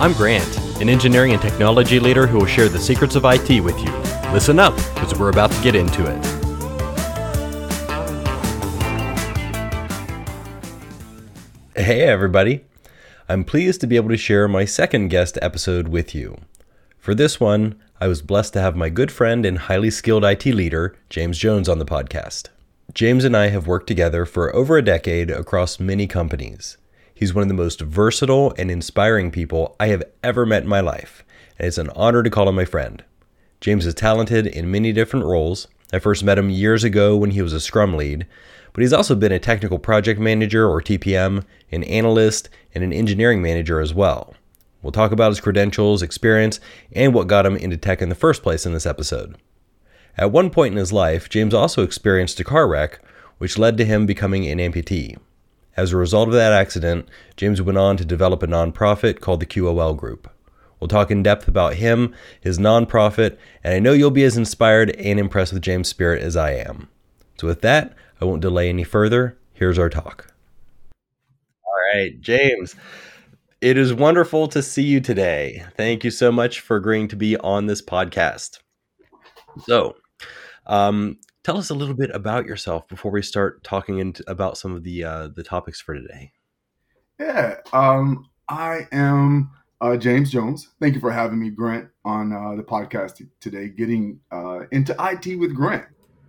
I'm 0.00 0.12
Grant, 0.12 0.58
an 0.80 0.88
engineering 0.88 1.34
and 1.34 1.40
technology 1.40 2.00
leader 2.00 2.26
who 2.26 2.38
will 2.38 2.46
share 2.46 2.68
the 2.68 2.80
secrets 2.80 3.14
of 3.14 3.24
IT 3.24 3.60
with 3.60 3.78
you. 3.78 3.92
Listen 4.32 4.58
up, 4.58 4.74
because 4.92 5.16
we're 5.16 5.30
about 5.30 5.52
to 5.52 5.62
get 5.62 5.76
into 5.76 6.04
it. 6.04 6.24
Hey, 11.76 12.02
everybody. 12.02 12.64
I'm 13.28 13.44
pleased 13.44 13.80
to 13.82 13.86
be 13.86 13.94
able 13.94 14.08
to 14.08 14.16
share 14.16 14.48
my 14.48 14.64
second 14.64 15.10
guest 15.10 15.38
episode 15.40 15.86
with 15.86 16.12
you. 16.12 16.38
For 16.98 17.14
this 17.14 17.38
one, 17.38 17.80
I 18.00 18.08
was 18.08 18.20
blessed 18.20 18.52
to 18.54 18.60
have 18.60 18.74
my 18.74 18.88
good 18.88 19.12
friend 19.12 19.46
and 19.46 19.58
highly 19.58 19.90
skilled 19.90 20.24
IT 20.24 20.44
leader, 20.46 20.96
James 21.08 21.38
Jones, 21.38 21.68
on 21.68 21.78
the 21.78 21.86
podcast. 21.86 22.48
James 22.94 23.22
and 23.22 23.36
I 23.36 23.46
have 23.50 23.68
worked 23.68 23.86
together 23.86 24.26
for 24.26 24.52
over 24.56 24.76
a 24.76 24.82
decade 24.82 25.30
across 25.30 25.78
many 25.78 26.08
companies. 26.08 26.78
He's 27.14 27.32
one 27.32 27.42
of 27.42 27.48
the 27.48 27.54
most 27.54 27.80
versatile 27.80 28.52
and 28.58 28.72
inspiring 28.72 29.30
people 29.30 29.76
I 29.78 29.86
have 29.86 30.02
ever 30.24 30.44
met 30.44 30.64
in 30.64 30.68
my 30.68 30.80
life, 30.80 31.24
and 31.58 31.68
it's 31.68 31.78
an 31.78 31.90
honor 31.90 32.24
to 32.24 32.30
call 32.30 32.48
him 32.48 32.56
my 32.56 32.64
friend. 32.64 33.04
James 33.60 33.86
is 33.86 33.94
talented 33.94 34.48
in 34.48 34.70
many 34.70 34.92
different 34.92 35.24
roles. 35.24 35.68
I 35.92 36.00
first 36.00 36.24
met 36.24 36.38
him 36.38 36.50
years 36.50 36.82
ago 36.82 37.16
when 37.16 37.30
he 37.30 37.40
was 37.40 37.52
a 37.52 37.60
Scrum 37.60 37.94
lead, 37.94 38.26
but 38.72 38.82
he's 38.82 38.92
also 38.92 39.14
been 39.14 39.30
a 39.30 39.38
technical 39.38 39.78
project 39.78 40.18
manager 40.18 40.68
or 40.68 40.82
TPM, 40.82 41.44
an 41.70 41.84
analyst, 41.84 42.50
and 42.74 42.82
an 42.82 42.92
engineering 42.92 43.40
manager 43.40 43.80
as 43.80 43.94
well. 43.94 44.34
We'll 44.82 44.90
talk 44.90 45.12
about 45.12 45.30
his 45.30 45.40
credentials, 45.40 46.02
experience, 46.02 46.58
and 46.92 47.14
what 47.14 47.28
got 47.28 47.46
him 47.46 47.56
into 47.56 47.76
tech 47.76 48.02
in 48.02 48.08
the 48.08 48.16
first 48.16 48.42
place 48.42 48.66
in 48.66 48.72
this 48.72 48.86
episode. 48.86 49.36
At 50.18 50.32
one 50.32 50.50
point 50.50 50.72
in 50.72 50.78
his 50.78 50.92
life, 50.92 51.28
James 51.28 51.54
also 51.54 51.84
experienced 51.84 52.40
a 52.40 52.44
car 52.44 52.66
wreck, 52.66 53.00
which 53.38 53.56
led 53.56 53.76
to 53.78 53.84
him 53.84 54.04
becoming 54.04 54.46
an 54.46 54.58
amputee. 54.58 55.16
As 55.76 55.92
a 55.92 55.96
result 55.96 56.28
of 56.28 56.34
that 56.34 56.52
accident, 56.52 57.08
James 57.36 57.60
went 57.60 57.78
on 57.78 57.96
to 57.96 58.04
develop 58.04 58.42
a 58.42 58.46
nonprofit 58.46 59.20
called 59.20 59.40
the 59.40 59.46
QOL 59.46 59.96
Group. 59.96 60.30
We'll 60.78 60.88
talk 60.88 61.10
in 61.10 61.22
depth 61.22 61.48
about 61.48 61.74
him, 61.74 62.14
his 62.40 62.58
nonprofit, 62.58 63.38
and 63.62 63.74
I 63.74 63.78
know 63.78 63.92
you'll 63.92 64.10
be 64.10 64.24
as 64.24 64.36
inspired 64.36 64.90
and 64.96 65.18
impressed 65.18 65.52
with 65.52 65.62
James' 65.62 65.88
spirit 65.88 66.22
as 66.22 66.36
I 66.36 66.52
am. 66.52 66.88
So, 67.40 67.46
with 67.46 67.62
that, 67.62 67.94
I 68.20 68.24
won't 68.24 68.42
delay 68.42 68.68
any 68.68 68.84
further. 68.84 69.36
Here's 69.54 69.78
our 69.78 69.88
talk. 69.88 70.32
All 71.64 71.72
right, 71.94 72.20
James, 72.20 72.76
it 73.60 73.78
is 73.78 73.94
wonderful 73.94 74.46
to 74.48 74.62
see 74.62 74.82
you 74.82 75.00
today. 75.00 75.64
Thank 75.76 76.04
you 76.04 76.10
so 76.10 76.30
much 76.30 76.60
for 76.60 76.76
agreeing 76.76 77.08
to 77.08 77.16
be 77.16 77.36
on 77.38 77.66
this 77.66 77.80
podcast. 77.80 78.58
So, 79.62 79.96
um, 80.66 81.18
tell 81.44 81.58
us 81.58 81.70
a 81.70 81.74
little 81.74 81.94
bit 81.94 82.10
about 82.12 82.46
yourself 82.46 82.88
before 82.88 83.12
we 83.12 83.22
start 83.22 83.62
talking 83.62 83.98
into, 83.98 84.24
about 84.28 84.58
some 84.58 84.74
of 84.74 84.82
the 84.82 85.04
uh, 85.04 85.28
the 85.28 85.44
topics 85.44 85.80
for 85.80 85.94
today. 85.94 86.32
Yeah, 87.20 87.56
um, 87.72 88.28
I 88.48 88.88
am 88.90 89.50
uh, 89.80 89.96
James 89.96 90.32
Jones. 90.32 90.70
Thank 90.80 90.94
you 90.94 91.00
for 91.00 91.12
having 91.12 91.38
me, 91.38 91.50
Grant, 91.50 91.88
on 92.04 92.32
uh, 92.32 92.56
the 92.56 92.64
podcast 92.64 93.24
today. 93.38 93.68
Getting 93.68 94.18
uh, 94.32 94.60
into 94.72 94.96
IT 94.98 95.38
with 95.38 95.54
Grant. 95.54 95.84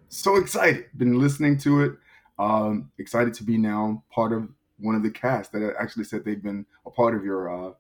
So 0.10 0.36
excited! 0.36 0.86
Been 0.98 1.18
listening 1.18 1.58
to 1.60 1.82
it. 1.82 1.94
Um, 2.38 2.92
excited 3.00 3.34
to 3.36 3.44
be 3.44 3.58
now 3.58 4.04
part 4.14 4.34
of 4.34 4.50
one 4.78 4.94
of 4.94 5.04
the 5.04 5.10
cast 5.10 5.54
that 5.54 5.76
actually 5.80 6.04
said 6.04 6.26
they've 6.26 6.44
been 6.44 6.66
a 6.86 6.92
part 6.92 7.16
of 7.16 7.24
your 7.24 7.50
uh, 7.50 7.72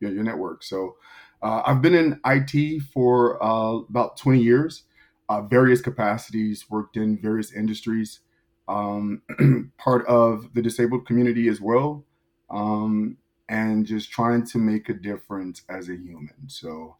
your, 0.00 0.12
your 0.12 0.22
network. 0.22 0.62
So 0.62 0.96
uh, 1.42 1.62
I've 1.64 1.82
been 1.82 1.94
in 1.94 2.20
IT 2.26 2.82
for 2.92 3.42
uh, 3.42 3.78
about 3.88 4.18
20 4.18 4.40
years 4.40 4.84
uh, 5.28 5.42
various 5.42 5.80
capacities, 5.80 6.68
worked 6.70 6.96
in 6.96 7.18
various 7.18 7.52
industries, 7.52 8.20
um, 8.68 9.22
part 9.78 10.06
of 10.06 10.52
the 10.54 10.62
disabled 10.62 11.06
community 11.06 11.48
as 11.48 11.60
well, 11.60 12.04
um, 12.50 13.16
and 13.48 13.86
just 13.86 14.10
trying 14.10 14.46
to 14.46 14.58
make 14.58 14.88
a 14.88 14.94
difference 14.94 15.62
as 15.68 15.88
a 15.88 15.96
human. 15.96 16.48
So 16.48 16.96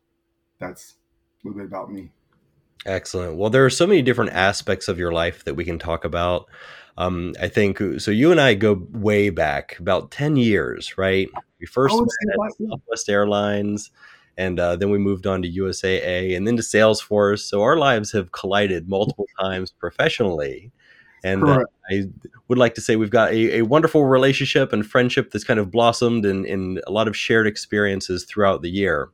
that's 0.59 0.95
a 1.43 1.49
little 1.49 1.61
bit 1.61 1.69
about 1.69 1.91
me. 1.91 2.11
Excellent. 2.87 3.37
Well, 3.37 3.51
there 3.51 3.65
are 3.65 3.71
so 3.71 3.87
many 3.87 4.03
different 4.03 4.33
aspects 4.33 4.89
of 4.89 4.99
your 4.99 5.13
life 5.13 5.45
that 5.45 5.55
we 5.55 5.65
can 5.65 5.79
talk 5.79 6.05
about. 6.05 6.47
Um, 6.99 7.33
I 7.41 7.49
think 7.49 7.79
so. 7.99 8.11
You 8.11 8.31
and 8.31 8.41
I 8.41 8.55
go 8.55 8.87
way 8.93 9.31
back, 9.31 9.79
about 9.79 10.11
ten 10.11 10.37
years, 10.37 10.97
right? 10.99 11.29
We 11.59 11.67
first 11.67 11.95
oh, 11.95 12.01
met 12.01 12.47
at 12.47 12.69
Southwest 12.69 13.09
Airlines 13.09 13.91
and 14.37 14.59
uh, 14.59 14.77
then 14.77 14.91
we 14.91 14.99
moved 14.99 15.27
on 15.27 15.43
to 15.43 15.51
USAA 15.51 16.37
and 16.37 16.47
then 16.47 16.57
to 16.57 16.63
Salesforce. 16.63 17.41
So 17.41 17.63
our 17.63 17.77
lives 17.77 18.13
have 18.13 18.33
collided 18.33 18.89
multiple 18.89 19.27
times 19.41 19.71
professionally. 19.71 20.73
And 21.23 21.43
uh, 21.43 21.65
I 21.91 22.05
would 22.49 22.59
like 22.59 22.75
to 22.75 22.83
say 22.83 22.97
we've 22.97 23.09
got 23.09 23.33
a, 23.33 23.59
a, 23.59 23.63
wonderful 23.63 24.05
relationship 24.05 24.75
and 24.75 24.85
friendship 24.87 25.31
that's 25.31 25.45
kind 25.45 25.59
of 25.59 25.71
blossomed 25.71 26.27
in, 26.27 26.45
in 26.45 26.81
a 26.87 26.91
lot 26.91 27.09
of 27.09 27.17
shared 27.17 27.47
experiences 27.47 28.25
throughout 28.25 28.61
the 28.61 28.69
year. 28.69 29.09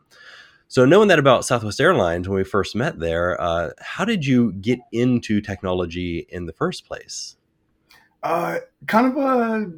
So, 0.67 0.85
knowing 0.85 1.07
that 1.09 1.21
about 1.21 1.45
Southwest 1.45 1.81
Airlines 1.81 2.29
when 2.29 2.37
we 2.37 2.45
first 2.45 2.75
met 2.75 2.99
there, 2.99 3.41
uh, 3.41 3.71
how 3.81 4.05
did 4.05 4.27
you 4.27 4.53
get 4.55 4.81
into 4.91 5.41
technology 5.41 6.27
in 6.29 6.47
the 6.47 6.53
first 6.53 6.85
place? 6.85 7.37
Uh, 8.25 8.59
kind 8.87 9.07
of 9.07 9.17
a 9.17 9.71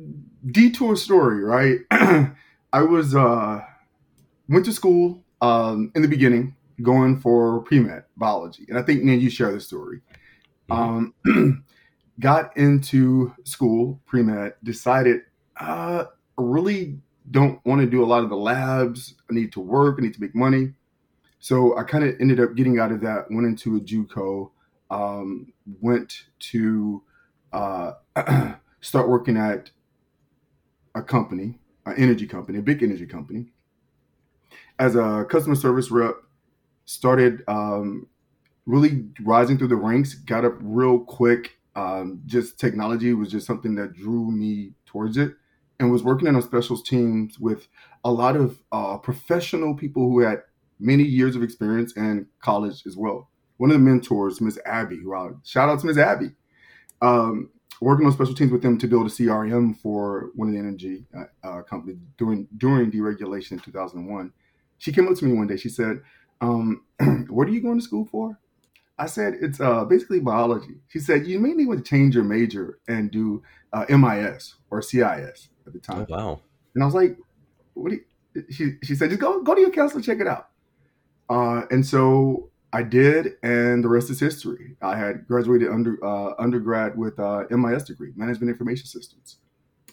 detour 0.50 0.97
story, 0.97 1.42
right? 1.44 1.81
I 2.72 2.82
was 2.82 3.14
uh, 3.14 3.60
went 4.48 4.64
to 4.66 4.72
school 4.72 5.22
um, 5.42 5.91
in 5.94 6.00
the 6.00 6.08
beginning 6.08 6.54
going 6.80 7.20
for 7.20 7.60
pre-med 7.62 8.04
biology. 8.16 8.64
And 8.69 8.78
I 8.78 8.82
think, 8.82 9.03
man, 9.03 9.20
you 9.20 9.28
share 9.28 9.53
the 9.53 9.60
story. 9.60 10.00
Mm-hmm. 10.70 11.28
Um, 11.28 11.64
got 12.20 12.56
into 12.56 13.34
school, 13.44 14.00
pre-med, 14.06 14.54
decided 14.62 15.22
uh, 15.60 16.04
I 16.38 16.42
really 16.42 16.98
don't 17.31 17.64
want 17.66 17.81
to 17.81 17.86
do 17.86 18.02
a 18.02 18.06
lot 18.06 18.25
of 18.25 18.31
the 18.31 18.36
labs. 18.36 19.14
I 19.31 19.34
need 19.34 19.52
to 19.52 19.60
work. 19.60 19.97
I 19.98 20.02
need 20.02 20.14
to 20.14 20.20
make 20.20 20.34
money. 20.34 20.72
So 21.41 21.76
I 21.76 21.82
kind 21.82 22.04
of 22.04 22.14
ended 22.20 22.41
up 22.41 22.54
getting 22.54 22.78
out 22.78 22.92
of 22.92 23.00
that, 23.00 23.31
went 23.31 23.47
into 23.47 23.76
a 23.76 23.81
JUCO, 23.81 24.50
um, 24.91 25.52
went 25.81 26.26
to 26.38 27.02
uh, 27.52 27.92
start 28.81 29.08
working 29.08 29.36
at 29.36 29.70
a 30.94 31.02
company, 31.02 31.58
an 31.84 31.94
energy 31.97 32.26
company, 32.26 32.58
a 32.58 32.62
big 32.62 32.82
energy 32.82 33.06
company 33.06 33.47
as 34.82 34.97
a 34.97 35.25
customer 35.31 35.54
service 35.54 35.93
rep, 35.93 36.16
started 36.87 37.44
um, 37.47 38.09
really 38.66 39.04
rising 39.20 39.56
through 39.56 39.69
the 39.69 39.76
ranks, 39.76 40.15
got 40.15 40.44
up 40.44 40.54
real 40.60 40.98
quick. 40.98 41.53
Um, 41.76 42.20
just 42.26 42.59
technology 42.59 43.15
was 43.15 43.31
just 43.31 43.47
something 43.47 43.76
that 43.76 43.93
drew 43.93 44.31
me 44.32 44.72
towards 44.84 45.16
it 45.16 45.34
and 45.78 45.93
was 45.93 46.03
working 46.03 46.26
on 46.26 46.43
specials 46.43 46.82
teams 46.82 47.38
with 47.38 47.69
a 48.04 48.10
lot 48.10 48.34
of 48.34 48.60
uh, 48.72 48.98
professional 48.98 49.75
people 49.76 50.03
who 50.03 50.19
had 50.19 50.38
many 50.81 51.04
years 51.04 51.37
of 51.37 51.44
experience 51.44 51.97
and 51.97 52.26
college 52.41 52.82
as 52.84 52.97
well. 52.97 53.31
One 53.59 53.70
of 53.70 53.75
the 53.75 53.81
mentors, 53.81 54.41
Ms. 54.41 54.59
Abby, 54.66 54.97
who 54.97 55.14
I 55.14 55.31
shout 55.44 55.69
out 55.69 55.78
to 55.78 55.87
Ms. 55.87 55.99
Abby, 55.99 56.31
um, 57.00 57.50
working 57.81 58.04
on 58.04 58.12
special 58.12 58.34
teams 58.34 58.50
with 58.50 58.62
them 58.62 58.78
to 58.78 58.88
build 58.88 59.06
a 59.06 59.10
CRM 59.10 59.78
for 59.78 60.31
one 60.34 60.49
of 60.49 60.54
the 60.54 60.60
energy 60.60 61.04
uh, 61.16 61.47
uh, 61.47 61.62
companies 61.62 61.99
during 62.19 62.49
during 62.56 62.91
deregulation 62.91 63.53
in 63.53 63.59
2001 63.60 64.32
she 64.82 64.91
came 64.91 65.06
up 65.06 65.15
to 65.15 65.25
me 65.25 65.32
one 65.32 65.47
day. 65.47 65.56
She 65.56 65.69
said, 65.69 66.03
um, 66.41 66.82
"What 67.31 67.47
are 67.47 67.53
you 67.53 67.62
going 67.62 67.78
to 67.78 67.84
school 67.84 68.04
for?" 68.04 68.37
I 68.98 69.06
said, 69.06 69.34
"It's 69.41 69.60
uh, 69.60 69.84
basically 69.84 70.19
biology." 70.19 70.75
She 70.88 70.98
said, 70.98 71.25
"You 71.25 71.38
may 71.38 71.53
need 71.53 71.70
to 71.70 71.81
change 71.81 72.16
your 72.16 72.25
major 72.25 72.81
and 72.88 73.09
do 73.09 73.44
uh, 73.72 73.84
MIS 73.88 74.56
or 74.70 74.82
CIS 74.82 75.50
at 75.66 75.72
the 75.72 75.78
time." 75.78 76.06
Oh, 76.10 76.16
wow! 76.16 76.41
And 76.75 76.82
I 76.82 76.87
was 76.87 76.97
like, 76.97 77.16
"What?" 77.75 77.91
Do 77.91 78.00
you? 78.34 78.44
She 78.50 78.72
she 78.82 78.97
said, 78.97 79.10
"Just 79.10 79.20
go 79.20 79.41
go 79.43 79.54
to 79.54 79.60
your 79.60 79.70
counselor, 79.70 80.03
check 80.03 80.19
it 80.19 80.26
out." 80.26 80.48
Uh, 81.31 81.62
and 81.70 81.87
so 81.87 82.50
I 82.72 82.82
did, 82.82 83.34
and 83.44 83.84
the 83.84 83.88
rest 83.88 84.10
is 84.10 84.19
history. 84.19 84.75
I 84.82 84.97
had 84.97 85.28
graduated 85.28 85.69
under 85.69 86.04
uh, 86.04 86.34
undergrad 86.41 86.99
with 86.99 87.20
uh, 87.20 87.44
MIS 87.50 87.84
degree, 87.84 88.12
Management 88.16 88.50
Information 88.50 88.87
Systems, 88.87 89.38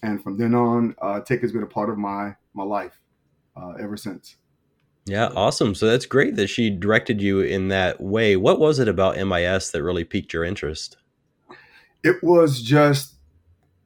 and 0.02 0.24
from 0.24 0.38
then 0.38 0.56
on, 0.56 0.96
uh, 1.00 1.20
tech 1.20 1.42
has 1.42 1.52
been 1.52 1.62
a 1.62 1.68
part 1.68 1.92
of 1.92 2.00
my 2.00 2.36
my 2.56 2.64
life 2.64 3.00
uh, 3.56 3.74
ever 3.80 3.96
since. 3.96 4.38
Yeah, 5.06 5.30
awesome. 5.36 5.74
So 5.76 5.88
that's 5.88 6.06
great 6.06 6.36
that 6.36 6.48
she 6.48 6.70
directed 6.70 7.22
you 7.22 7.40
in 7.40 7.70
that 7.70 8.00
way. 8.00 8.36
What 8.36 8.60
was 8.60 8.80
it 8.80 8.88
about 8.88 9.18
MIS 9.18 9.72
that 9.72 9.84
really 9.84 10.04
piqued 10.04 10.34
your 10.34 10.44
interest? 10.44 10.98
It 12.04 12.18
was 12.24 12.62
just 12.62 13.16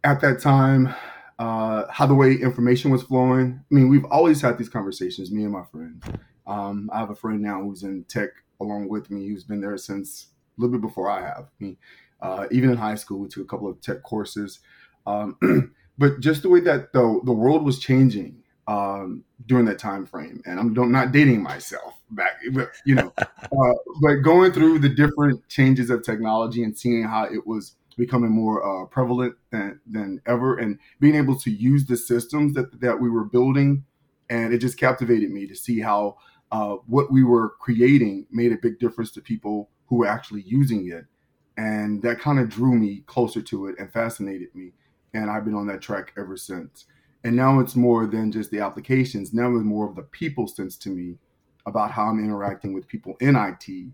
at 0.04 0.22
that 0.22 0.42
time 0.42 0.94
uh, 1.40 1.86
how 1.90 2.06
the 2.06 2.14
way 2.14 2.34
information 2.34 2.92
was 2.92 3.04
flowing. 3.04 3.62
I 3.72 3.74
mean, 3.74 3.90
we've 3.90 4.06
always 4.06 4.42
had 4.42 4.58
these 4.58 4.70
conversations, 4.70 5.32
me 5.32 5.44
and 5.44 5.52
my 5.52 5.64
friend. 5.64 6.04
Um, 6.46 6.90
I 6.94 7.00
have 7.00 7.10
a 7.10 7.16
friend 7.16 7.42
now 7.42 7.62
who's 7.62 7.84
in 7.84 8.04
tech 8.06 8.30
along 8.60 8.90
with 8.90 9.10
me, 9.10 9.28
who's 9.28 9.44
been 9.44 9.62
there 9.62 9.78
since 9.78 10.28
a 10.58 10.62
little 10.62 10.78
bit 10.78 10.82
before 10.82 11.10
I 11.10 11.22
have. 11.22 11.46
I 11.46 11.64
mean, 11.64 11.78
uh, 12.22 12.48
even 12.52 12.70
in 12.70 12.78
high 12.78 12.96
school, 12.96 13.20
we 13.20 13.28
took 13.28 13.44
a 13.44 13.48
couple 13.48 13.70
of 13.70 13.82
tech 13.82 14.04
courses. 14.04 14.60
Um, 15.08 15.74
but 15.98 16.20
just 16.20 16.44
the 16.44 16.50
way 16.50 16.60
that 16.62 16.94
the, 16.94 17.22
the 17.24 17.34
world 17.34 17.66
was 17.66 17.80
changing 17.80 18.43
um, 18.68 19.24
during 19.46 19.66
that 19.66 19.80
time 19.80 20.06
frame. 20.06 20.42
And 20.46 20.60
I'm 20.60 20.74
don't, 20.74 20.92
not 20.92 21.12
dating 21.12 21.44
myself 21.44 21.94
back, 22.12 22.40
but 22.52 22.72
you 22.86 22.96
know, 22.96 23.12
uh, 23.18 23.74
but 24.02 24.16
going 24.24 24.52
through 24.52 24.80
the 24.80 24.90
different 24.90 25.48
changes 25.50 25.90
of 25.90 26.04
technology 26.04 26.64
and 26.64 26.78
seeing 26.78 27.04
how 27.04 27.26
it 27.26 27.46
was 27.46 27.76
becoming 27.98 28.32
more 28.32 28.64
uh, 28.64 28.86
prevalent 28.88 29.36
than, 29.52 29.80
than 29.86 30.22
ever, 30.26 30.58
and 30.58 30.80
being 31.00 31.16
able 31.16 31.38
to 31.40 31.52
use 31.52 31.86
the 31.86 31.98
systems 31.98 32.54
that 32.54 32.82
that 32.82 33.00
we 33.00 33.10
were 33.10 33.26
building 33.26 33.84
and 34.30 34.54
it 34.54 34.60
just 34.60 34.78
captivated 34.78 35.32
me 35.32 35.48
to 35.48 35.56
see 35.56 35.80
how 35.80 36.18
uh, 36.52 36.76
what 36.88 37.12
we 37.12 37.24
were 37.24 37.50
creating 37.60 38.26
made 38.32 38.52
a 38.52 38.58
big 38.58 38.80
difference 38.80 39.12
to 39.12 39.22
people 39.22 39.70
who 39.88 39.98
were 39.98 40.08
actually 40.08 40.42
using 40.42 40.88
it, 40.90 41.06
and 41.58 42.02
that 42.02 42.20
kind 42.20 42.40
of 42.40 42.50
drew 42.50 42.76
me 42.76 43.04
closer 43.06 43.42
to 43.42 43.68
it 43.68 43.76
and 43.80 43.92
fascinated 43.92 44.54
me, 44.56 44.72
and 45.14 45.30
I've 45.30 45.46
been 45.46 45.56
on 45.56 45.68
that 45.68 45.82
track 45.82 46.14
ever 46.18 46.38
since. 46.38 46.86
And 47.24 47.36
now 47.36 47.60
it's 47.60 47.76
more 47.76 48.06
than 48.06 48.32
just 48.32 48.52
the 48.52 48.60
applications. 48.60 49.34
Now 49.34 49.56
it's 49.56 49.64
more 49.64 49.88
of 49.88 49.96
the 49.96 50.04
people 50.04 50.48
sense 50.48 50.78
to 50.78 50.90
me 50.90 51.16
about 51.66 51.92
how 51.92 52.08
I'm 52.08 52.20
interacting 52.24 52.74
with 52.74 52.88
people 52.88 53.16
in 53.22 53.36
IT 53.36 53.92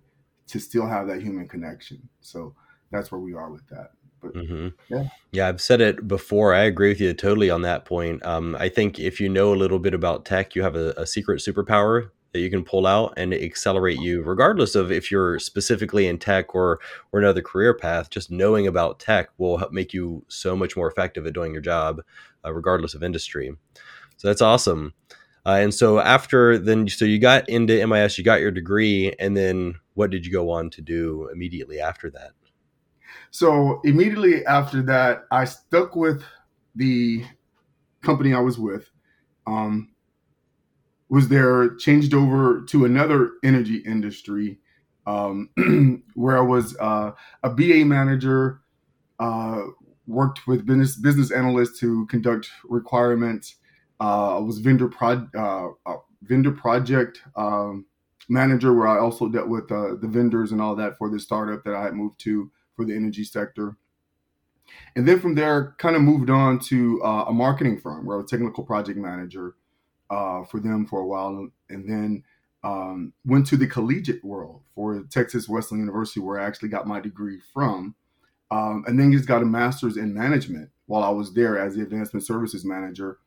to 0.47 0.59
still 0.59 0.87
have 0.87 1.07
that 1.07 1.21
human 1.21 1.47
connection. 1.47 2.09
So 2.21 2.55
that's 2.91 3.11
where 3.11 3.21
we 3.21 3.33
are 3.33 3.51
with 3.51 3.67
that. 3.67 3.91
But 4.21 4.31
hmm 4.33 4.69
yeah, 4.89 5.03
Yeah, 5.31 5.47
I've 5.47 5.61
said 5.61 5.79
it 5.79 6.07
before. 6.07 6.53
I 6.53 6.61
agree 6.61 6.89
with 6.89 6.99
you 6.99 7.13
totally 7.13 7.49
on 7.49 7.61
that 7.61 7.85
point. 7.85 8.25
Um, 8.25 8.55
I 8.59 8.67
think 8.67 8.99
if 8.99 9.21
you 9.21 9.29
know 9.29 9.53
a 9.53 9.55
little 9.55 9.79
bit 9.79 9.93
about 9.93 10.25
tech, 10.25 10.55
you 10.55 10.63
have 10.63 10.75
a, 10.75 10.93
a 10.97 11.05
secret 11.05 11.39
superpower 11.39 12.09
that 12.31 12.39
you 12.39 12.49
can 12.49 12.63
pull 12.63 12.85
out 12.85 13.13
and 13.17 13.33
accelerate 13.33 13.99
you, 13.99 14.21
regardless 14.21 14.75
of 14.75 14.91
if 14.91 15.11
you're 15.11 15.39
specifically 15.39 16.07
in 16.07 16.17
tech 16.17 16.53
or 16.53 16.79
or 17.11 17.19
another 17.19 17.41
career 17.41 17.73
path. 17.73 18.09
Just 18.09 18.31
knowing 18.31 18.67
about 18.67 18.99
tech 18.99 19.29
will 19.37 19.57
help 19.57 19.71
make 19.71 19.93
you 19.93 20.23
so 20.27 20.55
much 20.55 20.75
more 20.77 20.89
effective 20.89 21.25
at 21.25 21.33
doing 21.33 21.53
your 21.53 21.61
job, 21.61 22.01
uh, 22.45 22.53
regardless 22.53 22.93
of 22.93 23.03
industry. 23.03 23.51
So 24.17 24.27
that's 24.27 24.41
awesome. 24.41 24.93
Uh, 25.45 25.59
and 25.61 25.73
so 25.73 25.99
after 25.99 26.57
then, 26.57 26.87
so 26.87 27.05
you 27.05 27.17
got 27.17 27.47
into 27.47 27.85
MIS, 27.87 28.17
you 28.17 28.23
got 28.23 28.41
your 28.41 28.51
degree, 28.51 29.13
and 29.19 29.35
then 29.35 29.75
what 29.93 30.11
did 30.11 30.25
you 30.25 30.31
go 30.31 30.51
on 30.51 30.69
to 30.71 30.81
do 30.81 31.29
immediately 31.33 31.79
after 31.79 32.09
that? 32.11 32.31
So 33.31 33.81
immediately 33.83 34.45
after 34.45 34.81
that, 34.83 35.23
I 35.31 35.45
stuck 35.45 35.95
with 35.95 36.23
the 36.75 37.23
company 38.01 38.33
I 38.33 38.39
was 38.39 38.59
with. 38.59 38.89
Um, 39.47 39.89
was 41.09 41.27
there 41.27 41.75
changed 41.75 42.13
over 42.13 42.61
to 42.69 42.85
another 42.85 43.31
energy 43.43 43.77
industry 43.77 44.59
um, 45.07 45.49
where 46.13 46.37
I 46.37 46.41
was 46.41 46.77
uh, 46.79 47.11
a 47.43 47.49
BA 47.49 47.83
manager, 47.85 48.61
uh, 49.19 49.61
worked 50.07 50.47
with 50.47 50.65
business 50.65 50.95
business 50.95 51.31
analysts 51.31 51.79
to 51.79 52.05
conduct 52.07 52.49
requirements. 52.63 53.55
Uh, 53.99 54.37
I 54.37 54.39
was 54.39 54.59
vendor 54.59 54.87
pro- 54.87 55.27
uh, 55.37 55.95
vendor 56.23 56.51
project 56.51 57.21
um, 57.35 57.85
manager 58.27 58.73
where 58.73 58.87
I 58.87 58.99
also 58.99 59.27
dealt 59.27 59.49
with 59.49 59.71
uh, 59.71 59.95
the 59.95 60.07
vendors 60.07 60.51
and 60.51 60.61
all 60.61 60.75
that 60.75 60.97
for 60.97 61.09
the 61.09 61.19
startup 61.19 61.63
that 61.63 61.73
I 61.73 61.83
had 61.83 61.93
moved 61.93 62.19
to 62.21 62.51
for 62.75 62.85
the 62.85 62.95
energy 62.95 63.23
sector. 63.23 63.77
And 64.95 65.07
then 65.07 65.19
from 65.19 65.33
there, 65.33 65.75
kind 65.79 65.95
of 65.95 66.03
moved 66.03 66.29
on 66.29 66.59
to 66.59 67.01
uh, 67.03 67.25
a 67.27 67.33
marketing 67.33 67.79
firm 67.79 68.05
where 68.05 68.17
I 68.17 68.21
was 68.21 68.29
technical 68.29 68.63
project 68.63 68.99
manager 68.99 69.55
uh, 70.09 70.43
for 70.45 70.59
them 70.59 70.85
for 70.85 70.99
a 71.01 71.05
while, 71.05 71.49
and 71.69 71.89
then 71.89 72.23
um, 72.63 73.13
went 73.25 73.47
to 73.47 73.57
the 73.57 73.67
collegiate 73.67 74.23
world 74.23 74.61
for 74.75 75.03
Texas 75.09 75.47
Wesleyan 75.47 75.81
University, 75.85 76.19
where 76.19 76.39
I 76.39 76.45
actually 76.45 76.69
got 76.69 76.87
my 76.87 76.99
degree 76.99 77.39
from, 77.53 77.95
um, 78.51 78.83
and 78.87 78.99
then 78.99 79.11
just 79.11 79.27
got 79.27 79.41
a 79.41 79.45
master's 79.45 79.97
in 79.97 80.13
management 80.13 80.69
while 80.87 81.03
I 81.03 81.09
was 81.09 81.33
there 81.33 81.59
as 81.59 81.75
the 81.75 81.83
advancement 81.83 82.25
services 82.25 82.65
manager, 82.65 83.19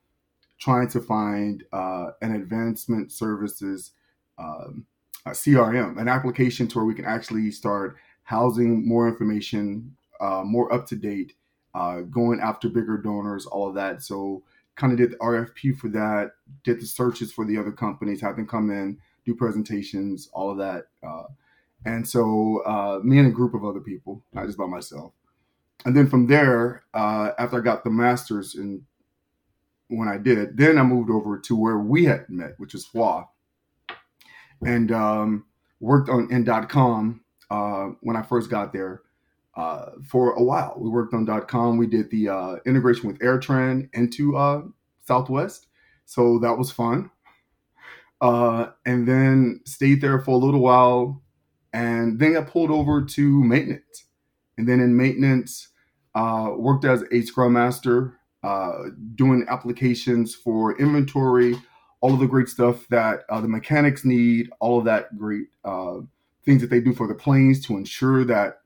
trying 0.58 0.88
to 0.88 1.00
find 1.00 1.64
uh, 1.72 2.10
an 2.20 2.34
advancement 2.34 3.12
services 3.12 3.92
um, 4.38 4.86
CRM, 5.28 6.00
an 6.00 6.08
application 6.08 6.66
to 6.68 6.78
where 6.78 6.84
we 6.84 6.94
can 6.94 7.04
actually 7.04 7.50
start 7.50 7.96
housing 8.24 8.86
more 8.86 9.08
information, 9.08 9.96
uh, 10.20 10.42
more 10.44 10.72
up 10.72 10.86
to 10.86 10.96
date, 10.96 11.34
uh, 11.74 12.00
going 12.00 12.40
after 12.40 12.68
bigger 12.68 12.98
donors, 12.98 13.46
all 13.46 13.68
of 13.68 13.74
that. 13.74 14.02
So, 14.02 14.42
kind 14.76 14.92
of 14.92 14.98
did 14.98 15.12
the 15.12 15.16
RFP 15.16 15.76
for 15.76 15.88
that, 15.88 16.32
did 16.64 16.80
the 16.80 16.86
searches 16.86 17.32
for 17.32 17.44
the 17.44 17.58
other 17.58 17.72
companies, 17.72 18.20
had 18.20 18.36
them 18.36 18.46
come 18.46 18.70
in, 18.70 18.98
do 19.24 19.34
presentations, 19.34 20.28
all 20.32 20.50
of 20.50 20.58
that. 20.58 20.86
Uh, 21.06 21.24
and 21.84 22.06
so, 22.06 22.62
uh, 22.64 23.00
me 23.02 23.18
and 23.18 23.28
a 23.28 23.30
group 23.30 23.54
of 23.54 23.64
other 23.64 23.80
people, 23.80 24.24
not 24.32 24.46
just 24.46 24.58
by 24.58 24.66
myself. 24.66 25.12
And 25.84 25.96
then 25.96 26.08
from 26.08 26.26
there, 26.26 26.84
uh, 26.94 27.30
after 27.38 27.58
I 27.58 27.60
got 27.60 27.84
the 27.84 27.90
master's 27.90 28.54
and 28.54 28.82
when 29.88 30.08
I 30.08 30.16
did, 30.16 30.56
then 30.56 30.78
I 30.78 30.82
moved 30.82 31.10
over 31.10 31.38
to 31.38 31.56
where 31.56 31.78
we 31.78 32.04
had 32.04 32.28
met, 32.28 32.54
which 32.58 32.74
is 32.74 32.86
SWA, 32.86 33.26
and 34.64 34.90
um, 34.92 35.44
worked 35.80 36.08
on 36.08 36.30
in.com 36.32 37.20
uh, 37.50 37.88
when 38.00 38.16
I 38.16 38.22
first 38.22 38.48
got 38.48 38.72
there 38.72 39.02
uh, 39.54 39.90
for 40.04 40.32
a 40.32 40.42
while. 40.42 40.74
We 40.78 40.88
worked 40.88 41.14
on 41.14 41.26
.com. 41.46 41.76
We 41.76 41.86
did 41.86 42.10
the 42.10 42.28
uh, 42.28 42.56
integration 42.66 43.08
with 43.08 43.18
AirTran 43.18 43.88
into 43.92 44.36
uh, 44.36 44.62
Southwest, 45.06 45.66
so 46.06 46.38
that 46.38 46.56
was 46.56 46.70
fun. 46.70 47.10
Uh, 48.20 48.66
and 48.86 49.06
then 49.06 49.60
stayed 49.64 50.00
there 50.00 50.20
for 50.20 50.30
a 50.30 50.36
little 50.36 50.60
while, 50.60 51.22
and 51.72 52.18
then 52.18 52.34
got 52.34 52.46
pulled 52.46 52.70
over 52.70 53.04
to 53.04 53.44
maintenance. 53.44 54.04
And 54.56 54.68
then 54.68 54.80
in 54.80 54.96
maintenance, 54.96 55.68
uh, 56.14 56.52
worked 56.56 56.84
as 56.84 57.04
a 57.10 57.22
Scrum 57.22 57.54
Master, 57.54 58.18
uh, 58.42 58.90
doing 59.16 59.44
applications 59.48 60.34
for 60.34 60.78
inventory, 60.78 61.56
all 62.00 62.14
of 62.14 62.20
the 62.20 62.26
great 62.26 62.48
stuff 62.48 62.86
that 62.88 63.20
the 63.28 63.48
mechanics 63.48 64.04
need, 64.04 64.50
all 64.60 64.78
of 64.78 64.84
that 64.84 65.16
great 65.16 65.46
things 66.44 66.60
that 66.60 66.70
they 66.70 66.80
do 66.80 66.92
for 66.92 67.06
the 67.06 67.14
planes 67.14 67.64
to 67.64 67.76
ensure 67.76 68.24
that 68.24 68.61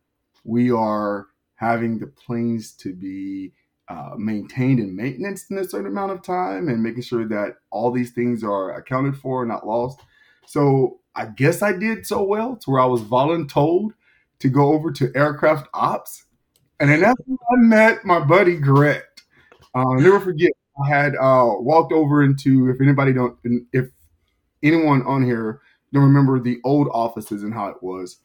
we 0.46 0.70
are 0.70 1.26
having 1.56 1.98
the 1.98 2.06
planes 2.06 2.72
to 2.72 2.94
be 2.94 3.52
uh, 3.88 4.10
maintained 4.16 4.80
and 4.80 4.94
maintenance 4.94 5.46
in 5.50 5.58
a 5.58 5.64
certain 5.64 5.86
amount 5.90 6.12
of 6.12 6.22
time 6.22 6.68
and 6.68 6.82
making 6.82 7.02
sure 7.02 7.26
that 7.26 7.54
all 7.70 7.90
these 7.90 8.12
things 8.12 8.42
are 8.42 8.74
accounted 8.74 9.16
for, 9.16 9.44
not 9.46 9.66
lost. 9.66 10.00
So 10.46 11.00
I 11.14 11.26
guess 11.26 11.62
I 11.62 11.72
did 11.72 12.06
so 12.06 12.22
well 12.22 12.56
to 12.56 12.70
where 12.70 12.80
I 12.80 12.86
was 12.86 13.02
voluntold 13.02 13.90
to 14.40 14.48
go 14.48 14.72
over 14.72 14.92
to 14.92 15.12
aircraft 15.14 15.68
ops. 15.72 16.26
And 16.78 16.90
then 16.90 17.00
when 17.00 17.38
I 17.52 17.56
met 17.56 18.04
my 18.04 18.20
buddy 18.20 18.56
Gret. 18.56 19.04
Uh, 19.74 19.78
I'll 19.78 20.00
never 20.00 20.20
forget. 20.20 20.52
I 20.82 20.88
had 20.88 21.14
uh, 21.16 21.52
walked 21.58 21.92
over 21.92 22.22
into 22.22 22.68
if 22.70 22.80
anybody 22.82 23.12
don't 23.12 23.38
if 23.72 23.86
anyone 24.62 25.02
on 25.02 25.24
here 25.24 25.62
don't 25.92 26.02
remember 26.02 26.38
the 26.38 26.58
old 26.64 26.88
offices 26.92 27.42
and 27.42 27.54
how 27.54 27.68
it 27.68 27.82
was. 27.82 28.18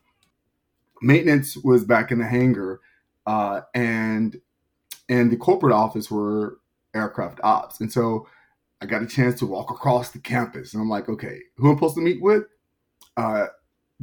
Maintenance 1.01 1.57
was 1.57 1.83
back 1.83 2.11
in 2.11 2.19
the 2.19 2.27
hangar, 2.27 2.79
uh, 3.25 3.61
and 3.73 4.39
and 5.09 5.31
the 5.31 5.37
corporate 5.37 5.73
office 5.73 6.09
were 6.11 6.59
aircraft 6.93 7.39
ops, 7.43 7.79
and 7.79 7.91
so 7.91 8.27
I 8.81 8.85
got 8.85 9.03
a 9.03 9.07
chance 9.07 9.39
to 9.39 9.45
walk 9.45 9.69
across 9.69 10.11
the 10.11 10.19
campus, 10.19 10.73
and 10.73 10.81
I'm 10.81 10.89
like, 10.89 11.07
okay, 11.07 11.39
who 11.57 11.69
I'm 11.69 11.77
supposed 11.77 11.95
to 11.95 12.01
meet 12.01 12.21
with? 12.21 12.43
Uh, 13.15 13.47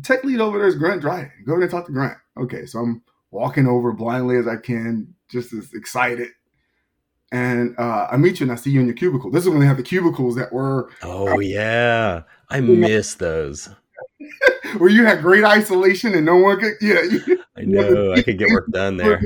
tech 0.03 0.23
lead 0.25 0.41
over 0.41 0.59
there 0.59 0.69
is 0.69 0.77
Grant 0.77 1.01
Dryden. 1.01 1.33
Go 1.45 1.53
over 1.53 1.63
and 1.63 1.71
talk 1.71 1.87
to 1.87 1.93
Grant. 1.93 2.19
Okay, 2.37 2.67
so 2.67 2.79
I'm 2.79 3.03
walking 3.31 3.67
over 3.67 3.93
blindly 3.93 4.37
as 4.37 4.47
I 4.47 4.57
can, 4.57 5.15
just 5.31 5.53
as 5.53 5.73
excited. 5.75 6.29
And 7.31 7.75
uh, 7.79 8.09
I 8.11 8.17
meet 8.17 8.41
you 8.41 8.45
and 8.45 8.53
I 8.53 8.55
see 8.55 8.71
you 8.71 8.81
in 8.81 8.87
your 8.87 8.95
cubicle. 8.95 9.31
This 9.31 9.45
is 9.45 9.51
when 9.51 9.61
they 9.61 9.67
have 9.67 9.77
the 9.77 9.83
cubicles 9.83 10.37
that 10.37 10.53
were. 10.53 10.91
Oh 11.03 11.41
yeah, 11.41 12.23
I 12.49 12.61
miss 12.61 13.15
those. 13.15 13.69
where 14.79 14.91
you 14.91 15.05
had 15.05 15.23
great 15.23 15.45
isolation 15.45 16.15
and 16.15 16.27
no 16.27 16.37
one 16.37 16.59
could. 16.59 16.75
Yeah, 16.81 17.03
you, 17.27 17.43
I 17.57 17.63
know. 17.63 18.13
I 18.13 18.23
could 18.23 18.39
get 18.39 18.51
work 18.51 18.71
done 18.71 18.97
there. 18.99 19.21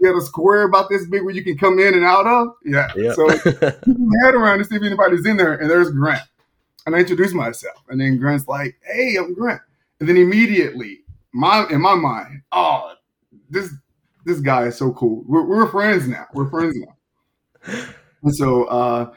You 0.00 0.08
had 0.08 0.16
a 0.16 0.24
square 0.24 0.62
about 0.62 0.90
this 0.90 1.06
big 1.06 1.22
where 1.22 1.34
you 1.34 1.42
can 1.42 1.56
come 1.56 1.78
in 1.78 1.94
and 1.94 2.04
out 2.04 2.26
of. 2.26 2.48
Yeah. 2.64 2.88
Yep. 2.94 3.14
So 3.14 3.28
head 3.28 4.34
around 4.34 4.58
to 4.58 4.64
see 4.64 4.76
if 4.76 4.82
anybody's 4.82 5.26
in 5.26 5.36
there, 5.36 5.54
and 5.54 5.70
there's 5.70 5.90
Grant. 5.90 6.22
And 6.84 6.94
I 6.94 7.00
introduce 7.00 7.32
myself, 7.32 7.82
and 7.88 8.00
then 8.00 8.18
Grant's 8.18 8.46
like, 8.46 8.78
"Hey, 8.84 9.16
I'm 9.16 9.34
Grant." 9.34 9.62
And 9.98 10.08
then 10.08 10.16
immediately, 10.16 11.00
my 11.32 11.66
in 11.70 11.80
my 11.80 11.94
mind, 11.94 12.42
oh, 12.52 12.94
this 13.50 13.72
this 14.24 14.40
guy 14.40 14.66
is 14.66 14.76
so 14.76 14.92
cool. 14.92 15.24
We're, 15.26 15.44
we're 15.44 15.68
friends 15.70 16.06
now. 16.06 16.26
We're 16.34 16.50
friends 16.50 16.76
now. 16.76 17.76
And 18.22 18.34
so 18.34 18.64
uh, 18.64 19.12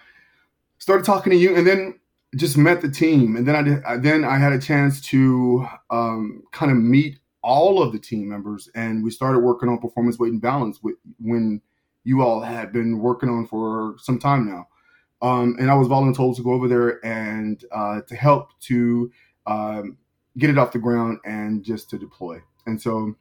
started 0.78 1.06
talking 1.06 1.32
to 1.32 1.38
you, 1.38 1.56
and 1.56 1.68
then 1.68 1.99
just 2.36 2.58
met 2.58 2.82
the 2.82 2.90
team, 2.90 3.36
and 3.36 3.48
then 3.48 3.56
I 3.56 3.62
did. 3.62 3.84
I, 3.84 3.98
then 3.98 4.24
I 4.24 4.38
had 4.38 4.54
a 4.54 4.60
chance 4.60 5.02
to 5.02 5.66
um, 5.90 6.44
kind 6.52 6.72
of 6.72 6.78
meet 6.78 7.20
all 7.42 7.82
of 7.82 7.92
the 7.92 8.00
team 8.00 8.30
members, 8.30 8.70
and 8.76 9.04
we 9.04 9.12
started 9.12 9.40
working 9.40 9.70
on 9.70 9.80
performance, 9.80 10.20
weight, 10.20 10.32
and 10.32 10.42
balance 10.42 10.82
with, 10.84 10.96
when 11.20 11.62
you 12.04 12.22
all 12.22 12.42
had 12.42 12.72
been 12.72 13.00
working 13.00 13.30
on 13.30 13.48
for 13.48 13.96
some 13.98 14.20
time 14.20 14.48
now. 14.48 14.68
Um, 15.22 15.58
and 15.60 15.70
I 15.70 15.76
was 15.76 15.88
voluntold 15.88 16.36
to 16.38 16.44
go 16.44 16.54
over 16.54 16.68
there 16.68 17.04
and 17.06 17.64
uh, 17.72 18.02
to 18.08 18.16
help 18.16 18.58
to 18.62 19.12
um, 19.48 19.98
get 20.38 20.50
it 20.50 20.58
off 20.58 20.72
the 20.72 20.80
ground 20.80 21.20
and 21.26 21.64
just 21.64 21.90
to 21.90 21.98
deploy. 21.98 22.40
And 22.66 22.82
so 22.82 23.16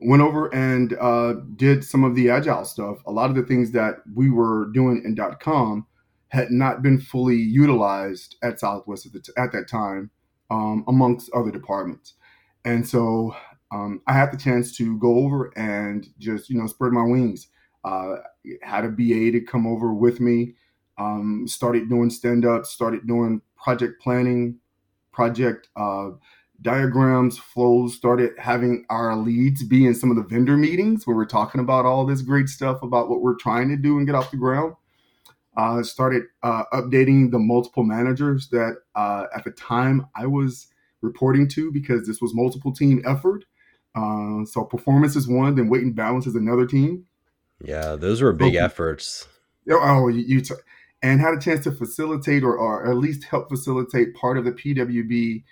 went 0.00 0.22
over 0.22 0.52
and 0.54 0.94
uh, 1.00 1.34
did 1.56 1.84
some 1.84 2.04
of 2.04 2.14
the 2.14 2.28
agile 2.28 2.64
stuff. 2.64 2.98
A 3.06 3.10
lot 3.10 3.30
of 3.30 3.36
the 3.36 3.44
things 3.44 3.70
that 3.72 3.96
we 4.14 4.28
were 4.30 4.66
doing 4.74 5.02
in 5.04 5.16
.com 5.40 5.86
had 6.34 6.50
not 6.50 6.82
been 6.82 7.00
fully 7.00 7.36
utilized 7.36 8.36
at 8.42 8.60
Southwest 8.60 9.06
at, 9.06 9.24
t- 9.24 9.32
at 9.38 9.52
that 9.52 9.68
time, 9.68 10.10
um, 10.50 10.84
amongst 10.88 11.30
other 11.34 11.50
departments. 11.50 12.14
And 12.64 12.86
so 12.88 13.36
um, 13.72 14.02
I 14.06 14.12
had 14.14 14.32
the 14.32 14.36
chance 14.38 14.76
to 14.78 14.98
go 14.98 15.18
over 15.18 15.52
and 15.56 16.06
just 16.18 16.50
you 16.50 16.58
know 16.58 16.66
spread 16.68 16.92
my 16.92 17.04
wings. 17.04 17.48
Uh, 17.84 18.16
had 18.62 18.84
a 18.84 18.88
BA 18.88 19.30
to 19.32 19.40
come 19.40 19.66
over 19.66 19.92
with 19.94 20.20
me 20.20 20.54
Um, 20.98 21.46
started 21.48 21.88
doing 21.88 22.10
stand 22.10 22.44
ups, 22.46 22.70
started 22.70 23.06
doing 23.06 23.42
project 23.56 24.00
planning, 24.02 24.58
project 25.12 25.68
uh, 25.76 26.10
diagrams, 26.62 27.38
flows, 27.38 27.94
started 27.96 28.32
having 28.38 28.86
our 28.90 29.16
leads 29.16 29.64
be 29.64 29.86
in 29.86 29.94
some 29.94 30.10
of 30.10 30.16
the 30.16 30.22
vendor 30.22 30.56
meetings 30.56 31.06
where 31.06 31.16
we're 31.16 31.26
talking 31.26 31.60
about 31.60 31.84
all 31.86 32.06
this 32.06 32.22
great 32.22 32.48
stuff 32.48 32.82
about 32.82 33.08
what 33.10 33.22
we're 33.22 33.36
trying 33.36 33.68
to 33.70 33.76
do 33.76 33.98
and 33.98 34.06
get 34.06 34.14
off 34.16 34.30
the 34.30 34.36
ground. 34.36 34.74
Uh, 35.56 35.82
started 35.84 36.24
uh, 36.42 36.64
updating 36.72 37.30
the 37.30 37.38
multiple 37.38 37.84
managers 37.84 38.48
that 38.48 38.78
uh, 38.96 39.26
at 39.36 39.44
the 39.44 39.52
time 39.52 40.06
I 40.16 40.26
was 40.26 40.66
reporting 41.00 41.46
to 41.50 41.70
because 41.70 42.06
this 42.06 42.20
was 42.20 42.34
multiple 42.34 42.72
team 42.72 43.02
effort. 43.06 43.44
Uh, 43.94 44.44
so 44.44 44.64
performance 44.64 45.14
is 45.14 45.28
one, 45.28 45.54
then 45.54 45.68
weight 45.68 45.82
and 45.82 45.94
balance 45.94 46.26
is 46.26 46.34
another 46.34 46.66
team. 46.66 47.06
Yeah, 47.62 47.94
those 47.94 48.20
were 48.20 48.32
big 48.32 48.56
okay. 48.56 48.64
efforts. 48.64 49.28
Oh, 49.70 50.08
you, 50.08 50.22
you 50.22 50.40
t- 50.40 50.54
and 51.02 51.20
had 51.20 51.34
a 51.34 51.40
chance 51.40 51.62
to 51.64 51.70
facilitate 51.70 52.42
or, 52.42 52.56
or 52.56 52.90
at 52.90 52.96
least 52.96 53.24
help 53.24 53.48
facilitate 53.48 54.14
part 54.14 54.38
of 54.38 54.44
the 54.44 54.52
PWB 54.52 55.44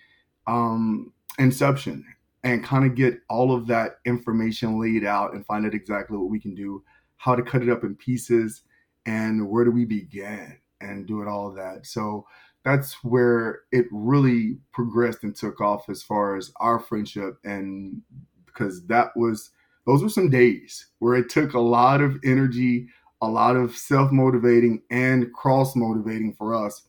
um, 0.47 1.13
inception 1.39 2.05
and 2.43 2.65
kind 2.65 2.85
of 2.85 2.97
get 2.97 3.21
all 3.29 3.55
of 3.55 3.67
that 3.69 3.99
information 4.05 4.81
laid 4.81 5.05
out 5.05 5.35
and 5.35 5.47
find 5.47 5.65
out 5.65 5.75
exactly 5.75 6.17
what 6.17 6.31
we 6.31 6.41
can 6.41 6.55
do, 6.55 6.83
how 7.19 7.35
to 7.37 7.43
cut 7.43 7.63
it 7.63 7.69
up 7.69 7.85
in 7.85 7.95
pieces, 7.95 8.63
and 9.07 9.49
where 9.49 9.65
do 9.65 9.71
we 9.71 9.85
begin 9.85 10.59
and 10.81 11.07
do 11.07 11.23
it 11.23 11.29
all 11.29 11.49
of 11.49 11.57
that. 11.57 11.87
So 11.87 12.27
that's 12.65 12.95
where 13.03 13.61
it 13.73 13.87
really 13.91 14.59
progressed 14.73 15.23
and 15.23 15.35
took 15.35 15.61
off 15.61 15.89
as 15.89 16.03
far 16.03 16.37
as 16.37 16.53
our 16.61 16.79
friendship 16.79 17.39
and 17.45 18.03
because 18.47 18.87
that 18.87 19.09
was 19.17 19.51
those 19.85 20.03
were 20.03 20.09
some 20.09 20.31
days 20.31 20.87
where 21.01 21.17
it 21.17 21.29
took 21.29 21.55
a 21.55 21.61
lot 21.61 22.01
of 22.01 22.19
energy 22.25 22.87
a 23.21 23.27
lot 23.27 23.57
of 23.57 23.77
self-motivating 23.77 24.83
and 24.91 25.33
cross-motivating 25.33 26.35
for 26.35 26.55
us 26.55 26.83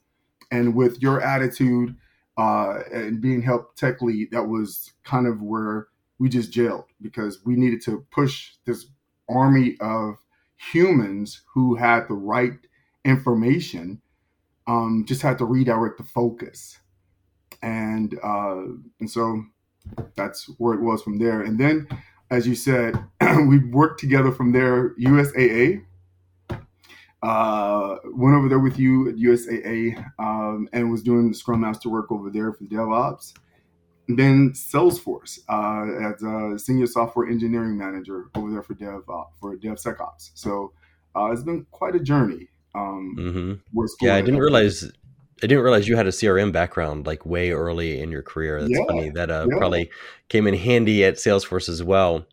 and 0.51 0.75
with 0.75 1.01
your 1.01 1.21
attitude 1.21 1.95
uh, 2.37 2.79
and 2.91 3.21
being 3.21 3.41
helped 3.41 3.77
tech 3.77 4.01
lead 4.01 4.29
that 4.31 4.43
was 4.43 4.93
kind 5.03 5.27
of 5.27 5.41
where 5.41 5.87
we 6.19 6.29
just 6.29 6.51
gelled 6.51 6.85
because 7.01 7.39
we 7.45 7.55
needed 7.55 7.81
to 7.81 8.05
push 8.11 8.53
this 8.65 8.87
army 9.29 9.75
of 9.79 10.15
humans 10.71 11.41
who 11.53 11.75
had 11.75 12.07
the 12.07 12.13
right 12.13 12.53
information 13.05 14.01
um, 14.67 15.05
just 15.07 15.21
had 15.21 15.37
to 15.39 15.45
redirect 15.45 15.97
the 15.97 16.03
focus. 16.03 16.79
And 17.61 18.17
uh, 18.23 18.63
and 18.99 19.09
so 19.09 19.43
that's 20.15 20.49
where 20.57 20.73
it 20.73 20.81
was 20.81 21.01
from 21.01 21.17
there. 21.17 21.41
And 21.41 21.59
then 21.59 21.87
as 22.33 22.47
you 22.47 22.55
said 22.55 22.95
we 23.47 23.59
worked 23.59 23.99
together 23.99 24.31
from 24.31 24.51
there 24.51 24.95
usaa 24.95 25.83
uh, 27.21 27.95
went 28.05 28.35
over 28.35 28.49
there 28.49 28.59
with 28.59 28.77
you 28.79 29.07
at 29.09 29.15
usaa 29.15 29.95
um, 30.17 30.67
and 30.73 30.91
was 30.91 31.03
doing 31.03 31.29
the 31.29 31.35
scrum 31.35 31.61
master 31.61 31.89
work 31.89 32.11
over 32.11 32.29
there 32.31 32.51
for 32.51 32.63
the 32.63 32.75
devops 32.75 33.33
then 34.17 34.51
Salesforce 34.51 35.39
uh, 35.49 36.13
as 36.13 36.21
a 36.23 36.59
senior 36.59 36.87
software 36.87 37.27
engineering 37.27 37.77
manager 37.77 38.25
over 38.35 38.51
there 38.51 38.63
for 38.63 38.73
Dev 38.73 39.03
uh, 39.09 39.23
for 39.39 39.55
DevSecOps. 39.57 40.31
So 40.33 40.73
uh, 41.15 41.31
it's 41.31 41.43
been 41.43 41.65
quite 41.71 41.95
a 41.95 41.99
journey. 41.99 42.49
Um, 42.75 43.15
mm-hmm. 43.17 43.83
Yeah, 44.01 44.15
I 44.15 44.21
didn't 44.21 44.39
realize 44.39 44.83
I 45.43 45.47
didn't 45.47 45.63
realize 45.63 45.87
you 45.87 45.95
had 45.95 46.07
a 46.07 46.11
CRM 46.11 46.51
background 46.51 47.05
like 47.05 47.25
way 47.25 47.51
early 47.51 47.99
in 47.99 48.11
your 48.11 48.23
career. 48.23 48.61
That's 48.61 48.71
yeah, 48.71 48.85
funny. 48.87 49.09
That 49.09 49.29
uh, 49.29 49.47
yeah. 49.49 49.57
probably 49.57 49.91
came 50.29 50.47
in 50.47 50.55
handy 50.55 51.03
at 51.03 51.15
Salesforce 51.15 51.69
as 51.69 51.83
well. 51.83 52.25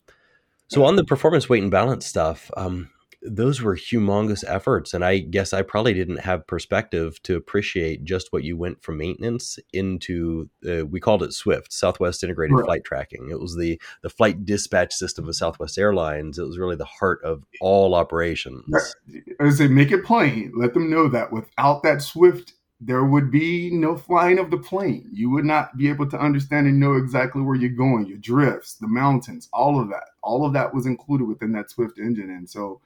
So 0.68 0.84
on 0.84 0.94
the 0.94 1.04
performance 1.04 1.49
weight 1.49 1.62
and 1.62 1.70
balance 1.70 2.06
stuff, 2.06 2.50
um, 2.56 2.88
those 3.22 3.60
were 3.60 3.76
humongous 3.76 4.44
efforts 4.46 4.94
and 4.94 5.04
i 5.04 5.18
guess 5.18 5.52
i 5.52 5.60
probably 5.60 5.92
didn't 5.92 6.20
have 6.20 6.46
perspective 6.46 7.22
to 7.22 7.36
appreciate 7.36 8.02
just 8.04 8.32
what 8.32 8.44
you 8.44 8.56
went 8.56 8.82
from 8.82 8.96
maintenance 8.96 9.58
into 9.72 10.48
uh, 10.68 10.86
we 10.86 11.00
called 11.00 11.22
it 11.22 11.32
swift 11.32 11.72
southwest 11.72 12.24
integrated 12.24 12.56
right. 12.56 12.64
flight 12.64 12.84
tracking 12.84 13.28
it 13.30 13.38
was 13.38 13.56
the 13.56 13.80
the 14.02 14.10
flight 14.10 14.44
dispatch 14.44 14.92
system 14.92 15.28
of 15.28 15.36
southwest 15.36 15.78
airlines 15.78 16.38
it 16.38 16.44
was 16.44 16.58
really 16.58 16.76
the 16.76 16.84
heart 16.84 17.20
of 17.22 17.44
all 17.60 17.94
operations 17.94 18.94
i 19.40 19.50
say 19.50 19.68
make 19.68 19.92
it 19.92 20.04
plain 20.04 20.52
let 20.56 20.72
them 20.72 20.88
know 20.88 21.08
that 21.08 21.32
without 21.32 21.82
that 21.82 22.00
swift 22.00 22.54
there 22.82 23.04
would 23.04 23.30
be 23.30 23.70
no 23.70 23.94
flying 23.94 24.38
of 24.38 24.50
the 24.50 24.56
plane. 24.56 25.06
You 25.12 25.28
would 25.30 25.44
not 25.44 25.76
be 25.76 25.90
able 25.90 26.08
to 26.08 26.18
understand 26.18 26.66
and 26.66 26.80
know 26.80 26.94
exactly 26.94 27.42
where 27.42 27.54
you're 27.54 27.68
going, 27.68 28.06
your 28.06 28.16
drifts, 28.16 28.76
the 28.76 28.88
mountains, 28.88 29.50
all 29.52 29.78
of 29.78 29.90
that. 29.90 30.04
All 30.22 30.46
of 30.46 30.54
that 30.54 30.72
was 30.72 30.86
included 30.86 31.26
within 31.26 31.52
that 31.52 31.68
Swift 31.68 31.98
engine. 31.98 32.30
And 32.30 32.48
so 32.48 32.80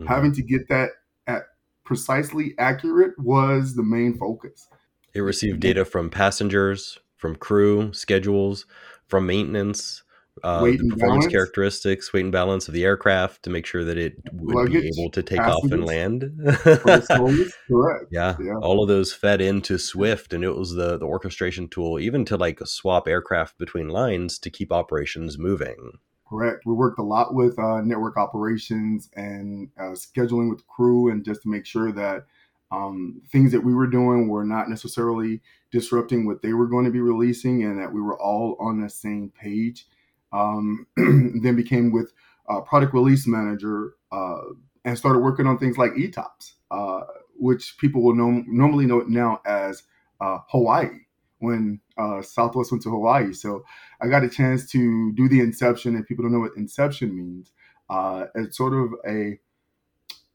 Mm-hmm. 0.00 0.06
Having 0.06 0.32
to 0.32 0.42
get 0.42 0.68
that 0.68 0.90
at 1.26 1.42
precisely 1.84 2.54
accurate 2.58 3.18
was 3.18 3.74
the 3.74 3.82
main 3.82 4.16
focus. 4.18 4.68
It 5.14 5.20
received 5.20 5.60
data 5.60 5.84
from 5.84 6.10
passengers, 6.10 6.98
from 7.16 7.36
crew, 7.36 7.92
schedules, 7.94 8.66
from 9.08 9.26
maintenance, 9.26 10.02
uh, 10.44 10.64
the 10.64 10.76
performance 10.76 11.00
balance. 11.00 11.26
characteristics, 11.28 12.12
weight 12.12 12.24
and 12.24 12.32
balance 12.32 12.68
of 12.68 12.74
the 12.74 12.84
aircraft 12.84 13.42
to 13.42 13.50
make 13.50 13.64
sure 13.64 13.84
that 13.84 13.96
it 13.96 14.14
would 14.32 14.54
Luggage, 14.54 14.82
be 14.82 14.92
able 15.00 15.10
to 15.10 15.22
take 15.22 15.40
off 15.40 15.64
and 15.70 15.86
land. 15.86 16.30
Correct. 16.62 18.06
Yeah, 18.10 18.36
yeah, 18.38 18.58
all 18.60 18.82
of 18.82 18.88
those 18.88 19.14
fed 19.14 19.40
into 19.40 19.78
Swift, 19.78 20.34
and 20.34 20.44
it 20.44 20.54
was 20.54 20.74
the 20.74 20.98
the 20.98 21.06
orchestration 21.06 21.68
tool, 21.68 21.98
even 21.98 22.24
to 22.26 22.36
like 22.36 22.60
swap 22.66 23.08
aircraft 23.08 23.58
between 23.58 23.88
lines 23.88 24.38
to 24.40 24.50
keep 24.50 24.72
operations 24.72 25.38
moving. 25.38 25.92
Correct. 26.28 26.66
We 26.66 26.72
worked 26.72 26.98
a 26.98 27.04
lot 27.04 27.34
with 27.34 27.58
uh, 27.58 27.82
network 27.82 28.16
operations 28.16 29.08
and 29.14 29.70
uh, 29.78 29.92
scheduling 29.92 30.50
with 30.50 30.66
crew, 30.66 31.10
and 31.10 31.24
just 31.24 31.42
to 31.42 31.48
make 31.48 31.66
sure 31.66 31.92
that 31.92 32.26
um, 32.72 33.22
things 33.30 33.52
that 33.52 33.60
we 33.60 33.74
were 33.74 33.86
doing 33.86 34.28
were 34.28 34.44
not 34.44 34.68
necessarily 34.68 35.40
disrupting 35.70 36.26
what 36.26 36.42
they 36.42 36.52
were 36.52 36.66
going 36.66 36.84
to 36.84 36.90
be 36.90 37.00
releasing, 37.00 37.62
and 37.62 37.80
that 37.80 37.92
we 37.92 38.00
were 38.00 38.20
all 38.20 38.56
on 38.58 38.80
the 38.80 38.90
same 38.90 39.30
page. 39.40 39.86
Um, 40.32 40.86
then 40.96 41.54
became 41.54 41.92
with 41.92 42.12
uh, 42.48 42.60
product 42.60 42.92
release 42.92 43.26
manager 43.28 43.94
uh, 44.10 44.40
and 44.84 44.98
started 44.98 45.20
working 45.20 45.46
on 45.46 45.58
things 45.58 45.78
like 45.78 45.92
ETOPS, 45.92 46.54
uh, 46.72 47.02
which 47.36 47.78
people 47.78 48.02
will 48.02 48.14
know, 48.14 48.42
normally 48.48 48.86
know 48.86 48.98
it 48.98 49.08
now 49.08 49.40
as 49.46 49.84
uh, 50.20 50.38
Hawaii 50.48 51.05
when 51.38 51.80
uh, 51.98 52.22
Southwest 52.22 52.72
went 52.72 52.82
to 52.84 52.90
Hawaii. 52.90 53.32
So 53.32 53.64
I 54.00 54.08
got 54.08 54.24
a 54.24 54.28
chance 54.28 54.70
to 54.70 55.12
do 55.12 55.28
the 55.28 55.40
inception, 55.40 55.94
and 55.94 56.06
people 56.06 56.24
don't 56.24 56.32
know 56.32 56.40
what 56.40 56.56
inception 56.56 57.16
means. 57.16 57.52
Uh, 57.88 58.26
it's 58.34 58.56
sort 58.56 58.72
of 58.74 58.94
a, 59.06 59.38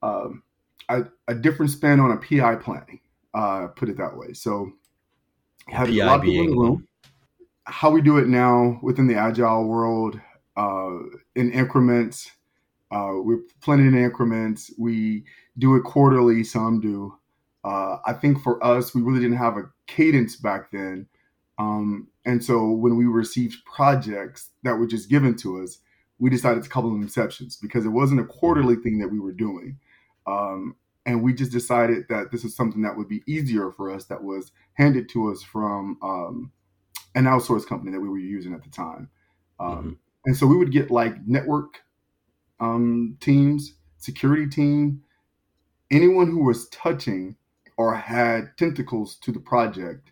um, 0.03 0.43
a, 0.89 1.03
a 1.27 1.35
different 1.35 1.71
spin 1.71 1.99
on 1.99 2.11
a 2.11 2.17
PI 2.17 2.55
planning. 2.55 2.99
Uh, 3.33 3.67
put 3.67 3.89
it 3.89 3.97
that 3.97 4.15
way. 4.15 4.33
So 4.33 4.71
had 5.67 5.87
PI 5.87 5.93
a 5.93 6.05
lot 6.05 6.19
of 6.19 6.25
people 6.25 6.45
in 6.45 6.51
the 6.51 6.57
room. 6.57 6.87
How 7.65 7.89
we 7.89 8.01
do 8.01 8.17
it 8.17 8.27
now 8.27 8.79
within 8.81 9.07
the 9.07 9.15
agile 9.15 9.67
world 9.67 10.19
uh, 10.57 10.97
in 11.35 11.51
increments. 11.51 12.31
Uh, 12.91 13.13
we're 13.15 13.41
planning 13.61 13.87
in 13.87 13.97
increments. 13.97 14.71
We 14.77 15.23
do 15.57 15.75
it 15.75 15.83
quarterly. 15.83 16.43
Some 16.43 16.81
do. 16.81 17.17
Uh, 17.63 17.97
I 18.05 18.13
think 18.13 18.41
for 18.41 18.63
us, 18.63 18.93
we 18.93 19.01
really 19.01 19.19
didn't 19.19 19.37
have 19.37 19.57
a 19.57 19.69
cadence 19.95 20.35
back 20.35 20.71
then. 20.71 21.07
Um, 21.57 22.07
and 22.25 22.43
so 22.43 22.71
when 22.71 22.97
we 22.97 23.05
received 23.05 23.63
projects 23.65 24.49
that 24.63 24.77
were 24.77 24.87
just 24.87 25.09
given 25.09 25.35
to 25.37 25.61
us, 25.61 25.79
we 26.19 26.29
decided 26.29 26.63
to 26.63 26.69
couple 26.69 26.89
them 26.91 27.05
inceptions 27.05 27.59
because 27.61 27.85
it 27.85 27.89
wasn't 27.89 28.21
a 28.21 28.25
quarterly 28.25 28.75
thing 28.75 28.99
that 28.99 29.09
we 29.09 29.19
were 29.19 29.31
doing. 29.31 29.77
Um, 30.27 30.75
and 31.05 31.23
we 31.23 31.33
just 31.33 31.51
decided 31.51 32.05
that 32.09 32.31
this 32.31 32.43
is 32.43 32.55
something 32.55 32.83
that 32.83 32.95
would 32.95 33.09
be 33.09 33.23
easier 33.27 33.71
for 33.71 33.91
us 33.91 34.05
that 34.05 34.23
was 34.23 34.51
handed 34.73 35.09
to 35.09 35.31
us 35.31 35.41
from 35.41 35.97
um, 36.03 36.51
an 37.15 37.25
outsourced 37.25 37.67
company 37.67 37.91
that 37.91 37.99
we 37.99 38.09
were 38.09 38.19
using 38.19 38.53
at 38.53 38.63
the 38.63 38.69
time. 38.69 39.09
Um, 39.59 39.77
mm-hmm. 39.77 39.91
And 40.25 40.37
so 40.37 40.45
we 40.45 40.57
would 40.57 40.71
get 40.71 40.91
like 40.91 41.15
network 41.25 41.81
um, 42.59 43.17
teams, 43.19 43.73
security 43.97 44.47
team, 44.47 45.01
anyone 45.89 46.27
who 46.27 46.43
was 46.43 46.69
touching 46.69 47.35
or 47.81 47.95
had 47.95 48.55
tentacles 48.57 49.15
to 49.15 49.31
the 49.31 49.39
project, 49.39 50.11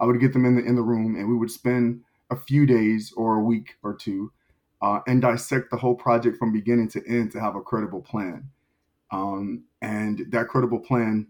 I 0.00 0.06
would 0.06 0.20
get 0.20 0.32
them 0.32 0.44
in 0.44 0.56
the 0.56 0.64
in 0.64 0.74
the 0.74 0.82
room, 0.82 1.14
and 1.14 1.28
we 1.28 1.36
would 1.36 1.50
spend 1.50 2.02
a 2.30 2.36
few 2.36 2.66
days 2.66 3.12
or 3.16 3.36
a 3.36 3.44
week 3.44 3.76
or 3.84 3.94
two 3.94 4.32
uh, 4.82 4.98
and 5.06 5.22
dissect 5.22 5.70
the 5.70 5.76
whole 5.76 5.94
project 5.94 6.36
from 6.36 6.52
beginning 6.52 6.88
to 6.88 7.06
end 7.08 7.30
to 7.30 7.40
have 7.40 7.54
a 7.54 7.60
credible 7.60 8.02
plan. 8.02 8.50
Um, 9.12 9.64
and 9.82 10.26
that 10.30 10.48
credible 10.48 10.80
plan 10.80 11.28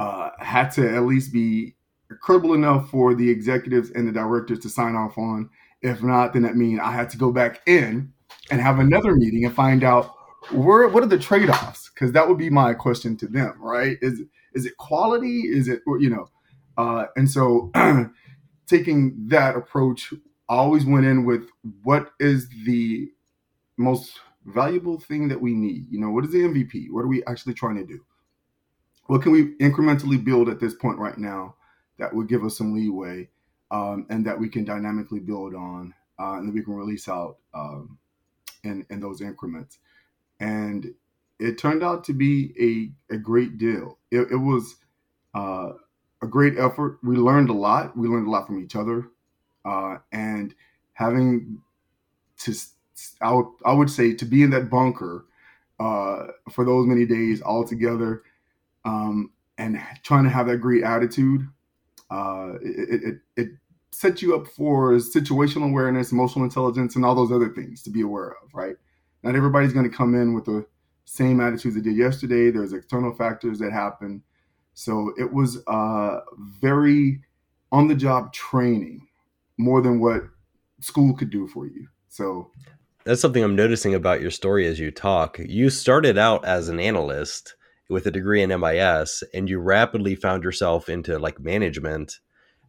uh, 0.00 0.30
had 0.40 0.70
to 0.70 0.96
at 0.96 1.04
least 1.04 1.32
be 1.32 1.76
credible 2.20 2.54
enough 2.54 2.90
for 2.90 3.14
the 3.14 3.30
executives 3.30 3.90
and 3.92 4.08
the 4.08 4.12
directors 4.12 4.58
to 4.60 4.68
sign 4.68 4.96
off 4.96 5.16
on. 5.16 5.48
If 5.80 6.02
not, 6.02 6.32
then 6.32 6.42
that 6.42 6.56
means 6.56 6.80
I 6.80 6.90
had 6.90 7.08
to 7.10 7.16
go 7.16 7.30
back 7.30 7.60
in 7.66 8.12
and 8.50 8.60
have 8.60 8.80
another 8.80 9.14
meeting 9.14 9.44
and 9.44 9.54
find 9.54 9.84
out 9.84 10.16
where 10.50 10.88
what 10.88 11.04
are 11.04 11.06
the 11.06 11.18
trade-offs 11.18 11.90
because 11.90 12.12
that 12.12 12.26
would 12.26 12.38
be 12.38 12.50
my 12.50 12.72
question 12.72 13.14
to 13.14 13.26
them 13.26 13.54
right 13.60 13.98
is 14.00 14.22
is 14.54 14.66
it 14.66 14.76
quality 14.76 15.42
is 15.42 15.68
it 15.68 15.80
you 15.98 16.10
know 16.10 16.28
uh, 16.78 17.06
and 17.16 17.30
so 17.30 17.70
taking 18.66 19.14
that 19.28 19.56
approach 19.56 20.12
I 20.48 20.56
always 20.56 20.84
went 20.84 21.06
in 21.06 21.24
with 21.24 21.48
what 21.82 22.12
is 22.18 22.48
the 22.64 23.08
most 23.76 24.20
valuable 24.46 24.98
thing 24.98 25.28
that 25.28 25.40
we 25.40 25.54
need 25.54 25.86
you 25.90 26.00
know 26.00 26.10
what 26.10 26.24
is 26.24 26.32
the 26.32 26.38
mvp 26.38 26.90
what 26.90 27.02
are 27.02 27.08
we 27.08 27.24
actually 27.24 27.54
trying 27.54 27.76
to 27.76 27.84
do 27.84 28.00
what 29.06 29.22
can 29.22 29.32
we 29.32 29.54
incrementally 29.56 30.22
build 30.22 30.48
at 30.48 30.60
this 30.60 30.74
point 30.74 30.98
right 30.98 31.18
now 31.18 31.54
that 31.98 32.14
would 32.14 32.28
give 32.28 32.44
us 32.44 32.56
some 32.56 32.74
leeway 32.74 33.28
um, 33.70 34.06
and 34.10 34.26
that 34.26 34.38
we 34.38 34.48
can 34.48 34.64
dynamically 34.64 35.20
build 35.20 35.54
on 35.54 35.94
uh, 36.18 36.34
and 36.34 36.48
that 36.48 36.54
we 36.54 36.62
can 36.62 36.74
release 36.74 37.08
out 37.08 37.38
um, 37.54 37.98
in, 38.64 38.84
in 38.90 39.00
those 39.00 39.20
increments. 39.20 39.78
And 40.40 40.94
it 41.38 41.58
turned 41.58 41.82
out 41.82 42.04
to 42.04 42.12
be 42.12 42.92
a, 43.10 43.14
a 43.14 43.18
great 43.18 43.58
deal. 43.58 43.98
It, 44.10 44.32
it 44.32 44.36
was 44.36 44.76
uh, 45.34 45.72
a 46.22 46.26
great 46.26 46.58
effort. 46.58 46.98
We 47.02 47.16
learned 47.16 47.50
a 47.50 47.54
lot. 47.54 47.96
We 47.96 48.08
learned 48.08 48.26
a 48.26 48.30
lot 48.30 48.46
from 48.46 48.62
each 48.62 48.76
other. 48.76 49.08
Uh, 49.64 49.98
and 50.12 50.54
having 50.94 51.60
to, 52.38 52.54
I 53.20 53.32
would, 53.32 53.46
I 53.64 53.72
would 53.72 53.90
say, 53.90 54.14
to 54.14 54.24
be 54.24 54.42
in 54.42 54.50
that 54.50 54.70
bunker 54.70 55.26
uh, 55.78 56.28
for 56.50 56.64
those 56.64 56.86
many 56.86 57.06
days 57.06 57.40
all 57.40 57.64
together 57.64 58.22
um, 58.84 59.30
and 59.58 59.80
trying 60.02 60.24
to 60.24 60.30
have 60.30 60.46
that 60.46 60.58
great 60.58 60.82
attitude, 60.82 61.46
uh, 62.10 62.54
it, 62.62 63.02
it, 63.04 63.18
it 63.36 63.48
set 63.92 64.22
you 64.22 64.34
up 64.34 64.46
for 64.46 64.92
situational 64.94 65.68
awareness, 65.70 66.12
emotional 66.12 66.44
intelligence, 66.44 66.96
and 66.96 67.04
all 67.04 67.14
those 67.14 67.32
other 67.32 67.50
things 67.50 67.82
to 67.82 67.90
be 67.90 68.00
aware 68.00 68.30
of, 68.42 68.52
right? 68.54 68.76
Not 69.22 69.36
everybody's 69.36 69.72
going 69.72 69.88
to 69.88 69.94
come 69.94 70.14
in 70.14 70.34
with 70.34 70.46
the 70.46 70.66
same 71.10 71.40
attitudes 71.40 71.74
they 71.74 71.80
did 71.80 71.96
yesterday. 71.96 72.52
There's 72.52 72.72
external 72.72 73.12
factors 73.12 73.58
that 73.58 73.72
happen. 73.72 74.22
So 74.74 75.12
it 75.18 75.32
was 75.32 75.60
uh, 75.66 76.20
very 76.60 77.20
on 77.72 77.88
the 77.88 77.96
job 77.96 78.32
training 78.32 79.08
more 79.58 79.82
than 79.82 79.98
what 79.98 80.22
school 80.80 81.12
could 81.16 81.30
do 81.30 81.48
for 81.48 81.66
you. 81.66 81.88
So 82.08 82.52
that's 83.04 83.20
something 83.20 83.42
I'm 83.42 83.56
noticing 83.56 83.92
about 83.92 84.20
your 84.20 84.30
story 84.30 84.68
as 84.68 84.78
you 84.78 84.92
talk. 84.92 85.40
You 85.40 85.68
started 85.68 86.16
out 86.16 86.44
as 86.44 86.68
an 86.68 86.78
analyst 86.78 87.56
with 87.88 88.06
a 88.06 88.12
degree 88.12 88.40
in 88.40 88.50
MIS 88.60 89.24
and 89.34 89.48
you 89.48 89.58
rapidly 89.58 90.14
found 90.14 90.44
yourself 90.44 90.88
into 90.88 91.18
like 91.18 91.40
management 91.40 92.20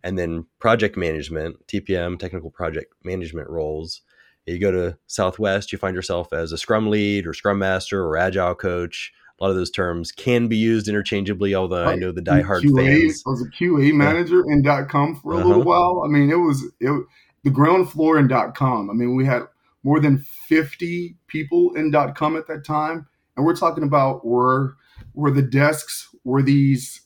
and 0.03 0.17
then 0.17 0.47
project 0.57 0.97
management, 0.97 1.67
TPM, 1.67 2.17
technical 2.17 2.49
project 2.49 2.91
management 3.03 3.51
roles. 3.51 4.01
You 4.45 4.59
go 4.59 4.71
to 4.71 4.97
Southwest, 5.07 5.71
you 5.71 5.77
find 5.77 5.95
yourself 5.95 6.33
as 6.33 6.51
a 6.51 6.57
Scrum 6.57 6.89
lead 6.89 7.27
or 7.27 7.33
Scrum 7.33 7.59
master 7.59 8.03
or 8.03 8.17
Agile 8.17 8.55
coach. 8.55 9.13
A 9.39 9.43
lot 9.43 9.49
of 9.49 9.55
those 9.55 9.71
terms 9.71 10.11
can 10.11 10.47
be 10.47 10.57
used 10.57 10.87
interchangeably, 10.87 11.55
although. 11.55 11.85
I 11.85 11.95
know 11.95 12.11
the 12.11 12.21
diehard 12.21 12.61
QA, 12.61 13.01
fans. 13.01 13.23
I 13.25 13.29
was 13.29 13.41
a 13.41 13.49
QA 13.49 13.93
manager 13.93 14.43
yeah. 14.47 14.53
in 14.53 14.87
.com 14.87 15.15
for 15.15 15.33
a 15.33 15.37
uh-huh. 15.37 15.47
little 15.47 15.63
while. 15.63 16.03
I 16.05 16.07
mean, 16.07 16.29
it 16.29 16.35
was 16.35 16.63
it, 16.79 17.05
the 17.43 17.49
ground 17.49 17.89
floor 17.89 18.19
in 18.19 18.27
dot 18.27 18.55
.com. 18.55 18.89
I 18.89 18.93
mean, 18.93 19.15
we 19.15 19.25
had 19.25 19.43
more 19.83 19.99
than 19.99 20.19
50 20.19 21.15
people 21.27 21.73
in 21.75 21.89
dot 21.91 22.15
.com 22.15 22.35
at 22.35 22.47
that 22.47 22.63
time, 22.63 23.07
and 23.35 23.45
we're 23.45 23.55
talking 23.55 23.83
about 23.83 24.25
where 24.25 24.75
where 25.13 25.31
the 25.31 25.41
desks 25.41 26.07
were 26.23 26.43
these 26.43 27.01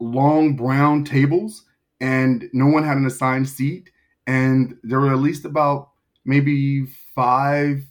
long 0.00 0.56
brown 0.56 1.04
tables 1.04 1.64
and 2.00 2.50
no 2.52 2.66
one 2.66 2.84
had 2.84 2.96
an 2.96 3.06
assigned 3.06 3.48
seat. 3.48 3.90
And 4.26 4.76
there 4.82 5.00
were 5.00 5.12
at 5.12 5.20
least 5.20 5.44
about 5.44 5.90
maybe 6.24 6.86
five 7.14 7.82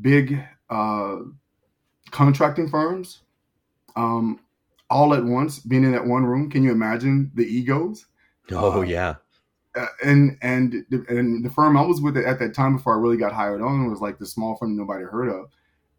big 0.00 0.38
uh, 0.70 1.16
contracting 2.10 2.68
firms 2.68 3.22
um, 3.96 4.40
all 4.90 5.14
at 5.14 5.24
once 5.24 5.58
being 5.58 5.84
in 5.84 5.92
that 5.92 6.06
one 6.06 6.24
room. 6.24 6.50
Can 6.50 6.62
you 6.62 6.72
imagine 6.72 7.30
the 7.34 7.44
egos? 7.44 8.06
Oh, 8.52 8.80
uh, 8.80 8.82
yeah. 8.82 9.14
And 10.04 10.38
and 10.40 10.84
and 11.08 11.44
the 11.44 11.50
firm 11.50 11.76
I 11.76 11.82
was 11.82 12.00
with 12.00 12.16
at 12.16 12.38
that 12.38 12.54
time 12.54 12.76
before 12.76 12.94
I 12.94 13.00
really 13.00 13.16
got 13.16 13.32
hired 13.32 13.60
on 13.60 13.90
was 13.90 14.00
like 14.00 14.18
the 14.18 14.26
small 14.26 14.56
firm 14.56 14.76
nobody 14.76 15.04
heard 15.04 15.28
of, 15.28 15.50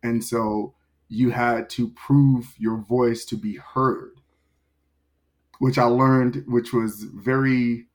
and 0.01 0.23
so 0.23 0.73
you 1.09 1.29
had 1.29 1.69
to 1.71 1.89
prove 1.89 2.55
your 2.57 2.77
voice 2.77 3.25
to 3.25 3.35
be 3.35 3.57
heard 3.57 4.15
which 5.59 5.77
I 5.77 5.85
learned, 5.85 6.43
which 6.47 6.73
was 6.73 7.03
very 7.03 7.87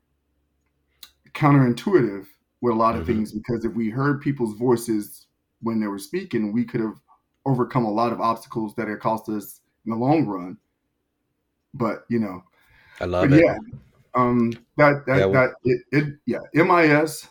counterintuitive 1.32 2.26
with 2.60 2.74
a 2.74 2.76
lot 2.76 2.94
of 2.94 3.02
mm-hmm. 3.02 3.12
things 3.12 3.32
because 3.32 3.64
if 3.64 3.72
we 3.74 3.90
heard 3.90 4.20
people's 4.20 4.56
voices 4.58 5.26
when 5.62 5.80
they 5.80 5.86
were 5.86 5.98
speaking, 5.98 6.52
we 6.52 6.64
could 6.64 6.80
have 6.80 6.98
overcome 7.46 7.84
a 7.84 7.90
lot 7.90 8.12
of 8.12 8.20
obstacles 8.20 8.74
that 8.74 8.88
had 8.88 9.00
cost 9.00 9.28
us 9.28 9.60
in 9.84 9.90
the 9.90 9.96
long 9.96 10.26
run. 10.26 10.56
But 11.74 12.04
you 12.08 12.18
know, 12.18 12.42
I 13.00 13.04
love 13.04 13.32
it. 13.32 13.44
Yeah, 13.44 13.56
um, 14.14 14.52
that 14.76 15.04
that 15.06 15.18
yeah, 15.18 15.26
that 15.28 15.50
it, 15.64 15.82
it 15.92 16.14
yeah 16.26 16.38
MIS, 16.54 17.28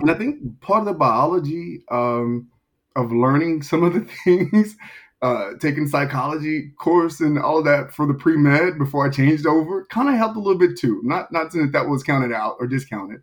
and 0.00 0.10
I 0.10 0.14
think 0.14 0.60
part 0.60 0.80
of 0.80 0.86
the 0.86 0.92
biology 0.92 1.82
um, 1.90 2.48
of 2.94 3.12
learning 3.12 3.62
some 3.62 3.82
of 3.82 3.94
the 3.94 4.00
things 4.24 4.76
uh, 5.22 5.52
taking 5.60 5.88
psychology 5.88 6.70
course 6.78 7.20
and 7.20 7.38
all 7.38 7.62
that 7.62 7.92
for 7.92 8.06
the 8.06 8.14
pre 8.14 8.36
med 8.36 8.78
before 8.78 9.06
I 9.06 9.10
changed 9.10 9.46
over 9.46 9.86
kind 9.86 10.08
of 10.08 10.16
helped 10.16 10.36
a 10.36 10.40
little 10.40 10.58
bit 10.58 10.78
too. 10.78 11.00
Not 11.02 11.32
not 11.32 11.52
saying 11.52 11.66
that 11.66 11.72
that 11.72 11.88
was 11.88 12.02
counted 12.02 12.32
out 12.32 12.56
or 12.60 12.66
discounted, 12.66 13.22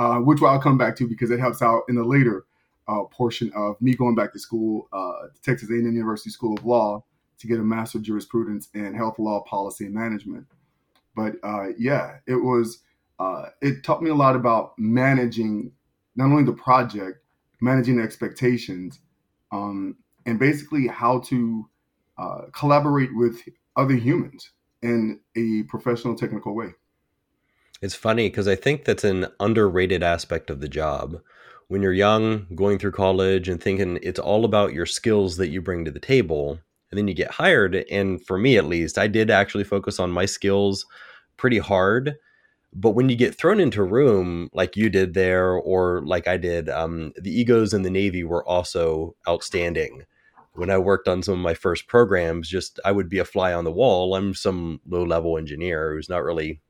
uh, 0.00 0.16
which 0.16 0.42
I'll 0.42 0.58
come 0.58 0.78
back 0.78 0.96
to 0.96 1.06
because 1.06 1.30
it 1.30 1.38
helps 1.38 1.60
out 1.60 1.82
in 1.88 1.94
the 1.94 2.04
later 2.04 2.46
uh, 2.88 3.04
portion 3.10 3.52
of 3.54 3.80
me 3.82 3.94
going 3.94 4.14
back 4.14 4.32
to 4.32 4.38
school, 4.38 4.88
uh, 4.92 5.28
Texas 5.42 5.70
A&M 5.70 5.84
University 5.84 6.30
School 6.30 6.56
of 6.56 6.64
Law, 6.64 7.04
to 7.38 7.46
get 7.46 7.60
a 7.60 7.62
master 7.62 7.98
of 7.98 8.04
jurisprudence 8.04 8.68
in 8.72 8.94
health 8.94 9.18
law, 9.18 9.42
policy, 9.42 9.84
and 9.84 9.94
management. 9.94 10.46
But 11.14 11.34
uh, 11.42 11.68
yeah, 11.78 12.16
it 12.26 12.36
was 12.36 12.78
uh, 13.18 13.50
it 13.60 13.84
taught 13.84 14.02
me 14.02 14.08
a 14.08 14.14
lot 14.14 14.36
about 14.36 14.72
managing 14.78 15.72
not 16.16 16.26
only 16.26 16.44
the 16.44 16.52
project, 16.52 17.18
managing 17.60 18.00
expectations. 18.00 19.00
Um, 19.52 19.96
and 20.26 20.38
basically 20.38 20.86
how 20.86 21.20
to 21.20 21.68
uh, 22.16 22.42
collaborate 22.52 23.10
with 23.14 23.40
other 23.76 23.94
humans 23.94 24.52
in 24.82 25.20
a 25.36 25.64
professional 25.64 26.14
technical 26.14 26.54
way. 26.54 26.74
It's 27.82 27.94
funny 27.94 28.28
because 28.28 28.46
I 28.46 28.56
think 28.56 28.84
that's 28.84 29.04
an 29.04 29.26
underrated 29.38 30.02
aspect 30.02 30.50
of 30.50 30.60
the 30.60 30.68
job. 30.68 31.20
When 31.68 31.82
you're 31.82 31.92
young, 31.92 32.46
going 32.54 32.78
through 32.78 32.92
college 32.92 33.48
and 33.48 33.62
thinking 33.62 33.98
it's 34.02 34.18
all 34.18 34.44
about 34.44 34.74
your 34.74 34.86
skills 34.86 35.36
that 35.36 35.48
you 35.48 35.62
bring 35.62 35.84
to 35.84 35.90
the 35.90 36.00
table, 36.00 36.58
and 36.90 36.98
then 36.98 37.08
you 37.08 37.14
get 37.14 37.30
hired. 37.30 37.84
And 37.90 38.24
for 38.26 38.36
me, 38.38 38.56
at 38.58 38.66
least, 38.66 38.98
I 38.98 39.06
did 39.06 39.30
actually 39.30 39.64
focus 39.64 40.00
on 40.00 40.10
my 40.10 40.26
skills 40.26 40.84
pretty 41.36 41.58
hard. 41.58 42.16
But 42.74 42.90
when 42.90 43.08
you 43.08 43.16
get 43.16 43.36
thrown 43.36 43.60
into 43.60 43.82
a 43.82 43.84
room 43.84 44.50
like 44.52 44.76
you 44.76 44.90
did 44.90 45.14
there, 45.14 45.52
or 45.52 46.02
like 46.04 46.28
I 46.28 46.36
did, 46.36 46.68
um, 46.68 47.12
the 47.20 47.32
egos 47.32 47.74
in 47.74 47.82
the 47.82 47.90
Navy 47.90 48.24
were 48.24 48.46
also 48.48 49.16
outstanding 49.28 50.04
when 50.54 50.70
I 50.70 50.78
worked 50.78 51.08
on 51.08 51.22
some 51.22 51.34
of 51.34 51.40
my 51.40 51.54
first 51.54 51.86
programs, 51.88 52.48
just 52.48 52.80
I 52.84 52.92
would 52.92 53.08
be 53.08 53.18
a 53.18 53.24
fly 53.24 53.52
on 53.52 53.64
the 53.64 53.72
wall. 53.72 54.14
I'm 54.14 54.34
some 54.34 54.80
low 54.86 55.04
level 55.04 55.38
engineer 55.38 55.94
who's 55.94 56.08
not 56.08 56.24
really 56.24 56.60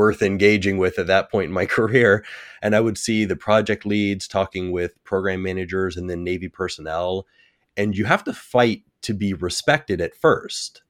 worth 0.00 0.22
engaging 0.22 0.78
with 0.78 0.98
at 0.98 1.06
that 1.08 1.30
point 1.30 1.48
in 1.48 1.52
my 1.52 1.66
career. 1.78 2.24
And 2.62 2.74
I 2.74 2.80
would 2.80 2.96
see 2.96 3.24
the 3.24 3.36
project 3.36 3.84
leads 3.84 4.26
talking 4.26 4.72
with 4.72 5.02
program 5.04 5.42
managers 5.42 5.96
and 5.96 6.08
then 6.08 6.24
Navy 6.24 6.48
personnel. 6.48 7.26
And 7.76 7.94
you 7.94 8.06
have 8.06 8.24
to 8.24 8.32
fight 8.32 8.84
to 9.02 9.12
be 9.12 9.34
respected 9.34 10.00
at 10.00 10.16
first. 10.16 10.82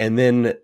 And 0.00 0.18
then 0.18 0.54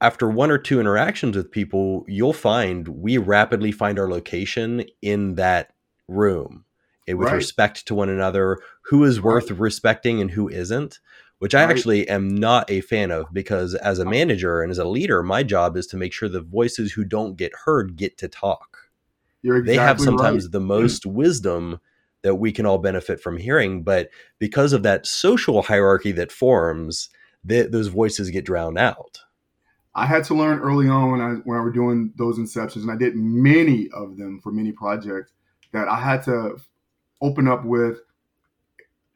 after 0.00 0.28
one 0.28 0.50
or 0.50 0.58
two 0.58 0.80
interactions 0.80 1.36
with 1.36 1.50
people, 1.50 2.04
you'll 2.08 2.32
find 2.32 2.88
we 2.88 3.18
rapidly 3.18 3.72
find 3.72 3.98
our 3.98 4.08
location 4.08 4.86
in 5.02 5.34
that 5.34 5.74
room 6.08 6.64
Eh, 7.08 7.14
with 7.14 7.28
right. 7.28 7.36
respect 7.36 7.86
to 7.86 7.94
one 7.94 8.08
another, 8.08 8.58
who 8.82 9.04
is 9.04 9.20
worth 9.20 9.50
respecting 9.50 10.20
and 10.20 10.30
who 10.30 10.48
isn't, 10.48 11.00
which 11.38 11.54
I 11.54 11.62
actually 11.62 12.08
am 12.08 12.34
not 12.34 12.70
a 12.70 12.80
fan 12.80 13.10
of 13.10 13.32
because 13.32 13.74
as 13.74 13.98
a 13.98 14.04
oh. 14.04 14.10
manager 14.10 14.62
and 14.62 14.70
as 14.70 14.78
a 14.78 14.84
leader, 14.84 15.22
my 15.22 15.42
job 15.42 15.76
is 15.76 15.86
to 15.88 15.96
make 15.96 16.12
sure 16.12 16.28
the 16.28 16.40
voices 16.40 16.92
who 16.92 17.04
don't 17.04 17.36
get 17.36 17.52
heard 17.64 17.96
get 17.96 18.18
to 18.18 18.28
talk. 18.28 18.90
Exactly 19.44 19.66
they 19.66 19.80
have 19.80 20.00
sometimes 20.00 20.50
the 20.50 20.60
most 20.60 21.06
wisdom 21.06 21.80
that 22.22 22.34
we 22.34 22.50
can 22.50 22.66
all 22.66 22.78
benefit 22.78 23.20
from 23.20 23.36
hearing, 23.36 23.82
but 23.82 24.10
because 24.40 24.72
of 24.72 24.82
that 24.82 25.06
social 25.06 25.62
hierarchy 25.62 26.10
that 26.12 26.32
forms, 26.32 27.08
those 27.44 27.86
voices 27.86 28.30
get 28.30 28.44
drowned 28.44 28.78
out. 28.78 29.20
I 29.94 30.06
had 30.06 30.24
to 30.24 30.34
learn 30.34 30.58
early 30.58 30.88
on 30.88 31.12
when 31.12 31.20
I 31.20 31.34
when 31.44 31.56
I 31.56 31.60
were 31.60 31.72
doing 31.72 32.12
those 32.16 32.38
inceptions, 32.38 32.82
and 32.82 32.90
I 32.90 32.96
did 32.96 33.16
many 33.16 33.88
of 33.92 34.16
them 34.16 34.40
for 34.40 34.52
many 34.52 34.72
projects. 34.72 35.32
That 35.72 35.88
I 35.88 36.00
had 36.00 36.22
to 36.24 36.56
open 37.20 37.46
up 37.46 37.64
with 37.64 38.00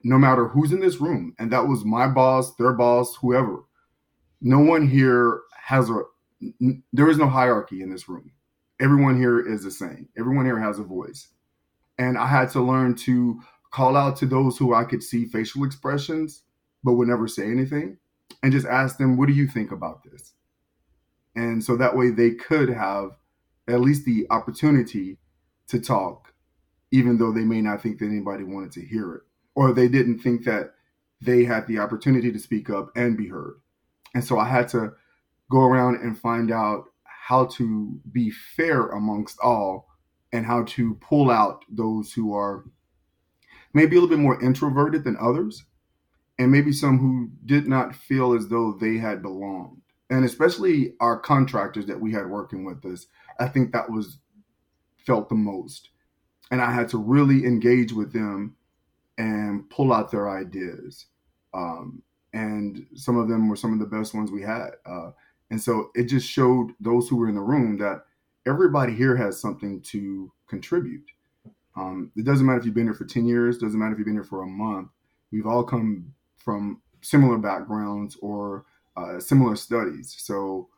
no 0.05 0.19
matter 0.19 0.49
who's 0.49 0.73
in 0.73 0.81
this 0.81 1.01
room, 1.01 1.35
and 1.39 1.51
that 1.53 1.67
was 1.67 1.85
my 1.85 2.07
boss, 2.07 2.55
their 2.57 2.73
boss, 2.73 3.17
whoever. 3.17 3.65
No 4.41 4.59
one 4.59 4.89
here 4.89 5.41
has 5.57 5.89
a, 5.89 6.03
there 6.93 7.09
is 7.09 7.19
no 7.19 7.29
hierarchy 7.29 7.83
in 7.83 7.91
this 7.91 8.09
room. 8.09 8.33
Everyone 8.81 9.17
here 9.17 9.41
is 9.41 9.63
the 9.63 9.71
same. 9.71 10.09
Everyone 10.19 10.45
here 10.45 10.59
has 10.59 10.79
a 10.79 10.83
voice. 10.83 11.29
And 11.99 12.19
I 12.19 12.27
had 12.27 12.51
to 12.51 12.61
learn 12.61 12.97
to 12.97 13.41
call 13.71 13.97
out 13.97 14.17
to 14.17 14.27
those 14.27 14.59
who 14.59 14.75
I 14.75 14.85
could 14.85 15.03
see 15.03 15.27
facial 15.27 15.65
expressions, 15.65 16.43
but 16.83 16.95
would 16.95 17.09
never 17.09 17.29
say 17.29 17.45
anything, 17.45 17.99
and 18.43 18.53
just 18.53 18.67
ask 18.67 18.99
them, 18.99 19.17
What 19.17 19.29
do 19.29 19.35
you 19.35 19.47
think 19.47 19.71
about 19.71 20.03
this? 20.05 20.33
And 21.37 21.63
so 21.63 21.77
that 21.77 21.97
way 21.97 22.11
they 22.11 22.33
could 22.33 22.69
have 22.69 23.13
at 23.69 23.81
least 23.81 24.05
the 24.05 24.27
opportunity 24.31 25.19
to 25.69 25.81
talk 25.81 26.33
even 26.93 27.17
though 27.17 27.33
they 27.33 27.45
may 27.45 27.61
not 27.61 27.83
think 27.83 27.99
that 27.99 28.07
anybody 28.07 28.45
wanted 28.45 28.71
to 28.71 28.85
hear 28.85 29.15
it, 29.15 29.23
or 29.55 29.73
they 29.73 29.89
didn't 29.89 30.21
think 30.21 30.45
that 30.45 30.73
they 31.21 31.45
had 31.45 31.67
the 31.67 31.79
opportunity 31.79 32.33
to 32.33 32.39
speak 32.39 32.71
up 32.71 32.91
and 32.97 33.17
be 33.17 33.29
heard. 33.29 33.55
And 34.15 34.25
so 34.25 34.39
I 34.39 34.49
had 34.49 34.69
to 34.69 34.93
go 35.51 35.61
around 35.61 35.97
and 35.97 36.19
find 36.19 36.51
out 36.51 36.85
how 37.05 37.47
to 37.47 38.01
be 38.11 38.31
fair 38.31 38.89
amongst 38.89 39.39
all 39.41 39.89
and 40.33 40.47
how 40.47 40.65
to 40.65 40.95
pull 40.95 41.31
out 41.31 41.65
those 41.69 42.13
who 42.13 42.35
are 42.35 42.65
maybe 43.75 43.97
a 43.97 44.01
little 44.01 44.09
bit 44.09 44.23
more 44.23 44.43
introverted 44.43 45.05
than 45.05 45.17
others 45.21 45.65
and 46.39 46.51
maybe 46.51 46.73
some 46.73 46.99
who 46.99 47.31
did 47.47 47.69
not 47.69 47.95
feel 47.95 48.33
as 48.33 48.49
though 48.49 48.77
they 48.81 48.97
had 48.97 49.23
belonged 49.23 49.81
and 50.11 50.25
especially 50.25 50.95
our 51.01 51.19
contractors 51.19 51.87
that 51.87 52.01
we 52.01 52.13
had 52.13 52.27
working 52.27 52.65
with 52.65 52.85
us 52.85 53.07
i 53.39 53.47
think 53.47 53.73
that 53.73 53.91
was 53.91 54.19
felt 54.97 55.29
the 55.29 55.35
most 55.35 55.91
and 56.51 56.61
i 56.61 56.73
had 56.73 56.89
to 56.89 56.99
really 56.99 57.45
engage 57.45 57.93
with 57.93 58.13
them 58.13 58.57
and 59.23 59.69
pull 59.71 59.93
out 59.93 60.11
their 60.11 60.29
ideas 60.31 61.07
um, 61.55 62.03
and 62.33 62.87
some 62.95 63.17
of 63.19 63.29
them 63.29 63.49
were 63.49 63.57
some 63.57 63.73
of 63.73 63.79
the 63.79 63.97
best 63.97 64.15
ones 64.15 64.31
we 64.31 64.43
had 64.43 64.71
uh, 64.87 65.11
and 65.51 65.61
so 65.61 65.91
it 65.95 66.05
just 66.05 66.29
showed 66.29 66.73
those 66.81 67.09
who 67.09 67.17
were 67.17 67.29
in 67.29 67.35
the 67.35 67.41
room 67.41 67.77
that 67.79 68.05
everybody 68.47 68.95
here 68.95 69.17
has 69.17 69.41
something 69.41 69.81
to 69.81 70.31
contribute 70.49 71.05
um, 71.77 72.11
it 72.17 72.25
doesn't 72.25 72.47
matter 72.47 72.59
if 72.59 72.65
you've 72.65 72.75
been 72.75 72.87
here 72.87 72.95
for 72.95 73.05
10 73.05 73.27
years 73.27 73.59
doesn't 73.59 73.79
matter 73.79 73.93
if 73.93 73.99
you've 73.99 74.07
been 74.07 74.15
here 74.15 74.25
for 74.25 74.43
a 74.43 74.47
month 74.47 74.89
we've 75.31 75.47
all 75.47 75.65
come 75.65 76.13
from 76.37 76.81
similar 77.03 77.39
backgrounds 77.39 78.17
or 78.21 78.65
uh, 78.97 79.21
similar 79.21 79.57
studies. 79.57 80.15
So 80.19 80.69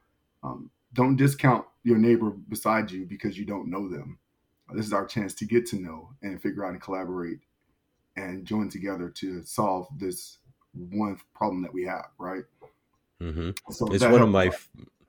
um, 0.42 0.70
don't 0.92 1.16
discount 1.16 1.64
your 1.84 1.98
neighbor 1.98 2.30
beside 2.30 2.90
you 2.90 3.04
because 3.04 3.38
you 3.38 3.44
don't 3.44 3.70
know 3.70 3.88
them. 3.88 4.18
This 4.74 4.86
is 4.86 4.92
our 4.92 5.06
chance 5.06 5.34
to 5.34 5.44
get 5.44 5.66
to 5.66 5.76
know 5.76 6.10
and 6.22 6.40
figure 6.40 6.64
out 6.64 6.72
and 6.72 6.80
collaborate 6.80 7.40
and 8.16 8.44
join 8.44 8.68
together 8.68 9.08
to 9.10 9.42
solve 9.44 9.86
this 9.98 10.38
one 10.72 11.18
problem 11.34 11.62
that 11.62 11.72
we 11.72 11.84
have, 11.84 12.06
right? 12.18 12.44
Mm-hmm. 13.22 13.50
So 13.70 13.86
it's 13.92 14.04
one 14.04 14.22
of 14.22 14.28
my 14.28 14.50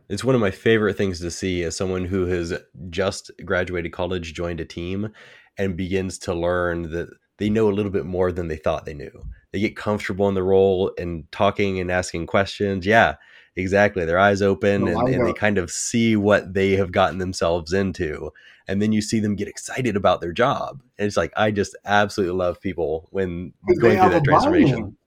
it's 0.10 0.24
one 0.24 0.36
of 0.36 0.42
my 0.42 0.52
favorite 0.52 0.98
things 0.98 1.20
to 1.20 1.32
see 1.32 1.64
as 1.64 1.76
someone 1.76 2.06
who 2.06 2.28
has 2.28 2.54
just 2.90 3.32
graduated 3.44 3.92
college, 3.92 4.34
joined 4.34 4.60
a 4.60 4.66
team, 4.66 5.10
and 5.58 5.76
begins 5.76 6.20
to 6.20 6.34
learn 6.34 6.92
that 6.92 7.10
they 7.38 7.50
know 7.50 7.70
a 7.70 7.74
little 7.74 7.92
bit 7.92 8.06
more 8.06 8.32
than 8.32 8.48
they 8.48 8.58
thought 8.58 8.86
they 8.86 8.94
knew. 8.94 9.12
They 9.52 9.60
get 9.60 9.76
comfortable 9.76 10.28
in 10.30 10.36
the 10.36 10.44
role 10.44 10.92
and 10.98 11.30
talking 11.32 11.80
and 11.80 11.92
asking 11.92 12.28
questions. 12.28 12.86
Yeah, 12.86 13.16
exactly. 13.56 14.06
Their 14.06 14.20
eyes 14.20 14.42
open 14.42 14.88
and, 14.88 15.10
and 15.10 15.26
they 15.26 15.34
kind 15.34 15.58
of 15.58 15.72
see 15.72 16.16
what 16.16 16.54
they 16.54 16.74
have 16.74 16.92
gotten 16.92 17.18
themselves 17.18 17.74
into. 17.74 18.32
And 18.68 18.82
then 18.82 18.92
you 18.92 19.02
see 19.02 19.20
them 19.20 19.36
get 19.36 19.48
excited 19.48 19.96
about 19.96 20.22
their 20.22 20.34
job. 20.34 20.82
And 20.98 21.06
it's 21.06 21.18
like, 21.18 21.32
I 21.38 21.52
just 21.52 21.76
absolutely 21.86 22.36
love 22.36 22.60
people 22.60 23.08
when 23.12 23.54
going 23.80 24.00
through 24.00 24.10
that 24.10 24.24
transformation. 24.24 24.82
Buy-in. 24.82 24.98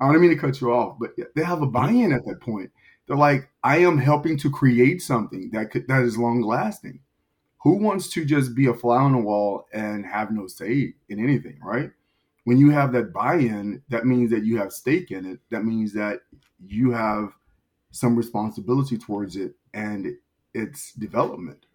I 0.00 0.12
don't 0.12 0.20
mean 0.20 0.30
to 0.30 0.36
cut 0.36 0.60
you 0.60 0.72
off, 0.72 0.98
but 1.00 1.10
they 1.34 1.42
have 1.42 1.60
a 1.60 1.66
mm-hmm. 1.66 1.72
buy 1.72 1.90
in 1.90 2.12
at 2.12 2.24
that 2.26 2.40
point. 2.40 2.70
They're 3.06 3.16
like, 3.16 3.48
I 3.64 3.78
am 3.78 3.98
helping 3.98 4.36
to 4.38 4.50
create 4.50 5.02
something 5.02 5.50
that 5.52 5.70
could, 5.70 5.88
that 5.88 6.02
is 6.02 6.18
long 6.18 6.42
lasting 6.42 7.00
who 7.60 7.76
wants 7.76 8.08
to 8.10 8.24
just 8.24 8.54
be 8.54 8.66
a 8.66 8.74
fly 8.74 8.98
on 8.98 9.12
the 9.12 9.18
wall 9.18 9.66
and 9.72 10.06
have 10.06 10.30
no 10.30 10.46
say 10.46 10.94
in 11.08 11.18
anything, 11.18 11.58
right? 11.62 11.90
When 12.44 12.56
you 12.56 12.70
have 12.70 12.92
that 12.92 13.12
buy-in, 13.12 13.82
that 13.88 14.06
means 14.06 14.30
that 14.30 14.44
you 14.44 14.58
have 14.58 14.72
stake 14.72 15.10
in 15.10 15.26
it. 15.26 15.40
That 15.50 15.64
means 15.64 15.92
that 15.94 16.20
you 16.64 16.92
have 16.92 17.32
some 17.90 18.14
responsibility 18.14 18.96
towards 18.96 19.36
it 19.36 19.54
and 19.74 20.14
its 20.54 20.92
development. 20.92 21.66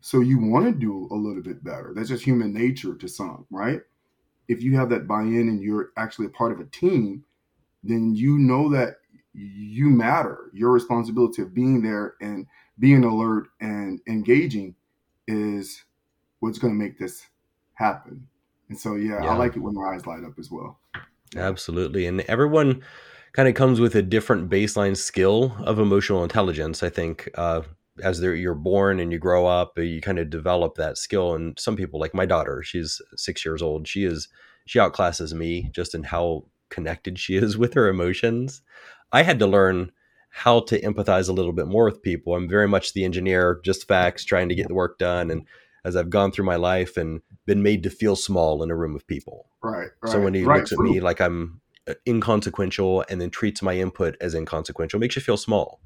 So 0.00 0.20
you 0.20 0.38
want 0.38 0.66
to 0.66 0.72
do 0.72 1.08
a 1.10 1.14
little 1.14 1.42
bit 1.42 1.62
better. 1.64 1.92
That's 1.94 2.08
just 2.08 2.24
human 2.24 2.52
nature 2.52 2.94
to 2.94 3.08
some, 3.08 3.46
right? 3.50 3.80
If 4.48 4.62
you 4.62 4.76
have 4.76 4.88
that 4.90 5.06
buy-in 5.06 5.48
and 5.48 5.62
you're 5.62 5.90
actually 5.96 6.26
a 6.26 6.30
part 6.30 6.52
of 6.52 6.60
a 6.60 6.64
team, 6.64 7.24
then 7.82 8.14
you 8.14 8.38
know 8.38 8.70
that 8.70 8.96
you 9.34 9.90
matter. 9.90 10.50
Your 10.52 10.72
responsibility 10.72 11.42
of 11.42 11.54
being 11.54 11.82
there 11.82 12.14
and 12.20 12.46
being 12.78 13.04
alert 13.04 13.48
and 13.60 14.00
engaging 14.08 14.74
is 15.26 15.84
what's 16.40 16.58
going 16.58 16.72
to 16.72 16.78
make 16.78 16.98
this 16.98 17.26
happen. 17.74 18.26
And 18.68 18.78
so, 18.78 18.94
yeah, 18.94 19.22
yeah, 19.22 19.32
I 19.32 19.36
like 19.36 19.56
it 19.56 19.60
when 19.60 19.74
my 19.74 19.94
eyes 19.94 20.06
light 20.06 20.24
up 20.24 20.38
as 20.38 20.50
well. 20.50 20.78
Absolutely. 21.36 22.06
And 22.06 22.20
everyone 22.22 22.82
kind 23.32 23.48
of 23.48 23.54
comes 23.54 23.80
with 23.80 23.94
a 23.94 24.02
different 24.02 24.48
baseline 24.48 24.96
skill 24.96 25.56
of 25.60 25.78
emotional 25.78 26.22
intelligence. 26.22 26.82
I 26.82 26.88
think 26.88 27.28
uh, 27.34 27.62
as 28.00 28.20
you're 28.20 28.54
born 28.54 29.00
and 29.00 29.12
you 29.12 29.18
grow 29.18 29.46
up, 29.46 29.74
uh, 29.78 29.82
you 29.82 30.00
kind 30.00 30.18
of 30.18 30.30
develop 30.30 30.76
that 30.76 30.98
skill. 30.98 31.34
And 31.34 31.58
some 31.58 31.76
people, 31.76 32.00
like 32.00 32.14
my 32.14 32.26
daughter, 32.26 32.62
she's 32.62 33.00
six 33.16 33.44
years 33.44 33.62
old. 33.62 33.86
She 33.88 34.04
is 34.04 34.28
she 34.66 34.78
outclasses 34.78 35.32
me 35.32 35.70
just 35.72 35.94
in 35.94 36.02
how 36.02 36.44
connected 36.68 37.18
she 37.18 37.36
is 37.36 37.56
with 37.58 37.74
her 37.74 37.88
emotions. 37.88 38.62
I 39.12 39.22
had 39.22 39.38
to 39.38 39.46
learn 39.46 39.92
how 40.30 40.60
to 40.60 40.80
empathize 40.82 41.28
a 41.28 41.32
little 41.32 41.52
bit 41.52 41.66
more 41.66 41.86
with 41.86 42.02
people. 42.02 42.34
I'm 42.34 42.48
very 42.48 42.68
much 42.68 42.92
the 42.92 43.04
engineer, 43.04 43.60
just 43.64 43.88
facts, 43.88 44.24
trying 44.24 44.48
to 44.50 44.54
get 44.54 44.68
the 44.68 44.74
work 44.74 44.98
done. 44.98 45.30
And 45.30 45.46
as 45.84 45.96
I've 45.96 46.10
gone 46.10 46.30
through 46.30 46.44
my 46.44 46.56
life 46.56 46.96
and 46.96 47.22
been 47.46 47.62
made 47.62 47.82
to 47.84 47.90
feel 47.90 48.14
small 48.14 48.62
in 48.62 48.70
a 48.70 48.76
room 48.76 48.94
of 48.94 49.06
people. 49.06 49.46
Right. 49.62 49.88
right 50.02 50.12
so 50.12 50.20
when 50.20 50.34
he 50.34 50.44
right, 50.44 50.58
looks 50.58 50.72
at 50.72 50.78
me 50.78 51.00
like 51.00 51.20
I'm 51.20 51.60
uh, 51.88 51.94
inconsequential 52.06 53.04
and 53.08 53.20
then 53.20 53.30
treats 53.30 53.62
my 53.62 53.74
input 53.74 54.16
as 54.20 54.34
inconsequential, 54.34 55.00
makes 55.00 55.16
you 55.16 55.22
feel 55.22 55.38
small. 55.38 55.80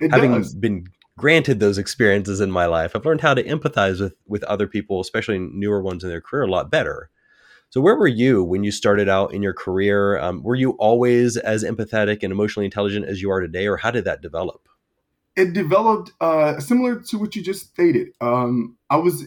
It 0.00 0.10
Having 0.10 0.32
does. 0.32 0.54
been 0.54 0.86
granted 1.18 1.60
those 1.60 1.78
experiences 1.78 2.40
in 2.40 2.50
my 2.50 2.66
life, 2.66 2.94
I've 2.94 3.04
learned 3.04 3.22
how 3.22 3.34
to 3.34 3.42
empathize 3.42 4.00
with 4.00 4.14
with 4.26 4.44
other 4.44 4.66
people, 4.66 5.00
especially 5.00 5.38
newer 5.38 5.82
ones 5.82 6.04
in 6.04 6.10
their 6.10 6.20
career, 6.20 6.44
a 6.44 6.50
lot 6.50 6.70
better. 6.70 7.10
So, 7.70 7.80
where 7.80 7.96
were 7.96 8.06
you 8.06 8.44
when 8.44 8.64
you 8.64 8.70
started 8.70 9.08
out 9.08 9.32
in 9.32 9.42
your 9.42 9.52
career? 9.52 10.18
Um, 10.18 10.42
were 10.42 10.54
you 10.54 10.72
always 10.72 11.36
as 11.36 11.64
empathetic 11.64 12.22
and 12.22 12.32
emotionally 12.32 12.66
intelligent 12.66 13.06
as 13.06 13.20
you 13.20 13.30
are 13.30 13.40
today, 13.40 13.66
or 13.66 13.76
how 13.76 13.90
did 13.90 14.04
that 14.04 14.22
develop? 14.22 14.68
It 15.36 15.52
developed 15.52 16.12
uh, 16.20 16.58
similar 16.60 17.00
to 17.00 17.18
what 17.18 17.36
you 17.36 17.42
just 17.42 17.68
stated. 17.68 18.08
Um, 18.20 18.78
I 18.88 18.96
was 18.96 19.26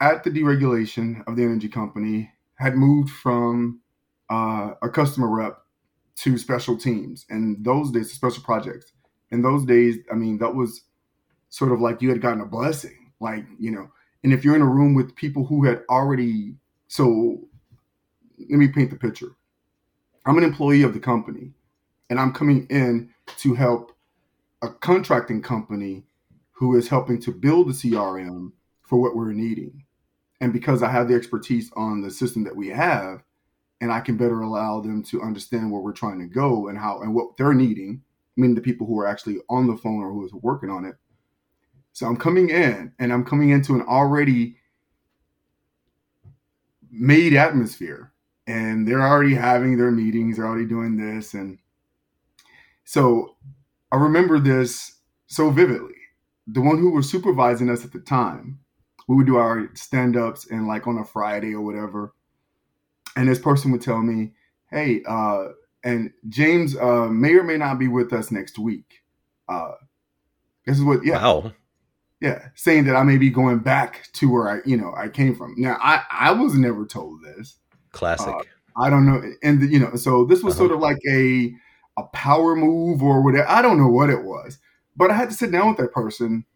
at 0.00 0.22
the 0.22 0.30
deregulation 0.30 1.26
of 1.26 1.36
the 1.36 1.42
energy 1.42 1.68
company, 1.68 2.30
had 2.56 2.76
moved 2.76 3.10
from 3.10 3.80
uh, 4.30 4.72
a 4.82 4.88
customer 4.88 5.28
rep 5.28 5.58
to 6.16 6.38
special 6.38 6.76
teams, 6.76 7.24
and 7.28 7.64
those 7.64 7.90
days, 7.90 8.12
special 8.12 8.42
projects. 8.42 8.92
In 9.30 9.42
those 9.42 9.64
days, 9.64 9.96
I 10.12 10.14
mean, 10.14 10.38
that 10.38 10.54
was 10.54 10.82
sort 11.54 11.70
of 11.70 11.80
like 11.80 12.02
you 12.02 12.08
had 12.10 12.20
gotten 12.20 12.40
a 12.40 12.46
blessing, 12.46 13.12
like 13.20 13.44
you 13.60 13.70
know. 13.70 13.88
And 14.24 14.32
if 14.32 14.44
you're 14.44 14.56
in 14.56 14.62
a 14.62 14.66
room 14.66 14.92
with 14.92 15.14
people 15.14 15.44
who 15.46 15.64
had 15.64 15.82
already 15.88 16.56
so 16.88 17.38
let 18.50 18.58
me 18.58 18.66
paint 18.66 18.90
the 18.90 18.96
picture. 18.96 19.36
I'm 20.26 20.36
an 20.36 20.42
employee 20.42 20.82
of 20.82 20.94
the 20.94 21.00
company 21.00 21.52
and 22.10 22.18
I'm 22.18 22.32
coming 22.32 22.66
in 22.70 23.10
to 23.38 23.54
help 23.54 23.92
a 24.62 24.68
contracting 24.68 25.42
company 25.42 26.02
who 26.50 26.76
is 26.76 26.88
helping 26.88 27.20
to 27.20 27.30
build 27.30 27.68
the 27.68 27.72
CRM 27.72 28.50
for 28.82 29.00
what 29.00 29.14
we're 29.14 29.32
needing. 29.32 29.84
And 30.40 30.52
because 30.52 30.82
I 30.82 30.90
have 30.90 31.06
the 31.06 31.14
expertise 31.14 31.70
on 31.76 32.02
the 32.02 32.10
system 32.10 32.42
that 32.44 32.56
we 32.56 32.68
have, 32.68 33.22
and 33.80 33.92
I 33.92 34.00
can 34.00 34.16
better 34.16 34.40
allow 34.40 34.80
them 34.80 35.02
to 35.04 35.22
understand 35.22 35.70
where 35.70 35.80
we're 35.80 35.92
trying 35.92 36.18
to 36.18 36.26
go 36.26 36.68
and 36.68 36.78
how 36.78 37.02
and 37.02 37.14
what 37.14 37.36
they're 37.36 37.54
needing, 37.54 38.02
meaning 38.36 38.54
the 38.54 38.60
people 38.60 38.86
who 38.86 38.98
are 38.98 39.06
actually 39.06 39.38
on 39.48 39.66
the 39.66 39.76
phone 39.76 40.00
or 40.00 40.10
who 40.10 40.24
is 40.24 40.32
working 40.32 40.70
on 40.70 40.84
it. 40.84 40.96
So 41.94 42.06
I'm 42.06 42.16
coming 42.16 42.50
in 42.50 42.92
and 42.98 43.12
I'm 43.12 43.24
coming 43.24 43.50
into 43.50 43.74
an 43.74 43.82
already 43.82 44.56
made 46.90 47.34
atmosphere 47.34 48.12
and 48.48 48.86
they're 48.86 49.06
already 49.06 49.34
having 49.34 49.78
their 49.78 49.92
meetings, 49.92 50.36
they're 50.36 50.46
already 50.46 50.66
doing 50.66 50.96
this. 50.96 51.34
And 51.34 51.58
so 52.82 53.36
I 53.92 53.96
remember 53.96 54.40
this 54.40 54.96
so 55.28 55.50
vividly. 55.50 55.94
The 56.48 56.60
one 56.60 56.78
who 56.78 56.90
was 56.90 57.08
supervising 57.08 57.70
us 57.70 57.84
at 57.84 57.92
the 57.92 58.00
time, 58.00 58.58
we 59.06 59.14
would 59.14 59.26
do 59.26 59.36
our 59.36 59.70
stand 59.74 60.16
ups 60.16 60.50
and 60.50 60.66
like 60.66 60.88
on 60.88 60.98
a 60.98 61.04
Friday 61.04 61.54
or 61.54 61.60
whatever. 61.60 62.12
And 63.14 63.28
this 63.28 63.38
person 63.38 63.70
would 63.70 63.82
tell 63.82 64.02
me, 64.02 64.32
hey, 64.68 65.02
uh, 65.08 65.50
and 65.84 66.10
James 66.28 66.76
uh, 66.76 67.06
may 67.06 67.34
or 67.34 67.44
may 67.44 67.56
not 67.56 67.78
be 67.78 67.86
with 67.86 68.12
us 68.12 68.32
next 68.32 68.58
week. 68.58 69.02
Uh, 69.48 69.74
this 70.66 70.76
is 70.76 70.82
what, 70.82 71.04
yeah. 71.04 71.22
Wow. 71.22 71.52
Yeah, 72.24 72.48
saying 72.54 72.84
that 72.84 72.96
I 72.96 73.02
may 73.02 73.18
be 73.18 73.28
going 73.28 73.58
back 73.58 74.08
to 74.14 74.32
where 74.32 74.48
I, 74.48 74.60
you 74.64 74.78
know, 74.78 74.94
I 74.96 75.10
came 75.10 75.36
from. 75.36 75.54
Now, 75.58 75.76
I 75.78 76.04
I 76.10 76.32
was 76.32 76.54
never 76.54 76.86
told 76.86 77.22
this. 77.22 77.58
Classic. 77.92 78.28
Uh, 78.28 78.42
I 78.82 78.88
don't 78.88 79.04
know, 79.04 79.20
and 79.42 79.70
you 79.70 79.78
know, 79.78 79.94
so 79.96 80.24
this 80.24 80.42
was 80.42 80.54
uh-huh. 80.54 80.68
sort 80.68 80.72
of 80.72 80.80
like 80.80 80.96
a 81.06 81.54
a 81.98 82.04
power 82.14 82.56
move 82.56 83.02
or 83.02 83.22
whatever. 83.22 83.46
I 83.46 83.60
don't 83.60 83.76
know 83.76 83.88
what 83.88 84.08
it 84.08 84.24
was, 84.24 84.58
but 84.96 85.10
I 85.10 85.16
had 85.16 85.28
to 85.28 85.34
sit 85.34 85.52
down 85.52 85.68
with 85.68 85.76
that 85.76 85.92
person 85.92 86.46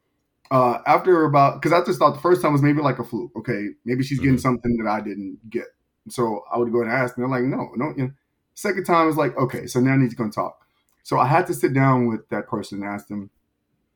uh, 0.51 0.79
after 0.87 1.27
about 1.27 1.61
because 1.61 1.79
I 1.79 1.85
just 1.85 1.99
thought 1.99 2.15
the 2.15 2.21
first 2.21 2.41
time 2.41 2.55
was 2.55 2.63
maybe 2.63 2.81
like 2.81 2.99
a 2.99 3.05
fluke. 3.05 3.33
Okay, 3.37 3.69
maybe 3.85 4.03
she's 4.03 4.21
getting 4.21 4.37
mm-hmm. 4.37 4.41
something 4.41 4.75
that 4.79 4.91
I 4.91 5.03
didn't 5.03 5.51
get. 5.51 5.67
So 6.09 6.45
I 6.51 6.57
would 6.57 6.73
go 6.73 6.81
and 6.81 6.91
ask, 6.91 7.15
and 7.15 7.25
they're 7.25 7.31
like, 7.31 7.45
no, 7.45 7.69
no. 7.77 7.93
You 7.95 8.05
know. 8.05 8.11
Second 8.55 8.85
time 8.85 9.07
was 9.07 9.19
like, 9.19 9.37
okay, 9.37 9.67
so 9.67 9.81
now 9.81 9.93
I 9.93 9.97
need 9.99 10.09
to 10.11 10.17
go 10.17 10.25
and 10.25 10.33
talk. 10.33 10.67
So 11.03 11.19
I 11.19 11.27
had 11.27 11.47
to 11.49 11.55
sit 11.55 11.75
down 11.75 12.09
with 12.09 12.27
that 12.31 12.49
person 12.49 12.83
and 12.83 12.89
ask 12.89 13.07
them, 13.07 13.29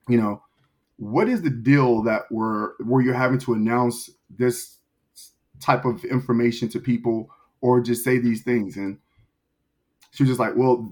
you 0.06 0.20
know, 0.20 0.42
what 1.02 1.28
is 1.28 1.42
the 1.42 1.50
deal 1.50 2.00
that 2.04 2.22
we're 2.30 2.74
where 2.84 3.02
you're 3.02 3.12
having 3.12 3.38
to 3.40 3.54
announce 3.54 4.08
this 4.30 4.76
type 5.58 5.84
of 5.84 6.04
information 6.04 6.68
to 6.68 6.78
people 6.78 7.28
or 7.60 7.80
just 7.80 8.04
say 8.04 8.18
these 8.18 8.42
things. 8.42 8.76
And 8.76 8.98
she 10.12 10.22
was 10.22 10.30
just 10.30 10.38
like, 10.38 10.54
well, 10.54 10.88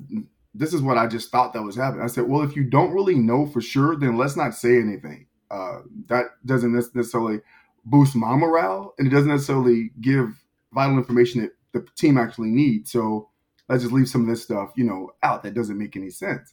this 0.52 0.74
is 0.74 0.82
what 0.82 0.98
I 0.98 1.06
just 1.06 1.30
thought 1.30 1.52
that 1.52 1.62
was 1.62 1.76
happening. 1.76 2.02
I 2.02 2.08
said, 2.08 2.28
well, 2.28 2.42
if 2.42 2.56
you 2.56 2.64
don't 2.64 2.90
really 2.90 3.14
know 3.14 3.46
for 3.46 3.60
sure, 3.60 3.94
then 3.96 4.16
let's 4.16 4.36
not 4.36 4.54
say 4.54 4.80
anything. 4.80 5.26
Uh, 5.48 5.82
that 6.08 6.26
doesn't 6.44 6.72
necessarily 6.72 7.40
boost 7.84 8.16
my 8.16 8.34
morale, 8.34 8.94
and 8.98 9.06
it 9.06 9.10
doesn't 9.10 9.30
necessarily 9.30 9.90
give 10.00 10.28
vital 10.72 10.98
information 10.98 11.40
that 11.42 11.52
the 11.72 11.88
team 11.94 12.18
actually 12.18 12.50
needs. 12.50 12.90
So 12.90 13.28
let's 13.68 13.82
just 13.82 13.94
leave 13.94 14.08
some 14.08 14.22
of 14.22 14.26
this 14.26 14.42
stuff, 14.42 14.72
you 14.76 14.84
know, 14.84 15.12
out 15.22 15.44
that 15.44 15.54
doesn't 15.54 15.78
make 15.78 15.94
any 15.94 16.10
sense. 16.10 16.52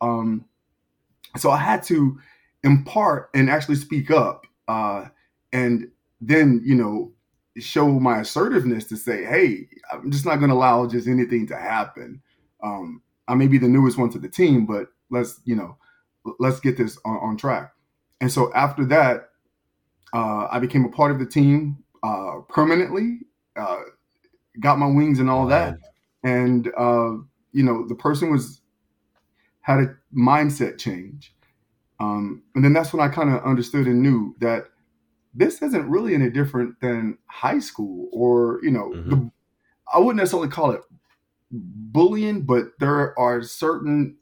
Um, 0.00 0.46
so 1.36 1.52
I 1.52 1.58
had 1.58 1.84
to 1.84 2.18
impart 2.64 3.30
and 3.34 3.48
actually 3.50 3.76
speak 3.76 4.10
up, 4.10 4.46
uh, 4.68 5.06
and 5.52 5.90
then 6.20 6.60
you 6.64 6.74
know 6.74 7.12
show 7.58 7.88
my 7.88 8.20
assertiveness 8.20 8.84
to 8.84 8.96
say, 8.96 9.24
hey, 9.24 9.68
I'm 9.92 10.10
just 10.10 10.24
not 10.24 10.36
going 10.36 10.50
to 10.50 10.54
allow 10.54 10.86
just 10.86 11.08
anything 11.08 11.46
to 11.48 11.56
happen. 11.56 12.22
Um, 12.62 13.02
I 13.26 13.34
may 13.34 13.48
be 13.48 13.58
the 13.58 13.68
newest 13.68 13.98
one 13.98 14.10
to 14.10 14.18
the 14.18 14.28
team, 14.28 14.66
but 14.66 14.88
let's 15.10 15.40
you 15.44 15.56
know 15.56 15.76
let's 16.38 16.60
get 16.60 16.76
this 16.76 16.98
on, 17.04 17.16
on 17.16 17.36
track. 17.36 17.72
And 18.20 18.30
so 18.30 18.52
after 18.54 18.84
that, 18.86 19.30
uh, 20.12 20.48
I 20.50 20.58
became 20.58 20.84
a 20.84 20.88
part 20.88 21.10
of 21.10 21.18
the 21.18 21.26
team 21.26 21.78
uh, 22.02 22.40
permanently. 22.48 23.20
Uh, 23.56 23.80
got 24.60 24.78
my 24.78 24.86
wings 24.86 25.18
and 25.18 25.30
all 25.30 25.46
that, 25.46 25.76
and 26.24 26.68
uh, 26.78 27.12
you 27.52 27.62
know 27.62 27.86
the 27.86 27.94
person 27.94 28.30
was 28.30 28.60
had 29.60 29.80
a 29.80 29.94
mindset 30.16 30.78
change, 30.78 31.34
um, 32.00 32.42
and 32.54 32.64
then 32.64 32.72
that's 32.72 32.92
when 32.92 33.06
I 33.06 33.12
kind 33.12 33.30
of 33.30 33.42
understood 33.44 33.86
and 33.86 34.02
knew 34.02 34.36
that 34.40 34.66
this 35.34 35.62
isn't 35.62 35.88
really 35.88 36.14
any 36.14 36.30
different 36.30 36.80
than 36.80 37.18
high 37.26 37.58
school 37.58 38.08
or 38.12 38.60
you 38.62 38.70
know 38.70 38.90
mm-hmm. 38.90 39.10
the, 39.10 39.30
I 39.92 39.98
wouldn't 39.98 40.16
necessarily 40.16 40.48
call 40.48 40.70
it 40.70 40.82
bullying, 41.50 42.42
but 42.42 42.78
there 42.78 43.18
are 43.18 43.42
certain 43.42 44.16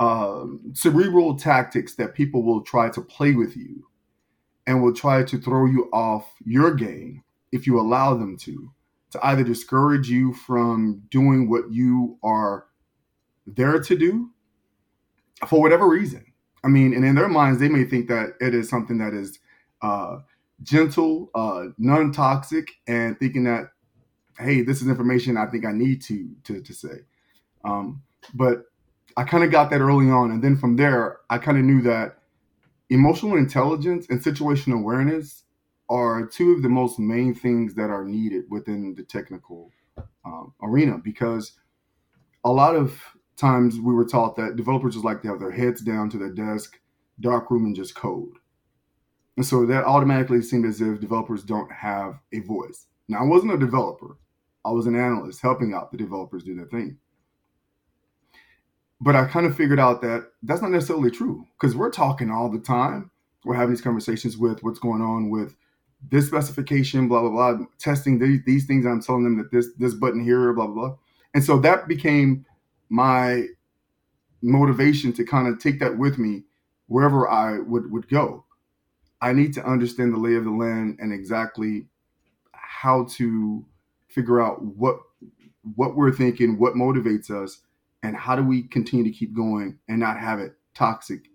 um, 0.00 0.60
cerebral 0.74 1.36
tactics 1.36 1.94
that 1.96 2.14
people 2.14 2.42
will 2.42 2.62
try 2.62 2.88
to 2.90 3.00
play 3.00 3.32
with 3.32 3.56
you 3.56 3.86
and 4.66 4.82
will 4.82 4.94
try 4.94 5.22
to 5.22 5.38
throw 5.38 5.66
you 5.66 5.88
off 5.92 6.30
your 6.44 6.74
game 6.74 7.22
if 7.52 7.66
you 7.66 7.80
allow 7.80 8.14
them 8.14 8.36
to, 8.36 8.70
to 9.10 9.26
either 9.26 9.42
discourage 9.42 10.08
you 10.08 10.32
from 10.34 11.02
doing 11.10 11.48
what 11.48 11.70
you 11.70 12.18
are 12.22 12.66
there 13.46 13.80
to 13.80 13.96
do 13.96 14.30
for 15.46 15.60
whatever 15.60 15.88
reason. 15.88 16.24
I 16.64 16.68
mean, 16.68 16.94
and 16.94 17.04
in 17.04 17.14
their 17.14 17.28
minds, 17.28 17.60
they 17.60 17.68
may 17.68 17.84
think 17.84 18.08
that 18.08 18.34
it 18.40 18.54
is 18.54 18.68
something 18.68 18.98
that 18.98 19.14
is 19.14 19.38
uh, 19.82 20.18
gentle, 20.62 21.30
uh, 21.34 21.66
non 21.78 22.12
toxic, 22.12 22.70
and 22.86 23.18
thinking 23.18 23.44
that 23.44 23.70
hey, 24.38 24.62
this 24.62 24.80
is 24.80 24.88
information 24.88 25.36
I 25.36 25.46
think 25.46 25.64
I 25.64 25.72
need 25.72 26.02
to 26.02 26.30
to, 26.44 26.60
to 26.60 26.72
say. 26.72 27.00
Um, 27.64 28.02
but 28.34 28.64
I 29.16 29.24
kind 29.24 29.44
of 29.44 29.50
got 29.50 29.70
that 29.70 29.80
early 29.80 30.10
on, 30.10 30.30
and 30.30 30.42
then 30.42 30.56
from 30.56 30.76
there, 30.76 31.18
I 31.30 31.38
kind 31.38 31.58
of 31.58 31.64
knew 31.64 31.82
that 31.82 32.18
emotional 32.90 33.36
intelligence 33.36 34.06
and 34.08 34.22
situational 34.22 34.80
awareness 34.80 35.44
are 35.90 36.26
two 36.26 36.52
of 36.52 36.62
the 36.62 36.68
most 36.68 36.98
main 36.98 37.34
things 37.34 37.74
that 37.74 37.90
are 37.90 38.04
needed 38.04 38.44
within 38.50 38.94
the 38.94 39.02
technical 39.02 39.70
um, 40.24 40.52
arena 40.62 40.98
because 40.98 41.52
a 42.44 42.52
lot 42.52 42.76
of 42.76 43.02
times 43.38 43.80
we 43.80 43.94
were 43.94 44.04
taught 44.04 44.36
that 44.36 44.56
developers 44.56 44.94
just 44.94 45.04
like 45.04 45.22
to 45.22 45.28
have 45.28 45.40
their 45.40 45.50
heads 45.50 45.80
down 45.80 46.10
to 46.10 46.18
their 46.18 46.32
desk, 46.32 46.78
dark 47.20 47.50
room, 47.50 47.64
and 47.64 47.76
just 47.76 47.94
code. 47.94 48.34
And 49.36 49.46
so 49.46 49.64
that 49.66 49.84
automatically 49.84 50.42
seemed 50.42 50.66
as 50.66 50.80
if 50.80 51.00
developers 51.00 51.44
don't 51.44 51.70
have 51.70 52.18
a 52.32 52.40
voice. 52.40 52.86
Now, 53.08 53.20
I 53.20 53.24
wasn't 53.24 53.54
a 53.54 53.58
developer, 53.58 54.18
I 54.64 54.70
was 54.70 54.86
an 54.86 54.96
analyst 54.96 55.40
helping 55.40 55.72
out 55.72 55.92
the 55.92 55.96
developers 55.96 56.42
do 56.42 56.56
their 56.56 56.66
thing. 56.66 56.98
But 59.00 59.14
I 59.14 59.26
kind 59.26 59.46
of 59.46 59.56
figured 59.56 59.78
out 59.78 60.02
that 60.02 60.32
that's 60.42 60.60
not 60.60 60.72
necessarily 60.72 61.10
true 61.10 61.46
because 61.58 61.76
we're 61.76 61.90
talking 61.90 62.30
all 62.30 62.50
the 62.50 62.58
time. 62.58 63.12
We're 63.44 63.54
having 63.54 63.70
these 63.70 63.80
conversations 63.80 64.36
with 64.36 64.62
what's 64.64 64.80
going 64.80 65.00
on 65.00 65.30
with 65.30 65.54
this 66.10 66.26
specification, 66.26 67.06
blah 67.06 67.20
blah 67.20 67.30
blah, 67.30 67.66
testing 67.78 68.18
these, 68.18 68.40
these 68.44 68.66
things. 68.66 68.84
I'm 68.86 69.00
telling 69.00 69.22
them 69.22 69.38
that 69.38 69.52
this 69.52 69.68
this 69.78 69.94
button 69.94 70.22
here, 70.22 70.52
blah 70.52 70.66
blah 70.66 70.74
blah, 70.88 70.96
and 71.34 71.44
so 71.44 71.58
that 71.60 71.86
became 71.86 72.44
my 72.88 73.46
motivation 74.42 75.12
to 75.12 75.24
kind 75.24 75.48
of 75.48 75.58
take 75.58 75.80
that 75.80 75.98
with 75.98 76.18
me 76.18 76.44
wherever 76.86 77.28
I 77.28 77.58
would 77.58 77.90
would 77.90 78.08
go. 78.08 78.44
I 79.20 79.32
need 79.32 79.52
to 79.54 79.64
understand 79.64 80.12
the 80.12 80.18
lay 80.18 80.36
of 80.36 80.44
the 80.44 80.50
land 80.50 80.98
and 81.00 81.12
exactly 81.12 81.86
how 82.52 83.04
to 83.16 83.64
figure 84.08 84.40
out 84.40 84.62
what 84.62 85.00
what 85.74 85.96
we're 85.96 86.12
thinking, 86.12 86.58
what 86.58 86.74
motivates 86.74 87.30
us, 87.30 87.60
and 88.02 88.16
how 88.16 88.36
do 88.36 88.42
we 88.42 88.62
continue 88.62 89.04
to 89.04 89.16
keep 89.16 89.34
going 89.34 89.78
and 89.88 89.98
not 89.98 90.18
have 90.18 90.38
it 90.38 90.54
toxic, 90.74 91.28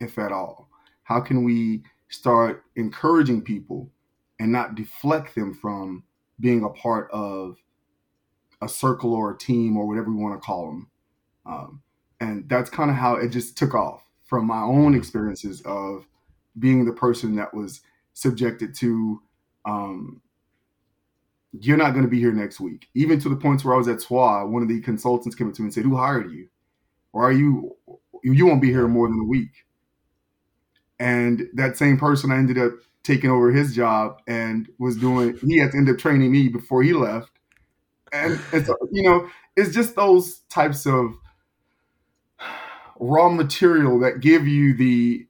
if 0.00 0.18
at 0.18 0.32
all? 0.32 0.68
How 1.04 1.20
can 1.20 1.44
we 1.44 1.82
start 2.08 2.64
encouraging 2.76 3.42
people 3.42 3.90
and 4.40 4.50
not 4.50 4.74
deflect 4.74 5.34
them 5.34 5.54
from 5.54 6.02
being 6.40 6.64
a 6.64 6.68
part 6.70 7.10
of 7.12 7.56
a 8.64 8.68
circle 8.68 9.14
or 9.14 9.32
a 9.32 9.38
team 9.38 9.76
or 9.76 9.86
whatever 9.86 10.10
we 10.10 10.22
want 10.22 10.40
to 10.40 10.44
call 10.44 10.66
them? 10.66 10.88
Um, 11.46 11.82
and 12.20 12.48
that's 12.48 12.70
kind 12.70 12.90
of 12.90 12.96
how 12.96 13.16
it 13.16 13.28
just 13.28 13.58
took 13.58 13.74
off 13.74 14.04
from 14.24 14.46
my 14.46 14.62
own 14.62 14.92
mm-hmm. 14.92 14.96
experiences 14.96 15.62
of 15.64 16.06
being 16.58 16.84
the 16.84 16.92
person 16.92 17.36
that 17.36 17.52
was 17.52 17.80
subjected 18.14 18.74
to 18.76 19.20
um, 19.64 20.20
you're 21.60 21.76
not 21.76 21.92
going 21.92 22.04
to 22.04 22.10
be 22.10 22.18
here 22.18 22.32
next 22.32 22.60
week. 22.60 22.88
Even 22.94 23.20
to 23.20 23.28
the 23.28 23.36
points 23.36 23.64
where 23.64 23.74
I 23.74 23.78
was 23.78 23.88
at 23.88 23.98
SWA, 23.98 24.48
one 24.48 24.62
of 24.62 24.68
the 24.68 24.80
consultants 24.80 25.36
came 25.36 25.48
up 25.48 25.54
to 25.54 25.62
me 25.62 25.66
and 25.66 25.74
said, 25.74 25.84
"Who 25.84 25.96
hired 25.96 26.32
you? 26.32 26.48
Or 27.12 27.24
are 27.24 27.32
you 27.32 27.76
you 28.22 28.46
won't 28.46 28.62
be 28.62 28.70
here 28.70 28.88
more 28.88 29.08
than 29.08 29.20
a 29.20 29.24
week?" 29.24 29.64
And 30.98 31.48
that 31.54 31.76
same 31.76 31.98
person, 31.98 32.32
I 32.32 32.36
ended 32.36 32.58
up 32.58 32.72
taking 33.02 33.30
over 33.30 33.52
his 33.52 33.74
job 33.74 34.20
and 34.26 34.68
was 34.78 34.96
doing. 34.96 35.36
He 35.38 35.58
had 35.58 35.72
to 35.72 35.78
end 35.78 35.88
up 35.88 35.98
training 35.98 36.32
me 36.32 36.48
before 36.48 36.82
he 36.82 36.92
left, 36.92 37.30
and, 38.14 38.66
so 38.66 38.76
you 38.92 39.02
know, 39.02 39.28
it's 39.56 39.74
just 39.74 39.96
those 39.96 40.40
types 40.50 40.86
of 40.86 41.16
raw 42.98 43.28
material 43.28 43.98
that 44.00 44.20
give 44.20 44.46
you 44.46 44.74
the 44.74 45.26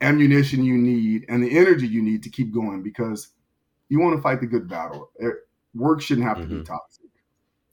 ammunition 0.00 0.64
you 0.64 0.76
need 0.76 1.24
and 1.28 1.42
the 1.42 1.56
energy 1.56 1.86
you 1.86 2.02
need 2.02 2.22
to 2.22 2.28
keep 2.28 2.52
going 2.52 2.82
because 2.82 3.28
you 3.88 4.00
want 4.00 4.16
to 4.16 4.22
fight 4.22 4.40
the 4.40 4.46
good 4.46 4.68
battle 4.68 5.10
work 5.74 6.00
shouldn't 6.00 6.26
have 6.26 6.38
to 6.38 6.44
mm-hmm. 6.44 6.58
be 6.60 6.64
toxic. 6.64 7.04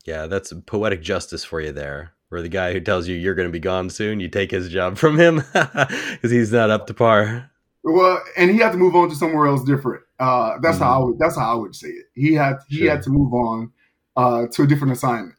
Yeah, 0.06 0.28
that's 0.28 0.54
poetic 0.66 1.02
justice 1.02 1.44
for 1.44 1.62
you 1.62 1.72
there. 1.72 2.14
Where 2.30 2.42
the 2.42 2.50
guy 2.50 2.72
who 2.72 2.80
tells 2.80 3.08
you 3.08 3.16
you're 3.16 3.36
going 3.36 3.48
to 3.48 3.52
be 3.52 3.60
gone 3.60 3.90
soon, 3.90 4.22
you 4.22 4.30
take 4.30 4.52
his 4.52 4.70
job 4.70 4.98
from 4.98 5.20
him 5.20 5.44
because 5.54 6.32
he's 6.32 6.52
not 6.52 6.70
up 6.70 6.88
to 6.88 6.94
par. 6.94 7.52
Well, 7.84 8.22
and 8.38 8.50
he 8.50 8.58
had 8.58 8.72
to 8.72 8.78
move 8.78 8.96
on 8.96 9.10
to 9.10 9.16
somewhere 9.16 9.48
else 9.48 9.64
different. 9.64 10.04
Uh, 10.20 10.58
that's 10.62 10.76
mm-hmm. 10.76 10.86
how 10.86 11.02
I 11.02 11.04
would, 11.04 11.20
that's 11.20 11.36
how 11.36 11.52
I 11.52 11.56
would 11.56 11.76
say 11.76 11.90
it. 11.90 12.06
He 12.14 12.34
had 12.34 12.58
he 12.70 12.78
sure. 12.78 12.92
had 12.92 13.02
to 13.04 13.10
move 13.10 13.34
on 13.34 13.72
uh, 14.16 14.48
to 14.52 14.64
a 14.64 14.68
different 14.68 14.94
assignment. 14.94 15.36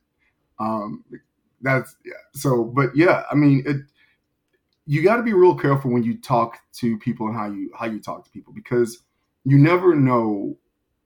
Um, 0.58 1.04
that's 1.60 1.96
yeah. 2.04 2.12
So, 2.34 2.64
but 2.64 2.96
yeah, 2.96 3.24
I 3.30 3.34
mean, 3.34 3.62
it. 3.66 3.76
You 4.84 5.04
got 5.04 5.16
to 5.16 5.22
be 5.22 5.32
real 5.32 5.54
careful 5.54 5.92
when 5.92 6.02
you 6.02 6.18
talk 6.18 6.58
to 6.78 6.98
people 6.98 7.28
and 7.28 7.36
how 7.36 7.46
you 7.46 7.70
how 7.78 7.86
you 7.86 8.00
talk 8.00 8.24
to 8.24 8.30
people 8.30 8.52
because 8.52 9.02
you 9.44 9.56
never 9.56 9.94
know 9.94 10.56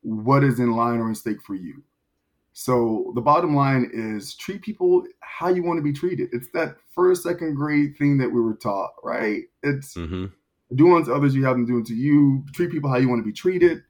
what 0.00 0.44
is 0.44 0.58
in 0.60 0.72
line 0.72 0.98
or 0.98 1.08
in 1.08 1.14
stake 1.14 1.42
for 1.42 1.54
you. 1.54 1.82
So 2.52 3.12
the 3.14 3.20
bottom 3.20 3.54
line 3.54 3.90
is 3.92 4.34
treat 4.34 4.62
people 4.62 5.04
how 5.20 5.48
you 5.48 5.62
want 5.62 5.76
to 5.76 5.82
be 5.82 5.92
treated. 5.92 6.30
It's 6.32 6.48
that 6.54 6.76
first, 6.94 7.22
second 7.22 7.54
grade 7.54 7.98
thing 7.98 8.16
that 8.16 8.30
we 8.30 8.40
were 8.40 8.54
taught, 8.54 8.92
right? 9.04 9.42
It's 9.62 9.94
mm-hmm. 9.94 10.26
do 10.74 10.96
unto 10.96 11.12
others 11.12 11.34
you 11.34 11.44
have 11.44 11.56
them 11.56 11.66
do 11.66 11.76
unto 11.76 11.92
you. 11.92 12.44
Treat 12.54 12.70
people 12.70 12.88
how 12.88 12.96
you 12.96 13.10
want 13.10 13.20
to 13.20 13.26
be 13.26 13.32
treated, 13.32 13.82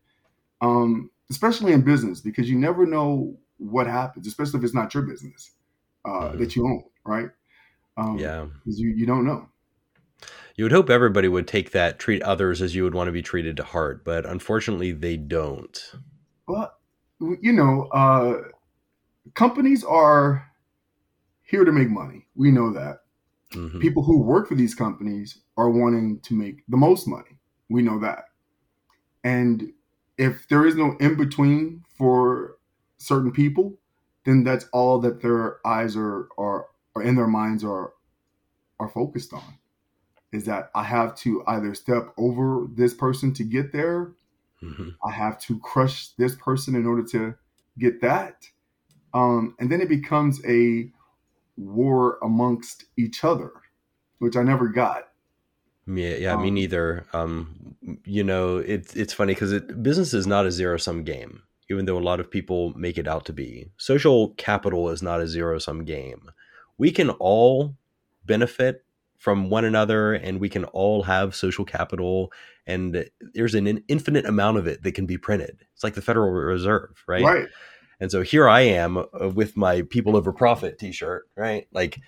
um, 0.60 1.10
especially 1.30 1.72
in 1.74 1.82
business 1.82 2.20
because 2.20 2.50
you 2.50 2.58
never 2.58 2.86
know 2.86 3.38
what 3.58 3.86
happens, 3.86 4.26
especially 4.26 4.58
if 4.58 4.64
it's 4.64 4.74
not 4.74 4.92
your 4.94 5.02
business 5.04 5.52
uh, 6.04 6.10
mm-hmm. 6.10 6.38
that 6.38 6.56
you 6.56 6.66
own, 6.66 6.84
right? 7.04 7.30
Um, 7.96 8.18
yeah, 8.18 8.46
because 8.54 8.78
you 8.78 8.90
you 8.90 9.06
don't 9.06 9.24
know. 9.24 9.48
You 10.56 10.64
would 10.64 10.72
hope 10.72 10.88
everybody 10.88 11.28
would 11.28 11.46
take 11.46 11.72
that 11.72 11.98
treat 11.98 12.22
others 12.22 12.62
as 12.62 12.74
you 12.74 12.84
would 12.84 12.94
want 12.94 13.08
to 13.08 13.12
be 13.12 13.22
treated 13.22 13.56
to 13.58 13.62
heart, 13.64 14.04
but 14.04 14.24
unfortunately, 14.24 14.92
they 14.92 15.16
don't. 15.16 15.92
Well, 16.48 16.72
you 17.20 17.52
know, 17.52 17.88
uh, 17.92 18.42
companies 19.34 19.84
are 19.84 20.50
here 21.42 21.64
to 21.64 21.72
make 21.72 21.88
money. 21.88 22.26
We 22.34 22.50
know 22.50 22.72
that. 22.72 23.00
Mm-hmm. 23.52 23.80
People 23.80 24.02
who 24.02 24.22
work 24.22 24.48
for 24.48 24.54
these 24.54 24.74
companies 24.74 25.38
are 25.56 25.70
wanting 25.70 26.20
to 26.20 26.34
make 26.34 26.62
the 26.68 26.76
most 26.76 27.06
money. 27.06 27.38
We 27.68 27.82
know 27.82 27.98
that. 28.00 28.24
And 29.24 29.72
if 30.18 30.46
there 30.48 30.66
is 30.66 30.74
no 30.74 30.96
in 31.00 31.16
between 31.16 31.84
for 31.96 32.55
certain 32.98 33.32
people, 33.32 33.74
then 34.24 34.44
that's 34.44 34.66
all 34.72 34.98
that 35.00 35.22
their 35.22 35.66
eyes 35.66 35.96
are 35.96 36.28
are, 36.38 36.66
are 36.94 37.02
in 37.02 37.16
their 37.16 37.26
minds 37.26 37.64
are 37.64 37.92
are 38.78 38.88
focused 38.88 39.32
on 39.32 39.58
is 40.32 40.44
that 40.44 40.70
I 40.74 40.84
have 40.84 41.14
to 41.16 41.42
either 41.46 41.74
step 41.74 42.12
over 42.16 42.66
this 42.74 42.94
person 42.94 43.32
to 43.34 43.44
get 43.44 43.72
there. 43.72 44.12
Mm-hmm. 44.62 44.90
I 45.04 45.10
have 45.12 45.38
to 45.42 45.58
crush 45.60 46.08
this 46.18 46.34
person 46.34 46.74
in 46.74 46.86
order 46.86 47.02
to 47.04 47.34
get 47.78 48.00
that. 48.02 48.48
Um, 49.14 49.54
and 49.58 49.70
then 49.70 49.80
it 49.80 49.88
becomes 49.88 50.44
a 50.46 50.90
war 51.56 52.18
amongst 52.22 52.84
each 52.96 53.24
other, 53.24 53.50
which 54.18 54.36
I 54.36 54.42
never 54.42 54.68
got. 54.68 55.08
Yeah, 55.86 56.16
yeah, 56.16 56.34
um, 56.34 56.42
me 56.42 56.50
neither. 56.50 57.06
Um, 57.12 57.76
you 58.04 58.24
know, 58.24 58.58
it's 58.58 58.94
it's 58.96 59.12
funny 59.12 59.34
because 59.34 59.52
it, 59.52 59.82
business 59.82 60.12
is 60.12 60.26
not 60.26 60.44
a 60.44 60.50
zero 60.50 60.76
sum 60.78 61.04
game, 61.04 61.42
even 61.70 61.84
though 61.84 61.98
a 61.98 62.00
lot 62.00 62.20
of 62.20 62.30
people 62.30 62.72
make 62.76 62.98
it 62.98 63.08
out 63.08 63.24
to 63.26 63.32
be. 63.32 63.66
Social 63.76 64.30
capital 64.30 64.90
is 64.90 65.02
not 65.02 65.20
a 65.20 65.28
zero 65.28 65.58
sum 65.58 65.84
game. 65.84 66.30
We 66.78 66.90
can 66.90 67.10
all 67.10 67.76
benefit 68.24 68.84
from 69.18 69.48
one 69.48 69.64
another, 69.64 70.12
and 70.12 70.40
we 70.40 70.48
can 70.48 70.64
all 70.66 71.02
have 71.04 71.34
social 71.34 71.64
capital, 71.64 72.32
and 72.66 73.08
there's 73.34 73.54
an 73.54 73.82
infinite 73.88 74.26
amount 74.26 74.58
of 74.58 74.66
it 74.66 74.82
that 74.82 74.92
can 74.92 75.06
be 75.06 75.18
printed. 75.18 75.64
It's 75.74 75.84
like 75.84 75.94
the 75.94 76.02
Federal 76.02 76.30
Reserve, 76.30 77.02
right? 77.06 77.24
Right. 77.24 77.48
And 77.98 78.10
so 78.10 78.22
here 78.22 78.48
I 78.48 78.60
am 78.60 78.98
uh, 78.98 79.30
with 79.34 79.56
my 79.56 79.82
"People 79.82 80.16
Over 80.16 80.32
Profit" 80.32 80.78
T-shirt, 80.78 81.28
right? 81.34 81.66
Like 81.72 81.98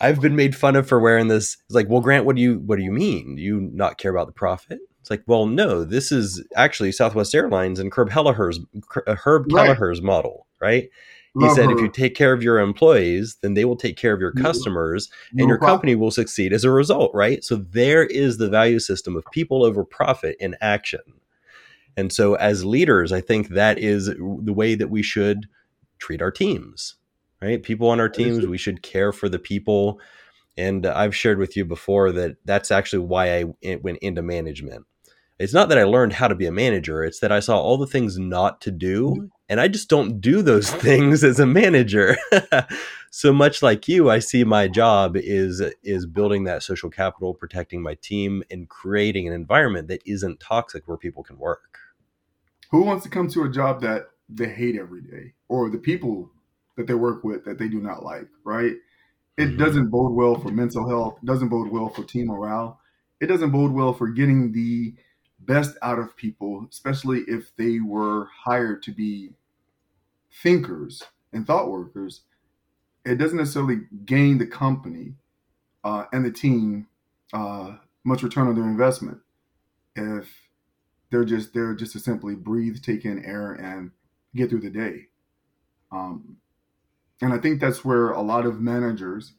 I've 0.00 0.20
been 0.20 0.36
made 0.36 0.54
fun 0.54 0.76
of 0.76 0.86
for 0.86 1.00
wearing 1.00 1.28
this. 1.28 1.56
It's 1.66 1.74
like, 1.74 1.88
well, 1.88 2.00
Grant, 2.00 2.24
what 2.24 2.36
do 2.36 2.42
you 2.42 2.58
what 2.58 2.76
do 2.76 2.84
you 2.84 2.92
mean? 2.92 3.36
Do 3.36 3.42
you 3.42 3.60
not 3.60 3.98
care 3.98 4.10
about 4.10 4.26
the 4.26 4.32
profit? 4.32 4.80
It's 5.08 5.10
like, 5.10 5.24
well, 5.26 5.46
no, 5.46 5.84
this 5.84 6.12
is 6.12 6.44
actually 6.54 6.92
Southwest 6.92 7.34
Airlines 7.34 7.78
and 7.78 7.92
Herb 7.92 8.10
Kelleher's 8.10 8.60
uh, 9.06 9.14
Herb 9.14 9.50
right. 9.50 9.66
Kelleher's 9.66 10.02
model, 10.02 10.46
right? 10.60 10.88
He 11.38 11.48
said, 11.50 11.70
if 11.70 11.78
you 11.78 11.88
take 11.88 12.16
care 12.16 12.32
of 12.32 12.42
your 12.42 12.58
employees, 12.58 13.36
then 13.42 13.54
they 13.54 13.64
will 13.64 13.76
take 13.76 13.96
care 13.96 14.12
of 14.12 14.20
your 14.20 14.32
customers, 14.32 15.08
no 15.32 15.42
and 15.42 15.48
your 15.48 15.58
problem. 15.58 15.76
company 15.76 15.94
will 15.94 16.10
succeed 16.10 16.52
as 16.52 16.64
a 16.64 16.70
result, 16.70 17.12
right? 17.14 17.44
So 17.44 17.56
there 17.56 18.04
is 18.04 18.38
the 18.38 18.48
value 18.48 18.80
system 18.80 19.14
of 19.14 19.24
people 19.30 19.64
over 19.64 19.84
profit 19.84 20.36
in 20.40 20.56
action. 20.60 21.00
And 21.96 22.12
so, 22.12 22.34
as 22.34 22.64
leaders, 22.64 23.12
I 23.12 23.20
think 23.20 23.50
that 23.50 23.78
is 23.78 24.06
the 24.06 24.52
way 24.52 24.74
that 24.74 24.90
we 24.90 25.00
should 25.00 25.46
treat 26.00 26.20
our 26.20 26.32
teams 26.32 26.96
right? 27.40 27.62
People 27.62 27.88
on 27.88 28.00
our 28.00 28.08
teams, 28.08 28.46
we 28.46 28.58
should 28.58 28.82
care 28.82 29.12
for 29.12 29.28
the 29.28 29.38
people. 29.38 30.00
And 30.56 30.86
I've 30.86 31.14
shared 31.14 31.38
with 31.38 31.56
you 31.56 31.64
before 31.64 32.10
that 32.12 32.36
that's 32.44 32.70
actually 32.70 33.00
why 33.00 33.38
I 33.38 33.44
went 33.76 33.98
into 33.98 34.22
management. 34.22 34.86
It's 35.38 35.54
not 35.54 35.68
that 35.68 35.78
I 35.78 35.84
learned 35.84 36.14
how 36.14 36.26
to 36.26 36.34
be 36.34 36.46
a 36.46 36.52
manager, 36.52 37.04
it's 37.04 37.20
that 37.20 37.30
I 37.30 37.40
saw 37.40 37.60
all 37.60 37.76
the 37.76 37.86
things 37.86 38.18
not 38.18 38.60
to 38.62 38.72
do, 38.72 39.10
mm-hmm. 39.10 39.26
and 39.48 39.60
I 39.60 39.68
just 39.68 39.88
don't 39.88 40.20
do 40.20 40.42
those 40.42 40.70
things 40.86 41.22
as 41.22 41.38
a 41.38 41.46
manager. 41.46 42.16
so 43.10 43.32
much 43.32 43.62
like 43.62 43.86
you, 43.86 44.10
I 44.10 44.18
see 44.18 44.42
my 44.44 44.66
job 44.66 45.16
is 45.16 45.62
is 45.82 46.06
building 46.06 46.44
that 46.44 46.62
social 46.62 46.90
capital, 46.90 47.34
protecting 47.34 47.82
my 47.82 47.94
team 47.94 48.42
and 48.50 48.68
creating 48.68 49.28
an 49.28 49.34
environment 49.34 49.88
that 49.88 50.02
isn't 50.04 50.40
toxic 50.40 50.88
where 50.88 50.98
people 50.98 51.22
can 51.22 51.38
work. 51.38 51.78
Who 52.70 52.82
wants 52.82 53.04
to 53.04 53.10
come 53.10 53.28
to 53.28 53.44
a 53.44 53.50
job 53.50 53.80
that 53.82 54.08
they 54.28 54.48
hate 54.48 54.76
every 54.76 55.02
day 55.02 55.32
or 55.48 55.70
the 55.70 55.78
people 55.78 56.30
that 56.76 56.86
they 56.86 56.94
work 56.94 57.24
with 57.24 57.44
that 57.44 57.58
they 57.58 57.68
do 57.68 57.80
not 57.80 58.04
like, 58.04 58.28
right? 58.44 58.74
It 59.36 59.42
mm-hmm. 59.42 59.58
doesn't 59.58 59.90
bode 59.90 60.12
well 60.12 60.34
for 60.34 60.50
mental 60.50 60.88
health, 60.88 61.18
doesn't 61.24 61.48
bode 61.48 61.70
well 61.70 61.88
for 61.88 62.02
team 62.02 62.26
morale. 62.26 62.80
It 63.20 63.26
doesn't 63.26 63.50
bode 63.50 63.72
well 63.72 63.92
for 63.92 64.08
getting 64.08 64.52
the 64.52 64.94
best 65.48 65.76
out 65.82 65.98
of 65.98 66.14
people, 66.14 66.68
especially 66.70 67.20
if 67.26 67.56
they 67.56 67.80
were 67.80 68.28
hired 68.44 68.82
to 68.84 68.92
be 68.92 69.30
thinkers 70.30 71.02
and 71.32 71.46
thought 71.46 71.70
workers. 71.70 72.20
It 73.04 73.16
doesn't 73.16 73.38
necessarily 73.38 73.80
gain 74.04 74.36
the 74.36 74.46
company 74.46 75.14
uh, 75.82 76.04
and 76.12 76.24
the 76.24 76.30
team 76.30 76.86
uh, 77.32 77.76
much 78.04 78.22
return 78.22 78.46
on 78.46 78.54
their 78.54 78.64
investment 78.64 79.18
if 79.96 80.28
they're 81.10 81.24
just 81.24 81.54
there 81.54 81.74
just 81.74 81.92
to 81.92 81.98
simply 81.98 82.34
breathe, 82.34 82.82
take 82.82 83.06
in 83.06 83.24
air, 83.24 83.52
and 83.52 83.90
get 84.36 84.50
through 84.50 84.60
the 84.60 84.70
day. 84.70 85.06
Um, 85.90 86.36
and 87.22 87.32
I 87.32 87.38
think 87.38 87.60
that's 87.60 87.84
where 87.84 88.10
a 88.10 88.20
lot 88.20 88.44
of 88.44 88.60
managers 88.60 89.32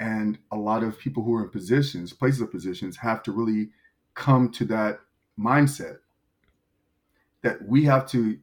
and 0.00 0.38
a 0.50 0.56
lot 0.56 0.82
of 0.82 0.98
people 0.98 1.22
who 1.22 1.34
are 1.34 1.44
in 1.44 1.50
positions, 1.50 2.12
places 2.12 2.40
of 2.40 2.50
positions, 2.50 2.96
have 2.96 3.22
to 3.22 3.30
really 3.30 3.68
come 4.14 4.50
to 4.50 4.64
that 4.64 4.98
mindset 5.38 5.98
that 7.42 7.66
we 7.66 7.84
have 7.84 8.06
to 8.08 8.38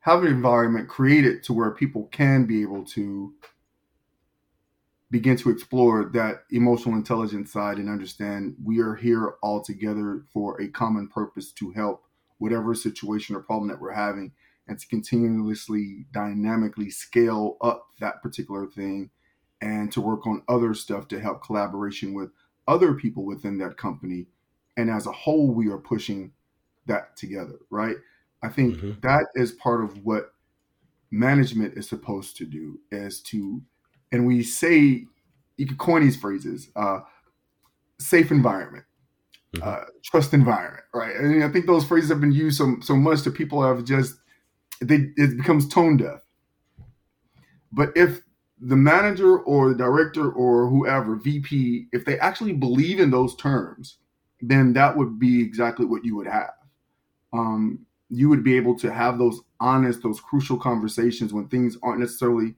have 0.00 0.22
an 0.22 0.28
environment 0.28 0.88
created 0.88 1.42
to 1.44 1.52
where 1.52 1.70
people 1.70 2.08
can 2.12 2.44
be 2.44 2.62
able 2.62 2.84
to 2.84 3.32
begin 5.10 5.36
to 5.36 5.50
explore 5.50 6.10
that 6.12 6.42
emotional 6.50 6.96
intelligence 6.96 7.52
side 7.52 7.78
and 7.78 7.88
understand 7.88 8.54
we 8.64 8.80
are 8.80 8.94
here 8.94 9.34
all 9.42 9.62
together 9.62 10.24
for 10.32 10.60
a 10.60 10.68
common 10.68 11.08
purpose 11.08 11.52
to 11.52 11.70
help 11.70 12.04
whatever 12.38 12.74
situation 12.74 13.36
or 13.36 13.40
problem 13.40 13.68
that 13.68 13.80
we're 13.80 13.92
having 13.92 14.32
and 14.66 14.78
to 14.78 14.86
continuously 14.88 16.04
dynamically 16.12 16.90
scale 16.90 17.56
up 17.60 17.86
that 18.00 18.20
particular 18.22 18.66
thing 18.66 19.08
and 19.60 19.92
to 19.92 20.00
work 20.00 20.26
on 20.26 20.42
other 20.48 20.74
stuff 20.74 21.06
to 21.08 21.20
help 21.20 21.42
collaboration 21.44 22.12
with 22.12 22.30
other 22.66 22.94
people 22.94 23.24
within 23.24 23.56
that 23.56 23.76
company 23.76 24.26
and 24.76 24.90
as 24.90 25.06
a 25.06 25.12
whole 25.12 25.48
we 25.48 25.68
are 25.68 25.78
pushing 25.78 26.32
that 26.86 27.16
together 27.16 27.58
right 27.70 27.96
i 28.42 28.48
think 28.48 28.76
mm-hmm. 28.76 28.92
that 29.00 29.26
is 29.34 29.52
part 29.52 29.82
of 29.82 30.04
what 30.04 30.34
management 31.10 31.76
is 31.76 31.88
supposed 31.88 32.36
to 32.36 32.44
do 32.44 32.78
is 32.90 33.20
to 33.20 33.62
and 34.12 34.26
we 34.26 34.42
say 34.42 35.04
you 35.56 35.66
could 35.66 35.78
coin 35.78 36.02
these 36.02 36.16
phrases 36.16 36.68
uh, 36.76 37.00
safe 37.98 38.30
environment 38.30 38.84
mm-hmm. 39.54 39.68
uh, 39.68 39.84
trust 40.02 40.34
environment 40.34 40.84
right 40.92 41.16
and 41.16 41.44
i 41.44 41.48
think 41.48 41.66
those 41.66 41.84
phrases 41.84 42.10
have 42.10 42.20
been 42.20 42.32
used 42.32 42.58
so, 42.58 42.76
so 42.80 42.96
much 42.96 43.22
that 43.22 43.34
people 43.34 43.62
have 43.62 43.84
just 43.84 44.16
they, 44.80 45.10
it 45.16 45.36
becomes 45.36 45.68
tone 45.68 45.96
deaf. 45.96 46.20
But 47.72 47.90
if 47.96 48.20
the 48.60 48.76
manager 48.76 49.38
or 49.38 49.70
the 49.70 49.74
director 49.76 50.30
or 50.30 50.68
whoever, 50.68 51.16
VP, 51.16 51.88
if 51.92 52.04
they 52.04 52.18
actually 52.18 52.52
believe 52.52 53.00
in 53.00 53.10
those 53.10 53.34
terms, 53.36 53.98
then 54.48 54.72
that 54.74 54.96
would 54.96 55.18
be 55.18 55.42
exactly 55.42 55.86
what 55.86 56.04
you 56.04 56.16
would 56.16 56.26
have. 56.26 56.52
Um, 57.32 57.86
you 58.10 58.28
would 58.28 58.44
be 58.44 58.56
able 58.56 58.78
to 58.78 58.92
have 58.92 59.18
those 59.18 59.40
honest, 59.60 60.02
those 60.02 60.20
crucial 60.20 60.56
conversations 60.56 61.32
when 61.32 61.48
things 61.48 61.76
aren't 61.82 62.00
necessarily 62.00 62.54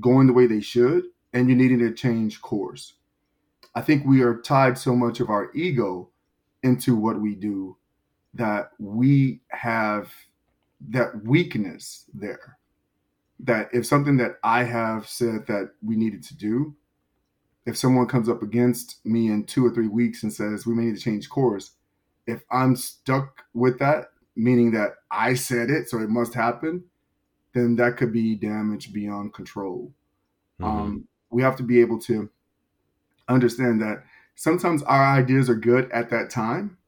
going 0.00 0.26
the 0.26 0.32
way 0.32 0.46
they 0.46 0.60
should 0.60 1.04
and 1.32 1.48
you're 1.48 1.58
needing 1.58 1.78
to 1.80 1.92
change 1.92 2.40
course. 2.40 2.94
I 3.74 3.82
think 3.82 4.06
we 4.06 4.22
are 4.22 4.40
tied 4.40 4.78
so 4.78 4.94
much 4.94 5.20
of 5.20 5.30
our 5.30 5.50
ego 5.54 6.08
into 6.62 6.96
what 6.96 7.20
we 7.20 7.34
do 7.34 7.76
that 8.34 8.70
we 8.78 9.40
have 9.48 10.12
that 10.88 11.24
weakness 11.24 12.04
there 12.14 12.58
that 13.40 13.68
if 13.72 13.84
something 13.84 14.16
that 14.16 14.36
I 14.42 14.62
have 14.64 15.08
said 15.08 15.46
that 15.48 15.72
we 15.82 15.96
needed 15.96 16.22
to 16.24 16.36
do, 16.36 16.74
if 17.66 17.76
someone 17.76 18.06
comes 18.06 18.28
up 18.28 18.42
against 18.42 19.04
me 19.04 19.28
in 19.28 19.44
two 19.44 19.64
or 19.64 19.70
three 19.70 19.88
weeks 19.88 20.22
and 20.22 20.32
says 20.32 20.66
we 20.66 20.74
may 20.74 20.84
need 20.84 20.96
to 20.96 21.02
change 21.02 21.28
course, 21.28 21.72
if 22.26 22.42
I'm 22.50 22.76
stuck 22.76 23.44
with 23.54 23.78
that, 23.78 24.10
meaning 24.36 24.72
that 24.72 24.94
I 25.10 25.34
said 25.34 25.70
it, 25.70 25.88
so 25.88 25.98
it 25.98 26.10
must 26.10 26.34
happen, 26.34 26.84
then 27.52 27.76
that 27.76 27.96
could 27.96 28.12
be 28.12 28.34
damage 28.34 28.92
beyond 28.92 29.32
control. 29.32 29.92
Mm-hmm. 30.60 30.64
Um, 30.64 31.08
we 31.30 31.42
have 31.42 31.56
to 31.56 31.62
be 31.62 31.80
able 31.80 31.98
to 32.00 32.30
understand 33.28 33.80
that 33.80 34.04
sometimes 34.34 34.82
our 34.82 35.04
ideas 35.04 35.48
are 35.48 35.54
good 35.54 35.90
at 35.92 36.10
that 36.10 36.30
time, 36.30 36.78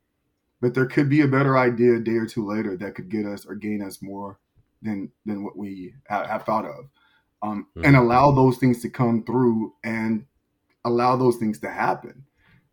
but 0.61 0.75
there 0.75 0.87
could 0.87 1.09
be 1.09 1.21
a 1.21 1.29
better 1.29 1.57
idea 1.57 1.97
a 1.97 2.01
day 2.01 2.17
or 2.17 2.27
two 2.27 2.47
later 2.47 2.77
that 2.77 2.95
could 2.95 3.09
get 3.09 3.27
us 3.27 3.47
or 3.47 3.55
gain 3.55 3.83
us 3.83 4.03
more 4.03 4.39
than 4.83 5.11
than 5.25 5.43
what 5.43 5.57
we 5.57 5.95
have, 6.09 6.27
have 6.27 6.43
thought 6.45 6.65
of 6.65 6.89
um, 7.43 7.67
mm-hmm. 7.77 7.87
and 7.87 7.97
allow 7.97 8.31
those 8.31 8.59
things 8.59 8.83
to 8.83 8.91
come 8.91 9.25
through 9.25 9.75
and 9.85 10.27
allow 10.87 11.16
those 11.16 11.37
things 11.37 11.59
to 11.59 11.70
happen 11.70 12.25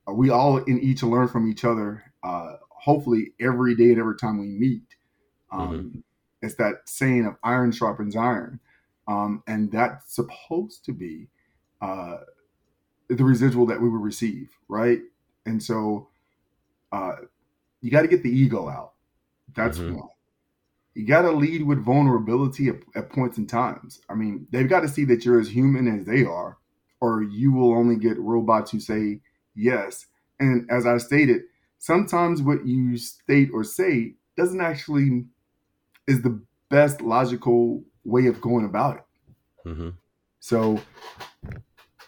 uh, 0.07 0.13
we 0.13 0.29
all 0.29 0.57
in 0.57 0.79
each 0.79 1.03
learn 1.03 1.27
from 1.27 1.49
each 1.49 1.65
other 1.65 2.03
uh, 2.23 2.53
hopefully 2.69 3.33
every 3.39 3.75
day 3.75 3.89
and 3.89 3.99
every 3.99 4.15
time 4.15 4.39
we 4.39 4.47
meet 4.47 4.95
um, 5.51 5.69
mm-hmm. 5.69 5.99
it's 6.41 6.55
that 6.55 6.75
saying 6.85 7.25
of 7.25 7.35
iron 7.43 7.71
sharpens 7.71 8.15
iron 8.15 8.59
um, 9.07 9.43
and 9.47 9.71
that's 9.71 10.15
supposed 10.15 10.85
to 10.85 10.93
be 10.93 11.27
uh, 11.81 12.19
the 13.09 13.23
residual 13.23 13.65
that 13.65 13.81
we 13.81 13.89
will 13.89 13.97
receive 13.97 14.49
right 14.69 15.01
and 15.45 15.61
so 15.61 16.07
uh, 16.93 17.15
you 17.81 17.91
got 17.91 18.03
to 18.03 18.07
get 18.07 18.23
the 18.23 18.29
ego 18.29 18.69
out. 18.69 18.93
That's 19.53 19.77
mm-hmm. 19.77 19.97
one. 19.97 20.09
You 20.93 21.05
got 21.05 21.23
to 21.23 21.31
lead 21.31 21.63
with 21.63 21.83
vulnerability 21.83 22.69
at, 22.69 22.75
at, 22.95 23.09
points 23.09 23.37
and 23.37 23.49
times. 23.49 23.99
I 24.09 24.13
mean, 24.13 24.47
they've 24.51 24.69
got 24.69 24.81
to 24.81 24.87
see 24.87 25.03
that 25.05 25.25
you're 25.25 25.39
as 25.39 25.49
human 25.49 25.87
as 25.87 26.05
they 26.05 26.23
are, 26.23 26.57
or 27.03 27.21
you 27.21 27.51
will 27.51 27.77
only 27.77 27.97
get 27.97 28.17
robots 28.17 28.71
who 28.71 28.79
say 28.79 29.19
yes. 29.55 30.05
And 30.39 30.65
as 30.71 30.85
I 30.85 30.97
stated, 30.99 31.41
sometimes 31.77 32.41
what 32.41 32.65
you 32.65 32.95
state 32.95 33.49
or 33.53 33.65
say 33.65 34.13
doesn't 34.37 34.61
actually 34.61 35.25
is 36.07 36.21
the 36.21 36.41
best 36.69 37.01
logical 37.01 37.83
way 38.05 38.27
of 38.27 38.39
going 38.39 38.63
about 38.63 38.95
it. 38.95 39.67
Mm-hmm. 39.67 39.89
So 40.39 40.79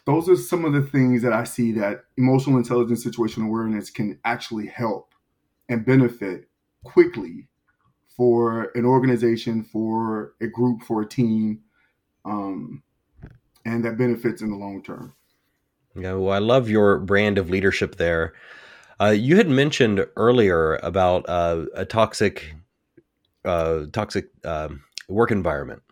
those 0.05 0.29
are 0.29 0.37
some 0.37 0.63
of 0.63 0.71
the 0.71 0.83
things 0.83 1.21
that 1.23 1.33
I 1.33 1.43
see 1.43 1.73
that 1.73 2.05
emotional 2.15 2.55
intelligence, 2.55 3.05
situational 3.05 3.47
awareness 3.47 3.89
can 3.89 4.17
actually 4.23 4.67
help 4.67 5.13
and 5.67 5.85
benefit 5.85 6.47
quickly 6.85 7.49
for 8.15 8.71
an 8.75 8.85
organization, 8.85 9.61
for 9.61 10.35
a 10.39 10.47
group, 10.47 10.83
for 10.83 11.01
a 11.01 11.05
team. 11.05 11.59
Um, 12.23 12.81
and 13.65 13.83
that 13.83 13.97
benefits 13.97 14.41
in 14.41 14.49
the 14.49 14.55
long 14.55 14.83
term. 14.83 15.13
Yeah, 15.95 16.13
well, 16.13 16.33
I 16.33 16.39
love 16.39 16.69
your 16.69 16.99
brand 16.99 17.37
of 17.37 17.49
leadership 17.49 17.95
there. 17.95 18.33
Uh, 18.99 19.07
you 19.17 19.37
had 19.37 19.49
mentioned 19.49 20.05
earlier 20.15 20.75
about 20.83 21.27
uh, 21.27 21.65
a 21.73 21.85
toxic, 21.85 22.53
uh, 23.43 23.85
toxic 23.91 24.29
um, 24.45 24.83
work 25.09 25.31
environment, 25.31 25.83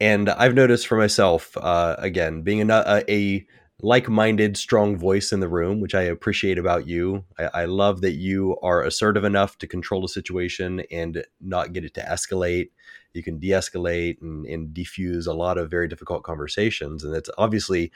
and 0.00 0.28
I've 0.28 0.54
noticed 0.54 0.86
for 0.86 0.96
myself, 0.96 1.56
uh, 1.56 1.96
again, 1.98 2.42
being 2.42 2.70
a, 2.70 3.04
a 3.08 3.46
like-minded, 3.80 4.56
strong 4.56 4.96
voice 4.96 5.32
in 5.32 5.40
the 5.40 5.48
room, 5.48 5.80
which 5.80 5.94
I 5.94 6.02
appreciate 6.02 6.58
about 6.58 6.88
you. 6.88 7.24
I, 7.38 7.62
I, 7.62 7.64
love 7.66 8.00
that 8.00 8.14
you 8.14 8.56
are 8.60 8.82
assertive 8.82 9.22
enough 9.22 9.56
to 9.58 9.68
control 9.68 10.02
the 10.02 10.08
situation 10.08 10.82
and 10.90 11.24
not 11.40 11.72
get 11.72 11.84
it 11.84 11.94
to 11.94 12.00
escalate. 12.00 12.70
You 13.14 13.22
can 13.22 13.38
de-escalate 13.38 14.20
and, 14.20 14.46
and 14.46 14.72
diffuse 14.72 15.26
a 15.26 15.32
lot 15.32 15.58
of 15.58 15.70
very 15.70 15.88
difficult 15.88 16.22
conversations, 16.22 17.04
and 17.04 17.14
it's 17.14 17.30
obviously 17.38 17.90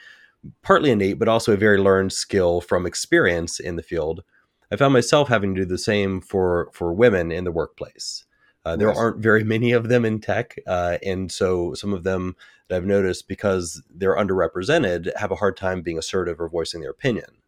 partly 0.61 0.91
innate, 0.91 1.19
but 1.19 1.27
also 1.27 1.53
a 1.53 1.57
very 1.57 1.77
learned 1.77 2.11
skill 2.11 2.61
from 2.61 2.85
experience 2.85 3.59
in 3.59 3.75
the 3.75 3.83
field. 3.83 4.23
I 4.71 4.75
found 4.75 4.93
myself 4.93 5.29
having 5.29 5.53
to 5.55 5.61
do 5.61 5.65
the 5.65 5.77
same 5.77 6.19
for 6.19 6.69
for 6.73 6.93
women 6.93 7.31
in 7.31 7.43
the 7.43 7.51
workplace. 7.51 8.25
Uh, 8.65 8.75
there 8.75 8.87
yes. 8.87 8.97
aren't 8.97 9.17
very 9.17 9.43
many 9.43 9.73
of 9.73 9.89
them 9.89 10.05
in 10.05 10.19
tech, 10.19 10.55
uh, 10.67 10.97
and 11.05 11.31
so 11.31 11.73
some 11.73 11.93
of 11.93 12.03
them 12.03 12.35
that 12.67 12.77
I've 12.77 12.85
noticed 12.85 13.27
because 13.27 13.83
they're 13.93 14.15
underrepresented 14.15 15.15
have 15.17 15.31
a 15.31 15.35
hard 15.35 15.57
time 15.57 15.81
being 15.81 15.97
assertive 15.97 16.39
or 16.39 16.49
voicing 16.49 16.81
their 16.81 16.91
opinion. 16.91 17.41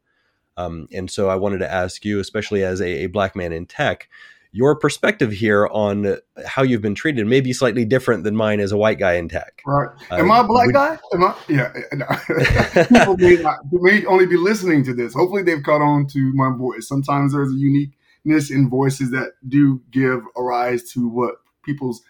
Um, 0.57 0.87
and 0.93 1.09
so 1.09 1.29
I 1.29 1.35
wanted 1.35 1.59
to 1.59 1.71
ask 1.71 2.05
you, 2.05 2.19
especially 2.19 2.63
as 2.63 2.81
a, 2.81 3.03
a 3.03 3.07
black 3.07 3.35
man 3.35 3.51
in 3.51 3.65
tech, 3.65 4.09
your 4.55 4.73
perspective 4.73 5.33
here 5.33 5.67
on 5.67 6.15
how 6.45 6.63
you've 6.63 6.81
been 6.81 6.95
treated 6.95 7.27
may 7.27 7.41
be 7.41 7.51
slightly 7.51 7.83
different 7.83 8.23
than 8.23 8.37
mine 8.37 8.61
as 8.61 8.71
a 8.71 8.77
white 8.77 8.97
guy 8.97 9.15
in 9.15 9.27
tech. 9.27 9.61
Right. 9.67 9.89
Am 10.11 10.31
uh, 10.31 10.35
I 10.35 10.39
a 10.39 10.43
black 10.45 10.67
would, 10.67 10.73
guy? 10.73 10.97
Am 11.13 11.23
I? 11.25 11.35
Yeah. 11.49 11.73
People 12.85 13.17
may, 13.17 13.35
not, 13.35 13.57
may 13.69 14.05
only 14.05 14.25
be 14.25 14.37
listening 14.37 14.85
to 14.85 14.93
this. 14.93 15.13
Hopefully, 15.13 15.43
they've 15.43 15.61
caught 15.61 15.81
on 15.81 16.07
to 16.07 16.31
my 16.35 16.55
voice. 16.55 16.87
Sometimes 16.87 17.33
there's 17.33 17.49
a 17.49 17.57
uniqueness 17.57 18.49
in 18.49 18.69
voices 18.69 19.11
that 19.11 19.33
do 19.45 19.81
give 19.91 20.21
a 20.37 20.41
rise 20.41 20.89
to 20.91 21.09
what 21.09 21.35
people's 21.65 22.01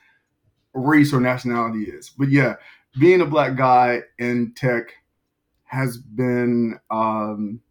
race 0.75 1.13
or 1.13 1.19
nationality 1.19 1.85
is. 1.85 2.11
But 2.11 2.29
yeah, 2.29 2.57
being 2.99 3.21
a 3.21 3.25
black 3.25 3.55
guy 3.55 4.03
in 4.19 4.53
tech 4.53 4.93
has 5.63 5.97
been 5.97 6.79
um, 6.91 7.61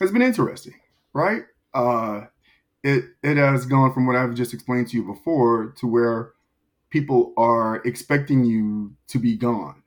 has 0.00 0.10
been 0.10 0.22
interesting, 0.22 0.80
right? 1.12 1.42
Uh, 1.74 2.22
it 2.82 3.04
it 3.22 3.36
has 3.36 3.66
gone 3.66 3.92
from 3.92 4.06
what 4.06 4.16
I've 4.16 4.34
just 4.34 4.54
explained 4.54 4.88
to 4.88 4.96
you 4.96 5.04
before 5.04 5.74
to 5.78 5.86
where 5.86 6.32
people 6.90 7.32
are 7.36 7.76
expecting 7.84 8.44
you 8.44 8.94
to 9.08 9.18
be 9.18 9.36
gone. 9.36 9.82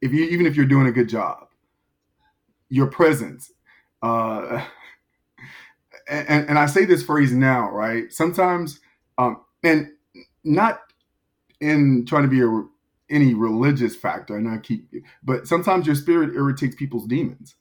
If 0.00 0.12
you 0.12 0.24
even 0.24 0.46
if 0.46 0.56
you're 0.56 0.66
doing 0.66 0.86
a 0.86 0.92
good 0.92 1.08
job, 1.08 1.48
your 2.68 2.86
presence. 2.86 3.52
Uh, 4.02 4.64
and, 6.08 6.48
and 6.48 6.58
I 6.58 6.66
say 6.66 6.84
this 6.84 7.02
phrase 7.02 7.32
now, 7.32 7.70
right? 7.70 8.12
Sometimes, 8.12 8.80
um, 9.18 9.42
and 9.62 9.88
not 10.42 10.80
in 11.60 12.06
trying 12.06 12.22
to 12.22 12.28
be 12.28 12.40
a, 12.40 13.14
any 13.14 13.34
religious 13.34 13.94
factor, 13.94 14.36
and 14.36 14.48
I 14.48 14.58
keep, 14.58 14.88
but 15.22 15.46
sometimes 15.46 15.86
your 15.86 15.96
spirit 15.96 16.34
irritates 16.34 16.74
people's 16.76 17.06
demons. 17.06 17.54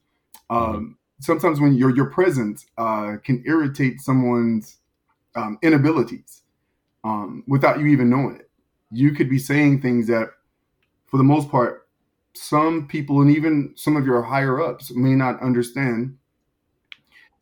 Um, 0.49 0.59
mm-hmm 0.59 0.91
sometimes 1.19 1.59
when 1.59 1.73
your 1.73 1.95
your 1.95 2.09
presence 2.09 2.65
uh, 2.77 3.17
can 3.23 3.43
irritate 3.45 4.01
someone's 4.01 4.77
um, 5.35 5.57
inabilities 5.61 6.43
um, 7.03 7.43
without 7.47 7.79
you 7.79 7.87
even 7.87 8.09
knowing 8.09 8.35
it. 8.35 8.49
You 8.91 9.11
could 9.11 9.29
be 9.29 9.39
saying 9.39 9.81
things 9.81 10.07
that, 10.07 10.29
for 11.07 11.17
the 11.17 11.23
most 11.23 11.49
part, 11.49 11.87
some 12.33 12.87
people 12.87 13.21
and 13.21 13.35
even 13.35 13.73
some 13.75 13.97
of 13.97 14.05
your 14.05 14.21
higher 14.21 14.61
ups 14.61 14.91
may 14.91 15.15
not 15.15 15.41
understand 15.41 16.17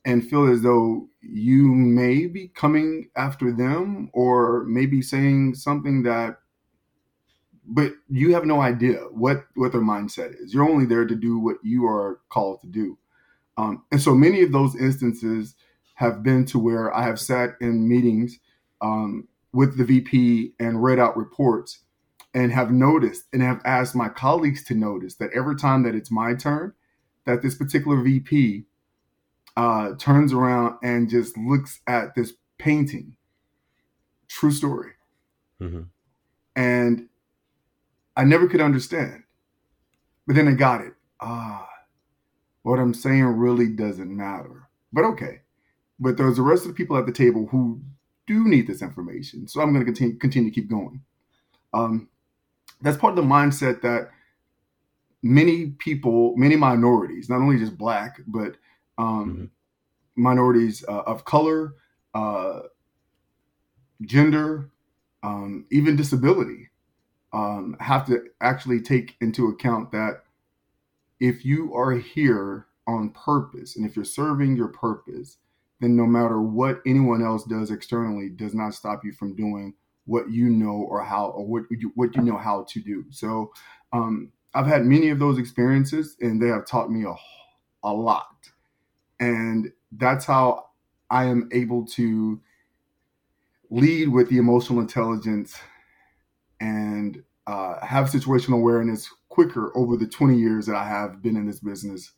and 0.06 0.28
feel 0.28 0.50
as 0.50 0.62
though 0.62 1.08
you 1.22 1.68
may 1.68 2.28
be 2.28 2.48
coming 2.48 3.10
after 3.16 3.52
them 3.52 4.10
or 4.14 4.64
maybe 4.66 5.02
saying 5.02 5.54
something 5.54 6.04
that 6.04 6.38
but 7.70 7.92
you 8.10 8.34
have 8.34 8.46
no 8.46 8.62
idea 8.62 8.96
what 9.12 9.46
what 9.56 9.74
their 9.74 9.82
mindset 9.82 10.34
is 10.42 10.54
you're 10.54 10.68
only 10.68 10.86
there 10.86 11.06
to 11.06 11.16
do 11.16 11.38
what 11.38 11.58
you 11.64 11.86
are 11.86 12.22
called 12.30 12.62
to 12.62 12.68
do 12.68 12.98
um, 13.58 13.84
and 13.92 14.02
so 14.02 14.14
many 14.14 14.42
of 14.44 14.52
those 14.52 14.76
instances 14.76 15.56
have 15.96 16.22
been 16.22 16.46
to 16.46 16.60
where 16.60 16.94
I 16.94 17.04
have 17.04 17.20
sat 17.20 17.56
in 17.60 17.88
meetings 17.88 18.40
um, 18.82 19.28
with 19.52 19.78
the 19.78 19.84
VP 19.84 20.54
and 20.60 20.84
read 20.84 21.00
out 21.00 21.18
reports 21.18 21.80
and 22.34 22.52
have 22.52 22.72
noticed 22.72 23.24
and 23.34 23.42
have 23.42 23.62
asked 23.66 23.96
my 23.96 24.10
colleagues 24.10 24.64
to 24.66 24.76
notice 24.76 25.16
that 25.16 25.32
every 25.34 25.56
time 25.56 25.82
that 25.84 25.96
it's 25.96 26.12
my 26.12 26.36
turn, 26.36 26.74
that 27.26 27.42
this 27.42 27.56
particular 27.56 28.00
VP 28.02 28.66
uh, 29.56 29.96
turns 29.98 30.34
around 30.34 30.78
and 30.84 31.10
just 31.10 31.36
looks 31.36 31.80
at 31.88 32.14
this 32.14 32.34
painting. 32.60 33.16
True 34.28 34.52
story. 34.52 34.92
Mm-hmm. 35.60 35.84
And 36.56 37.08
I 38.16 38.24
never 38.24 38.48
could 38.48 38.62
understand. 38.62 39.24
But 40.28 40.36
then 40.36 40.48
I 40.48 40.52
got 40.52 40.82
it. 40.82 40.94
Ah, 41.20 41.68
what 42.68 42.80
I'm 42.80 42.94
saying 42.94 43.24
really 43.24 43.68
doesn't 43.68 44.16
matter. 44.16 44.68
But 44.92 45.06
okay. 45.06 45.42
But 46.00 46.18
there's 46.18 46.36
the 46.36 46.42
rest 46.42 46.64
of 46.64 46.70
the 46.70 46.74
people 46.74 46.98
at 46.98 47.06
the 47.06 47.12
table 47.14 47.48
who 47.48 47.82
do 48.28 48.46
need 48.46 48.68
this 48.68 48.82
information. 48.82 49.48
So 49.48 49.62
I'm 49.62 49.72
going 49.74 49.86
to 49.86 49.92
continue, 49.92 50.18
continue 50.18 50.52
to 50.52 50.56
keep 50.56 50.70
going. 50.70 51.02
Um, 51.74 52.10
that's 52.82 52.98
part 52.98 53.18
of 53.18 53.24
the 53.24 53.34
mindset 53.34 53.82
that 53.82 54.10
many 55.24 55.68
people, 55.80 56.36
many 56.36 56.58
minorities, 56.58 57.30
not 57.30 57.40
only 57.40 57.58
just 57.58 57.78
black, 57.78 58.20
but 58.28 58.56
um, 58.98 59.30
mm-hmm. 59.30 60.22
minorities 60.22 60.84
uh, 60.90 61.04
of 61.06 61.24
color, 61.24 61.74
uh, 62.14 62.60
gender, 64.02 64.70
um, 65.24 65.66
even 65.72 65.96
disability, 65.96 66.70
um, 67.32 67.78
have 67.80 68.06
to 68.08 68.26
actually 68.42 68.82
take 68.82 69.16
into 69.22 69.48
account 69.48 69.92
that 69.92 70.24
if 71.20 71.46
you 71.46 71.74
are 71.76 71.92
here 71.92 72.68
on 72.88 73.10
purpose 73.12 73.76
and 73.76 73.86
if 73.86 73.96
you're 73.96 74.06
serving 74.06 74.56
your 74.56 74.70
purpose, 74.70 75.38
then 75.80 75.96
no 75.96 76.06
matter 76.06 76.42
what 76.42 76.82
anyone 76.86 77.24
else 77.24 77.44
does 77.44 77.72
externally 77.72 78.30
does 78.30 78.54
not 78.54 78.74
stop 78.74 79.04
you 79.04 79.12
from 79.12 79.36
doing 79.36 79.74
what 80.06 80.30
you 80.32 80.50
know 80.50 80.86
or 80.90 81.04
how 81.04 81.28
or 81.28 81.46
what 81.46 81.64
you, 81.70 81.92
what 81.96 82.16
you 82.16 82.22
know 82.22 82.38
how 82.38 82.66
to 82.70 82.80
do. 82.80 83.04
So 83.10 83.52
um, 83.94 84.32
I've 84.54 84.66
had 84.66 84.86
many 84.86 85.10
of 85.10 85.20
those 85.20 85.38
experiences 85.38 86.16
and 86.22 86.42
they 86.42 86.48
have 86.48 86.66
taught 86.66 86.90
me 86.90 87.04
a, 87.04 87.14
a 87.84 87.92
lot. 87.92 88.50
And 89.20 89.72
that's 89.92 90.26
how 90.26 90.68
I 91.10 91.26
am 91.26 91.50
able 91.52 91.86
to 91.88 92.40
lead 93.70 94.10
with 94.10 94.30
the 94.30 94.38
emotional 94.38 94.80
intelligence 94.80 95.58
and 96.60 97.22
uh, 97.48 97.86
have 97.86 98.10
situational 98.10 98.56
awareness 98.56 99.10
quicker 99.38 99.72
over 99.78 99.96
the 99.96 100.08
20 100.08 100.36
years 100.36 100.66
that 100.66 100.76
I 100.76 100.88
have 100.88 101.22
been 101.22 101.38
in 101.38 101.46
this 101.46 101.60
business. 101.60 102.14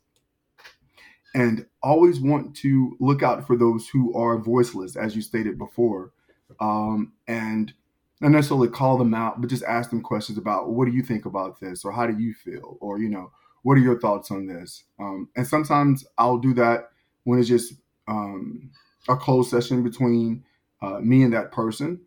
And 1.34 1.66
always 1.82 2.18
want 2.18 2.56
to 2.56 2.96
look 2.98 3.22
out 3.22 3.46
for 3.46 3.58
those 3.58 3.86
who 3.90 4.14
are 4.14 4.38
voiceless, 4.38 4.96
as 4.96 5.14
you 5.14 5.20
stated 5.20 5.58
before, 5.58 6.12
um, 6.60 7.12
and 7.28 7.74
not 8.22 8.30
necessarily 8.30 8.68
call 8.68 8.96
them 8.96 9.12
out, 9.12 9.38
but 9.38 9.50
just 9.50 9.62
ask 9.64 9.90
them 9.90 10.00
questions 10.00 10.38
about 10.38 10.70
what 10.70 10.86
do 10.86 10.92
you 10.92 11.02
think 11.02 11.26
about 11.26 11.60
this, 11.60 11.84
or 11.84 11.92
how 11.92 12.06
do 12.06 12.18
you 12.18 12.32
feel, 12.32 12.78
or 12.80 12.98
you 12.98 13.10
know, 13.10 13.30
what 13.64 13.76
are 13.76 13.82
your 13.82 14.00
thoughts 14.00 14.30
on 14.30 14.46
this? 14.46 14.84
Um, 14.98 15.28
and 15.36 15.46
sometimes 15.46 16.06
I'll 16.16 16.38
do 16.38 16.54
that 16.54 16.88
when 17.24 17.38
it's 17.38 17.50
just 17.50 17.74
um, 18.08 18.70
a 19.10 19.16
closed 19.16 19.50
session 19.50 19.82
between 19.82 20.42
uh, 20.80 21.00
me 21.00 21.22
and 21.22 21.34
that 21.34 21.52
person 21.52 22.00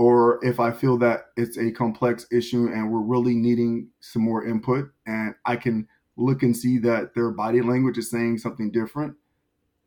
or 0.00 0.42
if 0.42 0.58
I 0.58 0.70
feel 0.70 0.96
that 0.96 1.26
it's 1.36 1.58
a 1.58 1.70
complex 1.70 2.26
issue 2.32 2.68
and 2.72 2.90
we're 2.90 3.02
really 3.02 3.34
needing 3.34 3.90
some 4.00 4.22
more 4.22 4.46
input, 4.46 4.90
and 5.06 5.34
I 5.44 5.56
can 5.56 5.86
look 6.16 6.42
and 6.42 6.56
see 6.56 6.78
that 6.78 7.14
their 7.14 7.30
body 7.30 7.60
language 7.60 7.98
is 7.98 8.10
saying 8.10 8.38
something 8.38 8.70
different, 8.70 9.14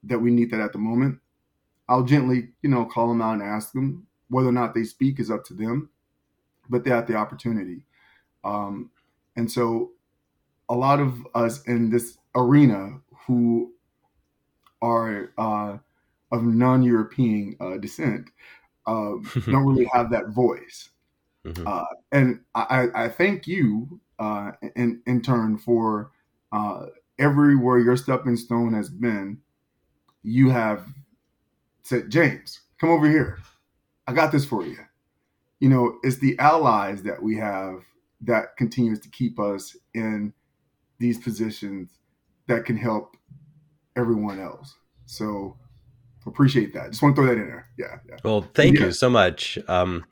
that 0.04 0.20
we 0.20 0.30
need 0.30 0.52
that 0.52 0.60
at 0.60 0.72
the 0.72 0.78
moment, 0.78 1.18
I'll 1.90 2.04
gently, 2.04 2.50
you 2.62 2.70
know, 2.70 2.86
call 2.86 3.08
them 3.08 3.24
out 3.24 3.34
and 3.34 3.42
ask 3.42 3.72
them 3.72 4.06
whether 4.30 4.50
or 4.50 4.52
not 4.52 4.76
they 4.76 4.84
speak 4.84 5.20
is 5.20 5.32
up 5.32 5.46
to 5.46 5.56
them, 5.56 5.90
but 6.70 6.84
they 6.84 6.92
have 6.92 7.08
the 7.08 7.16
opportunity. 7.16 7.84
Um, 8.44 8.92
and 9.36 9.52
so, 9.52 9.94
a 10.70 10.76
lot 10.76 11.00
of 11.00 11.26
us 11.34 11.64
in 11.64 11.90
this 11.90 12.20
arena 12.36 13.00
who 13.26 13.74
are 14.80 15.32
uh, 15.40 15.78
of 16.32 16.44
non-European 16.44 17.56
uh, 17.60 17.78
descent 17.78 18.30
uh, 18.86 19.14
don't 19.46 19.66
really 19.66 19.90
have 19.94 20.12
that 20.12 20.30
voice. 20.30 20.90
Mm-hmm. 21.46 21.68
Uh, 21.68 21.86
and 22.12 22.40
I, 22.56 22.88
I, 22.96 23.10
thank 23.10 23.48
you 23.48 24.00
uh, 24.18 24.52
in, 24.78 25.02
in 25.06 25.22
turn 25.22 25.58
for 25.58 26.12
uh, 26.54 26.86
everywhere 27.20 27.80
your 27.80 27.98
stepping 27.98 28.38
stone 28.38 28.74
has 28.74 28.90
been. 28.90 29.40
You 30.24 30.52
have 30.52 30.86
said, 31.84 32.10
James, 32.10 32.62
come 32.80 32.92
over 32.92 33.10
here. 33.10 33.40
I 34.08 34.14
got 34.14 34.32
this 34.32 34.46
for 34.46 34.66
you. 34.66 34.78
You 35.60 35.70
know, 35.70 35.98
it's 36.02 36.18
the 36.18 36.40
allies 36.40 37.04
that 37.04 37.22
we 37.22 37.36
have 37.38 37.84
that 38.22 38.56
continues 38.58 39.00
to 39.02 39.10
keep 39.10 39.38
us 39.38 39.76
in 39.94 40.34
these 41.00 41.18
positions 41.18 41.90
that 42.48 42.64
can 42.64 42.78
help 42.78 43.18
everyone 43.96 44.40
else. 44.40 44.76
So 45.06 45.58
appreciate 46.26 46.74
that. 46.74 46.92
Just 46.92 47.02
want 47.02 47.16
to 47.16 47.22
throw 47.22 47.34
that 47.34 47.42
in 47.42 47.48
there. 47.48 47.68
Yeah. 47.78 47.98
yeah. 48.10 48.18
Well, 48.24 48.42
thank 48.54 48.80
yeah. 48.80 48.86
you 48.86 48.92
so 48.92 49.10
much. 49.10 49.58
Um, 49.68 50.06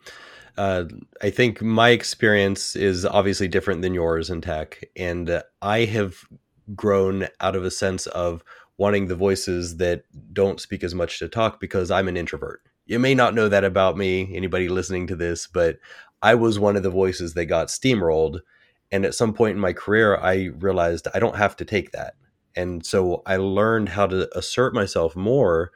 uh, 0.56 0.84
I 1.22 1.30
think 1.30 1.62
my 1.62 1.90
experience 1.90 2.76
is 2.76 3.06
obviously 3.06 3.48
different 3.48 3.82
than 3.82 3.94
yours 3.94 4.30
in 4.30 4.40
tech, 4.40 4.84
and 4.96 5.30
uh, 5.30 5.42
I 5.62 5.84
have 5.86 6.24
grown 6.74 7.28
out 7.40 7.56
of 7.56 7.64
a 7.64 7.70
sense 7.70 8.06
of 8.08 8.44
wanting 8.78 9.06
the 9.06 9.14
voices 9.14 9.76
that 9.78 10.04
don't 10.32 10.60
speak 10.60 10.82
as 10.82 10.94
much 10.94 11.18
to 11.18 11.28
talk 11.28 11.60
because 11.60 11.90
I'm 11.90 12.08
an 12.08 12.16
introvert. 12.16 12.62
You 12.86 12.98
may 12.98 13.14
not 13.14 13.34
know 13.34 13.48
that 13.48 13.64
about 13.64 13.96
me, 13.96 14.34
anybody 14.34 14.68
listening 14.68 15.06
to 15.08 15.16
this, 15.16 15.46
but 15.46 15.78
I 16.22 16.34
was 16.34 16.58
one 16.58 16.76
of 16.76 16.82
the 16.82 16.90
voices 16.90 17.34
that 17.34 17.46
got 17.46 17.68
steamrolled. 17.68 18.40
And 18.90 19.04
at 19.04 19.14
some 19.14 19.32
point 19.32 19.56
in 19.56 19.60
my 19.60 19.72
career, 19.72 20.16
I 20.16 20.50
realized 20.58 21.08
I 21.14 21.18
don't 21.18 21.36
have 21.36 21.56
to 21.56 21.64
take 21.64 21.92
that. 21.92 22.14
And 22.54 22.84
so 22.84 23.22
I 23.24 23.36
learned 23.36 23.90
how 23.90 24.06
to 24.06 24.28
assert 24.36 24.74
myself 24.74 25.16
more. 25.16 25.72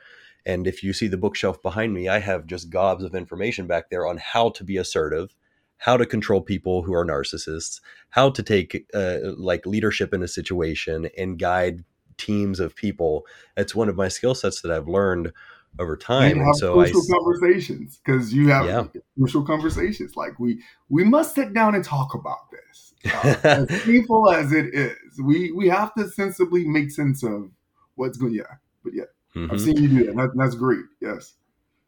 And 0.46 0.66
if 0.66 0.82
you 0.82 0.92
see 0.92 1.08
the 1.08 1.16
bookshelf 1.16 1.60
behind 1.60 1.92
me, 1.92 2.08
I 2.08 2.20
have 2.20 2.46
just 2.46 2.70
gobs 2.70 3.02
of 3.02 3.14
information 3.14 3.66
back 3.66 3.90
there 3.90 4.06
on 4.06 4.16
how 4.16 4.50
to 4.50 4.64
be 4.64 4.76
assertive, 4.76 5.34
how 5.78 5.96
to 5.96 6.06
control 6.06 6.40
people 6.40 6.82
who 6.84 6.94
are 6.94 7.04
narcissists, 7.04 7.80
how 8.10 8.30
to 8.30 8.42
take 8.42 8.86
uh, 8.94 9.18
like 9.36 9.66
leadership 9.66 10.14
in 10.14 10.22
a 10.22 10.28
situation 10.28 11.10
and 11.18 11.38
guide 11.38 11.84
teams 12.16 12.60
of 12.60 12.76
people. 12.76 13.26
It's 13.56 13.74
one 13.74 13.88
of 13.88 13.96
my 13.96 14.08
skill 14.08 14.36
sets 14.36 14.62
that 14.62 14.70
I've 14.70 14.88
learned 14.88 15.32
over 15.78 15.96
time. 15.96 16.40
And, 16.40 16.56
so 16.56 16.74
crucial 16.74 17.02
I, 17.02 17.18
conversations 17.18 18.00
because 18.04 18.32
you 18.32 18.48
have 18.48 18.66
yeah. 18.66 18.84
crucial 19.18 19.42
conversations. 19.44 20.16
Like 20.16 20.38
we 20.38 20.62
we 20.88 21.04
must 21.04 21.34
sit 21.34 21.52
down 21.52 21.74
and 21.74 21.84
talk 21.84 22.14
about 22.14 22.50
this. 22.50 22.62
Uh, 23.06 23.36
as 23.44 23.82
painful 23.84 24.30
as 24.30 24.52
it 24.52 24.74
is, 24.74 24.96
we 25.22 25.52
we 25.52 25.68
have 25.68 25.94
to 25.94 26.08
sensibly 26.08 26.66
make 26.66 26.90
sense 26.90 27.22
of 27.22 27.50
what's 27.94 28.18
going. 28.18 28.34
Yeah, 28.34 28.42
but 28.82 28.94
yeah, 28.94 29.04
mm-hmm. 29.36 29.52
I've 29.52 29.60
seen 29.60 29.76
you 29.76 29.88
do 29.88 30.06
that. 30.06 30.16
that. 30.16 30.30
That's 30.34 30.54
great. 30.54 30.80
Yes. 31.00 31.34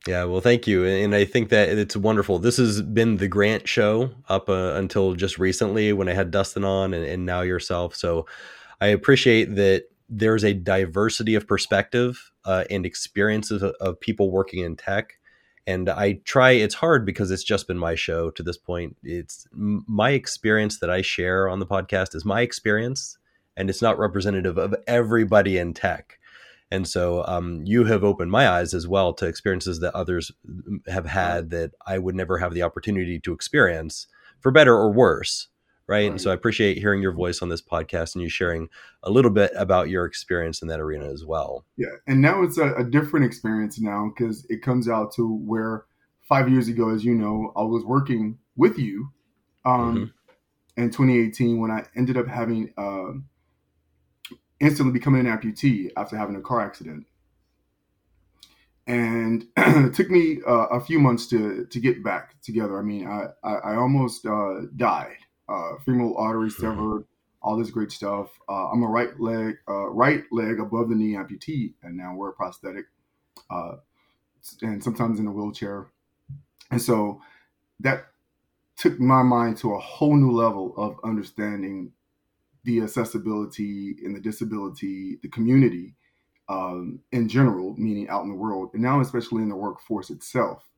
Yeah, 0.07 0.25
well, 0.25 0.41
thank 0.41 0.67
you, 0.67 0.85
and 0.85 1.15
I 1.15 1.25
think 1.25 1.49
that 1.49 1.71
it's 1.71 1.97
wonderful. 1.97 2.39
This 2.39 2.57
has 2.59 2.81
been 2.81 3.17
the 3.17 3.29
Grant 3.29 3.69
show 3.69 4.11
up 4.29 4.49
uh, 4.49 4.75
until 4.77 5.15
just 5.15 5.39
recently 5.39 5.93
when 5.93 6.09
I 6.09 6.15
had 6.15 6.31
Dustin 6.31 6.65
on, 6.65 6.95
and, 6.95 7.05
and 7.05 7.27
now 7.27 7.41
yourself. 7.41 7.97
So 7.97 8.25
I 8.81 8.87
appreciate 8.87 9.57
that 9.57 9.85
there's 10.09 10.45
a 10.45 10.55
diversity 10.55 11.35
of 11.35 11.47
perspective 11.47 12.33
uh, 12.45 12.65
and 12.71 12.87
experiences 12.87 13.63
of, 13.63 13.75
of, 13.81 14.01
people 14.01 14.31
working 14.31 14.65
in 14.65 14.77
tech 14.77 15.19
and 15.67 15.89
i 15.91 16.15
try 16.25 16.53
it's 16.53 16.75
hard 16.75 17.05
because 17.05 17.31
it's 17.31 17.45
just 17.45 17.69
been 17.69 17.79
my 17.79 17.95
show 17.95 18.31
to 18.31 18.43
this 18.43 18.57
point 18.57 18.97
it's 19.03 19.47
my 19.53 20.11
experience 20.11 20.79
that 20.79 20.89
i 20.89 21.03
share 21.03 21.49
on 21.49 21.59
the 21.59 21.67
podcast 21.67 22.15
is 22.15 22.25
my 22.25 22.41
experience 22.41 23.19
and 23.57 23.69
it's 23.69 23.83
not 23.83 23.99
representative 23.99 24.57
of 24.57 24.75
everybody 24.87 25.59
in 25.59 25.75
tech 25.75 26.19
and 26.71 26.87
so 26.87 27.25
um, 27.27 27.63
you 27.65 27.85
have 27.85 28.05
opened 28.05 28.31
my 28.31 28.49
eyes 28.49 28.75
as 28.75 28.87
well 28.87 29.13
to 29.15 29.27
experiences 29.27 29.81
that 29.81 29.95
others 29.95 30.31
have 30.87 31.07
had 31.07 31.51
that 31.51 31.73
i 31.87 31.99
would 31.99 32.15
never 32.15 32.39
have 32.39 32.55
the 32.55 32.63
opportunity 32.63 33.19
to 33.19 33.33
experience 33.33 34.07
for 34.41 34.51
better 34.51 34.75
or 34.75 34.93
worse 34.93 35.49
right? 35.89 36.03
right? 36.03 36.11
And 36.11 36.21
so 36.21 36.31
I 36.31 36.35
appreciate 36.35 36.79
hearing 36.79 37.03
your 37.03 37.13
voice 37.13 37.43
on 37.43 37.49
this 37.49 37.63
podcast 37.63 38.15
and 38.15 38.23
you 38.23 38.29
sharing 38.29 38.69
a 39.03 39.11
little 39.11 39.31
bit 39.31 39.51
about 39.57 39.89
your 39.89 40.05
experience 40.05 40.63
in 40.63 40.69
that 40.69 40.81
arena 40.81 41.11
as 41.11 41.25
well. 41.25 41.65
Yeah, 41.77 41.89
and 42.07 42.21
now 42.21 42.43
it's 42.43 42.59
a, 42.59 42.75
a 42.75 42.85
different 42.85 43.27
experience 43.27 43.81
now 43.81 44.13
because 44.15 44.47
it 44.49 44.63
comes 44.63 44.89
out 44.89 45.13
to 45.15 45.27
where 45.27 45.87
five 46.29 46.49
years 46.49 46.69
ago, 46.69 46.91
as 46.91 47.05
you 47.05 47.15
know, 47.15 47.53
I 47.57 47.63
was 47.63 47.85
working 47.85 48.39
with 48.57 48.79
you 48.79 49.09
um, 49.65 50.13
mm-hmm. 50.77 50.83
in 50.83 50.91
2018 50.91 51.59
when 51.59 51.71
I 51.71 51.85
ended 51.97 52.19
up 52.19 52.29
having 52.29 52.73
uh, 52.77 53.19
instantly 54.61 54.93
becoming 54.93 55.27
an 55.27 55.39
amputee 55.39 55.91
after 55.97 56.17
having 56.17 56.37
a 56.37 56.41
car 56.41 56.61
accident. 56.61 57.07
And 58.87 59.47
it 59.57 59.95
took 59.95 60.11
me 60.11 60.41
uh, 60.47 60.67
a 60.67 60.81
few 60.81 60.99
months 60.99 61.27
to 61.29 61.67
to 61.67 61.81
get 61.81 62.03
back 62.03 62.41
together. 62.41 62.79
I 62.79 62.83
mean, 62.83 63.07
I 63.07 63.27
I, 63.43 63.55
I 63.55 63.77
almost 63.77 64.25
uh, 64.27 64.63
died 64.77 65.19
uh, 65.49 65.77
femoral 65.85 66.17
artery 66.17 66.51
mm-hmm. 66.51 66.61
severed, 66.61 67.05
all 67.43 67.57
this 67.57 67.71
great 67.71 67.91
stuff. 67.91 68.31
Uh, 68.49 68.71
I'm 68.71 68.83
a 68.83 68.89
right 68.89 69.19
leg, 69.19 69.57
uh, 69.69 69.89
right 69.89 70.25
leg 70.31 70.61
above 70.61 70.89
the 70.89 70.95
knee 70.95 71.15
amputee, 71.15 71.75
and 71.83 71.97
now 71.97 72.15
wear 72.15 72.31
a 72.31 72.33
prosthetic, 72.33 72.87
uh, 73.51 73.77
and 74.63 74.83
sometimes 74.83 75.19
in 75.19 75.27
a 75.27 75.33
wheelchair. 75.33 75.89
And 76.71 76.81
so 76.81 77.21
that 77.81 78.07
took 78.77 79.01
my 79.01 79.23
mind 79.23 79.57
to 79.59 79.75
a 79.75 79.79
whole 79.79 80.17
new 80.17 80.31
level 80.31 80.75
of 80.77 80.99
understanding 81.03 81.93
the 82.69 82.83
accessibility 82.83 83.97
and 84.05 84.15
the 84.15 84.21
disability, 84.21 85.19
the 85.23 85.29
community 85.29 85.95
um, 86.51 87.01
in 87.13 87.27
general, 87.27 87.75
meaning 87.79 88.09
out 88.11 88.25
in 88.25 88.29
the 88.29 88.35
world, 88.35 88.69
and 88.75 88.83
now 88.83 89.01
especially 89.01 89.43
in 89.43 89.49
the 89.49 89.57
workforce 89.57 90.11
itself. 90.11 90.69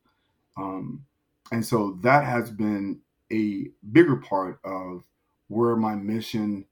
Um, 0.56 1.04
and 1.50 1.66
so 1.66 1.98
that 2.02 2.24
has 2.24 2.48
been 2.48 3.00
a 3.32 3.66
bigger 3.90 4.16
part 4.16 4.60
of 4.64 5.02
where 5.48 5.74
my 5.74 5.96
mission 5.96 6.64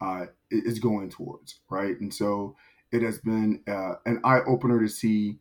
uh, 0.00 0.26
is 0.50 0.80
going 0.80 1.08
towards, 1.10 1.60
right? 1.70 1.98
And 2.00 2.12
so 2.12 2.56
it 2.90 3.02
has 3.02 3.18
been 3.18 3.62
uh, 3.68 3.94
an 4.06 4.20
eye 4.24 4.40
opener 4.44 4.80
to 4.80 4.88
see 4.88 5.38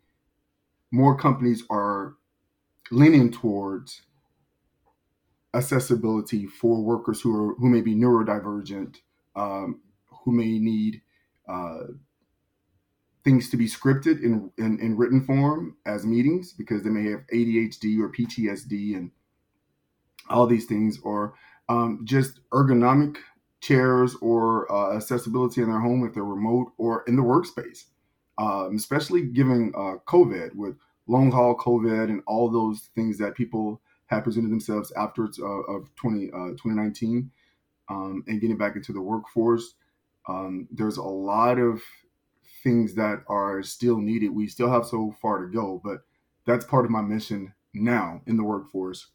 more 0.91 1.17
companies 1.17 1.63
are 1.71 2.13
leaning 2.91 3.31
towards 3.31 4.03
accessibility 5.55 6.45
for 6.45 6.83
workers 6.83 7.19
who 7.21 7.35
are 7.35 7.55
who 7.55 7.67
may 7.67 7.81
be 7.81 7.95
neurodivergent, 7.95 8.97
um, 9.37 9.81
who 10.23 10.31
may 10.31 10.59
need 10.59 11.01
uh, 11.47 11.83
things 13.23 13.49
to 13.49 13.57
be 13.57 13.67
scripted 13.67 14.21
in, 14.23 14.51
in, 14.57 14.79
in 14.79 14.97
written 14.97 15.23
form 15.23 15.77
as 15.85 16.05
meetings 16.05 16.53
because 16.53 16.83
they 16.83 16.89
may 16.89 17.09
have 17.09 17.21
ADHD 17.33 17.99
or 17.99 18.11
PTSD 18.11 18.95
and 18.95 19.11
all 20.29 20.47
these 20.47 20.65
things, 20.65 20.99
or 21.03 21.35
um, 21.69 22.01
just 22.03 22.39
ergonomic 22.51 23.17
chairs 23.61 24.15
or 24.21 24.69
uh, 24.71 24.95
accessibility 24.95 25.61
in 25.61 25.69
their 25.69 25.79
home 25.79 26.05
if 26.05 26.13
they're 26.13 26.23
remote 26.23 26.71
or 26.77 27.03
in 27.07 27.15
the 27.15 27.21
workspace, 27.21 27.85
um, 28.37 28.75
especially 28.75 29.23
given 29.23 29.71
uh, 29.75 29.95
COVID 30.05 30.55
with 30.55 30.75
long 31.07 31.31
haul 31.31 31.55
COVID 31.55 32.05
and 32.05 32.21
all 32.27 32.49
those 32.49 32.89
things 32.95 33.17
that 33.17 33.35
people 33.35 33.81
have 34.07 34.23
presented 34.23 34.51
themselves 34.51 34.91
after 34.97 35.29
uh, 35.41 35.73
of 35.73 35.93
20, 35.95 36.27
2019 36.27 37.29
uh, 37.29 37.37
um, 37.89 38.23
and 38.27 38.41
getting 38.41 38.57
back 38.57 38.75
into 38.75 38.93
the 38.93 39.01
workforce. 39.01 39.75
Um, 40.27 40.67
there's 40.71 40.97
a 40.97 41.03
lot 41.03 41.57
of 41.57 41.81
things 42.63 42.95
that 42.95 43.23
are 43.27 43.63
still 43.63 43.97
needed. 43.97 44.29
We 44.29 44.47
still 44.47 44.69
have 44.69 44.85
so 44.85 45.15
far 45.21 45.45
to 45.45 45.51
go, 45.51 45.81
but 45.83 45.99
that's 46.45 46.65
part 46.65 46.85
of 46.85 46.91
my 46.91 47.01
mission 47.01 47.53
now 47.73 48.21
in 48.25 48.37
the 48.37 48.43
workforce 48.43 49.07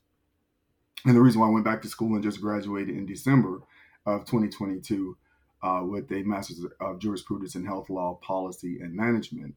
and 1.04 1.16
the 1.16 1.20
reason 1.20 1.40
why 1.40 1.48
I 1.48 1.50
went 1.50 1.64
back 1.64 1.82
to 1.82 1.88
school 1.88 2.14
and 2.14 2.22
just 2.22 2.40
graduated 2.40 2.96
in 2.96 3.06
December 3.06 3.60
of 4.06 4.24
2022 4.24 5.16
uh, 5.62 5.80
with 5.84 6.10
a 6.12 6.22
master's 6.22 6.64
of 6.80 6.98
jurisprudence 6.98 7.54
in 7.54 7.64
health 7.64 7.90
law, 7.90 8.18
policy, 8.22 8.78
and 8.80 8.94
management. 8.94 9.54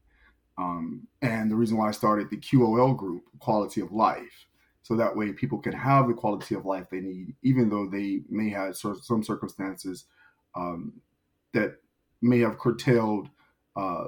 Um, 0.58 1.06
and 1.22 1.50
the 1.50 1.56
reason 1.56 1.76
why 1.76 1.88
I 1.88 1.92
started 1.92 2.30
the 2.30 2.36
QOL 2.36 2.96
group, 2.96 3.24
quality 3.38 3.80
of 3.80 3.92
life, 3.92 4.46
so 4.86 4.94
that 4.94 5.16
way 5.16 5.32
people 5.32 5.58
can 5.58 5.72
have 5.72 6.06
the 6.06 6.14
quality 6.14 6.54
of 6.54 6.64
life 6.64 6.86
they 6.88 7.00
need, 7.00 7.34
even 7.42 7.68
though 7.68 7.88
they 7.90 8.20
may 8.28 8.48
have 8.50 8.76
some 8.76 9.20
circumstances 9.20 10.04
um, 10.54 10.92
that 11.52 11.74
may 12.22 12.38
have 12.38 12.60
curtailed 12.60 13.28
uh, 13.74 14.04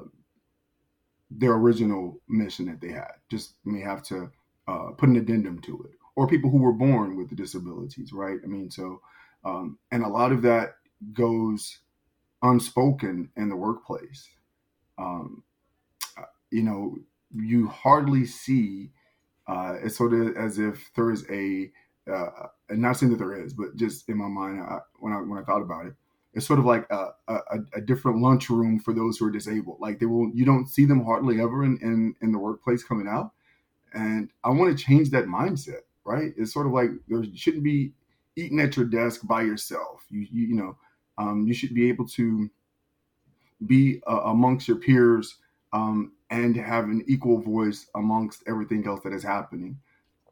their 1.33 1.55
original 1.55 2.21
mission 2.29 2.67
that 2.67 2.81
they 2.81 2.93
had. 2.93 3.11
Just 3.29 3.55
may 3.65 3.81
have 3.81 4.05
to 4.05 4.31
uh, 4.69 4.91
put 4.97 5.09
an 5.09 5.17
addendum 5.17 5.61
to 5.63 5.83
it 5.91 5.99
or 6.15 6.29
people 6.29 6.49
who 6.49 6.59
were 6.59 6.73
born 6.73 7.17
with 7.17 7.35
disabilities, 7.35 8.13
right? 8.13 8.39
I 8.45 8.47
mean, 8.47 8.71
so, 8.71 9.01
um, 9.45 9.81
and 9.91 10.05
a 10.05 10.09
lot 10.09 10.31
of 10.31 10.43
that 10.43 10.77
goes 11.13 11.81
unspoken 12.43 13.31
in 13.37 13.49
the 13.49 13.57
workplace. 13.57 14.29
Um, 14.97 15.43
uh, 16.17 16.23
you 16.53 16.63
know, 16.63 16.97
you 17.35 17.67
hardly 17.67 18.27
see, 18.27 18.93
uh, 19.49 19.75
it's 19.83 19.97
sort 19.97 20.13
of 20.13 20.37
as 20.37 20.59
if 20.59 20.91
there 20.95 21.11
is 21.11 21.25
a, 21.31 21.71
uh, 22.11 22.47
and 22.69 22.81
not 22.81 22.97
saying 22.97 23.11
that 23.13 23.19
there 23.19 23.35
is, 23.35 23.53
but 23.53 23.75
just 23.77 24.09
in 24.09 24.17
my 24.19 24.29
mind, 24.29 24.61
I, 24.61 24.79
when 25.01 25.13
I 25.13 25.17
when 25.17 25.39
I 25.39 25.43
thought 25.43 25.63
about 25.63 25.87
it, 25.87 25.95
it's 26.35 26.47
sort 26.47 26.59
of 26.59 26.65
like 26.65 26.87
a, 26.91 27.09
a, 27.27 27.39
a, 27.75 27.81
different 27.81 28.23
for 28.83 28.95
those 28.95 29.19
who 29.19 29.27
are 29.27 29.31
disabled. 29.31 29.79
Like 29.81 29.99
they 29.99 30.07
will, 30.07 30.31
you 30.35 30.45
don't 30.45 30.69
see 30.69 30.85
them 30.85 31.05
hardly 31.05 31.41
ever 31.41 31.65
in, 31.65 31.79
in, 31.83 32.15
in 32.21 32.33
the 32.33 32.39
workplace 32.39 32.85
coming 32.85 33.09
out. 33.09 33.33
And 33.95 34.31
I 34.45 34.51
want 34.51 34.77
to 34.77 34.85
change 34.85 35.11
that 35.11 35.25
mindset 35.25 35.81
right? 36.09 36.33
It's 36.39 36.53
sort 36.53 36.67
of 36.67 36.73
like 36.73 36.91
there 37.07 37.23
shouldn't 37.35 37.63
be 37.63 37.93
eating 38.35 38.61
at 38.61 38.77
your 38.77 38.87
desk 38.87 39.27
by 39.27 39.43
yourself. 39.43 40.05
You 40.11 40.27
you, 40.33 40.47
you 40.49 40.57
know, 40.57 40.77
um, 41.19 41.47
you 41.47 41.55
should 41.55 41.75
be 41.75 41.89
able 41.89 42.09
to 42.09 42.51
be 43.67 44.01
uh, 44.07 44.23
amongst 44.25 44.67
your 44.67 44.79
peers 44.79 45.37
um, 45.73 46.13
and 46.31 46.57
have 46.57 46.85
an 46.85 47.05
equal 47.07 47.41
voice 47.41 47.87
amongst 47.95 48.43
everything 48.47 48.87
else 48.87 49.01
that 49.05 49.13
is 49.13 49.23
happening, 49.23 49.79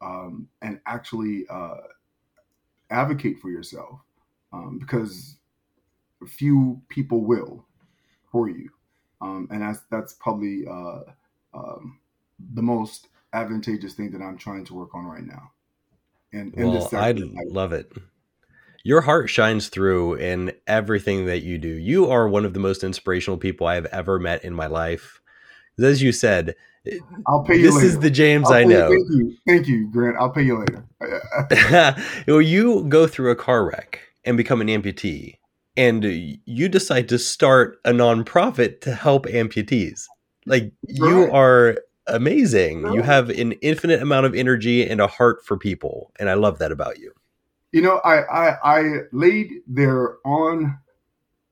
um, 0.01 0.49
and 0.63 0.81
actually 0.87 1.47
uh, 1.49 1.77
advocate 2.91 3.39
for 3.41 3.51
yourself 3.51 4.01
um, 4.53 4.79
because 4.79 5.37
few 6.27 6.81
people 6.89 7.25
will 7.25 7.65
for 8.31 8.49
you, 8.49 8.71
um, 9.21 9.49
and 9.51 9.63
that's 9.63 9.81
that's 9.91 10.15
probably 10.15 10.65
uh, 10.67 11.01
um, 11.55 11.99
the 12.55 12.63
most 12.63 13.09
advantageous 13.33 13.95
thing 13.95 14.11
that 14.13 14.23
I'm 14.23 14.39
trying 14.39 14.65
to 14.67 14.75
work 14.75 14.95
on 14.95 15.05
right 15.05 15.25
now. 15.25 15.53
And 16.33 16.53
well, 16.57 16.89
I 16.93 17.15
love 17.49 17.73
it. 17.73 17.93
Your 18.85 19.01
heart 19.01 19.29
shines 19.29 19.69
through 19.69 20.15
in 20.15 20.53
everything 20.67 21.27
that 21.27 21.43
you 21.43 21.59
do. 21.59 21.69
You 21.69 22.09
are 22.11 22.29
one 22.29 22.45
of 22.45 22.55
the 22.55 22.61
most 22.61 22.85
inspirational 22.85 23.37
people 23.37 23.67
I 23.67 23.75
have 23.75 23.87
ever 23.87 24.19
met 24.19 24.45
in 24.45 24.55
my 24.55 24.67
life. 24.67 25.21
As 25.83 26.03
you 26.03 26.13
said, 26.13 26.55
I'll 27.27 27.43
pay 27.43 27.57
you. 27.57 27.63
This 27.63 27.75
later. 27.75 27.87
is 27.87 27.99
the 27.99 28.11
James 28.11 28.51
I 28.51 28.65
know. 28.65 28.91
You, 28.91 28.97
thank 28.97 29.11
you, 29.11 29.37
thank 29.47 29.69
you, 29.69 29.89
Grant. 29.91 30.17
I'll 30.19 30.31
pay 30.31 30.43
you 30.43 30.59
later. 30.59 30.85
well, 32.27 32.41
you 32.41 32.85
go 32.85 33.07
through 33.07 33.31
a 33.31 33.37
car 33.37 33.65
wreck 33.65 34.01
and 34.25 34.37
become 34.37 34.61
an 34.61 34.69
amputee, 34.69 35.39
and 35.77 36.05
you 36.45 36.69
decide 36.69 37.09
to 37.09 37.19
start 37.19 37.81
a 37.85 37.91
nonprofit 37.91 38.81
to 38.83 38.95
help 38.95 39.27
amputees. 39.27 40.05
Like 40.47 40.73
right. 40.99 41.11
you 41.11 41.31
are 41.33 41.79
amazing. 42.07 42.83
Right. 42.83 42.95
You 42.95 43.03
have 43.03 43.31
an 43.31 43.53
infinite 43.53 44.01
amount 44.01 44.27
of 44.27 44.35
energy 44.35 44.89
and 44.89 45.01
a 45.01 45.07
heart 45.07 45.45
for 45.45 45.57
people, 45.57 46.13
and 46.19 46.31
I 46.31 46.35
love 46.35 46.59
that 46.59 46.73
about 46.73 46.99
you. 46.99 47.13
You 47.73 47.83
know, 47.83 47.97
I 47.99 48.23
I, 48.23 48.79
I 48.81 48.83
laid 49.13 49.51
there 49.67 50.17
on 50.25 50.79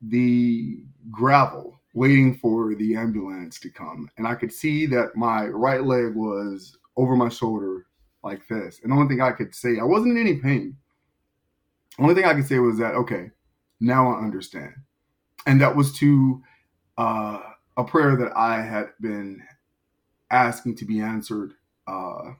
the 0.00 0.78
gravel 1.10 1.80
waiting 1.94 2.36
for 2.36 2.74
the 2.74 2.96
ambulance 2.96 3.58
to 3.60 3.70
come. 3.70 4.10
And 4.18 4.26
I 4.26 4.34
could 4.34 4.52
see 4.52 4.84
that 4.86 5.16
my 5.16 5.46
right 5.46 5.84
leg 5.84 6.14
was 6.14 6.76
over 6.96 7.16
my 7.16 7.28
shoulder 7.28 7.86
like 8.22 8.46
this. 8.48 8.80
And 8.82 8.90
the 8.90 8.96
only 8.96 9.08
thing 9.08 9.22
I 9.22 9.30
could 9.30 9.54
say, 9.54 9.78
I 9.80 9.84
wasn't 9.84 10.18
in 10.18 10.26
any 10.26 10.36
pain. 10.36 10.76
Only 11.98 12.14
thing 12.14 12.24
I 12.24 12.34
could 12.34 12.46
say 12.46 12.58
was 12.58 12.78
that, 12.78 12.94
okay, 12.94 13.30
now 13.80 14.12
I 14.12 14.18
understand. 14.18 14.74
And 15.46 15.60
that 15.60 15.74
was 15.74 15.92
to 15.98 16.42
uh, 16.98 17.40
a 17.76 17.84
prayer 17.84 18.16
that 18.16 18.36
I 18.36 18.60
had 18.60 18.86
been 19.00 19.40
asking 20.30 20.76
to 20.76 20.84
be 20.84 21.00
answered 21.00 21.52
uh, 21.86 22.32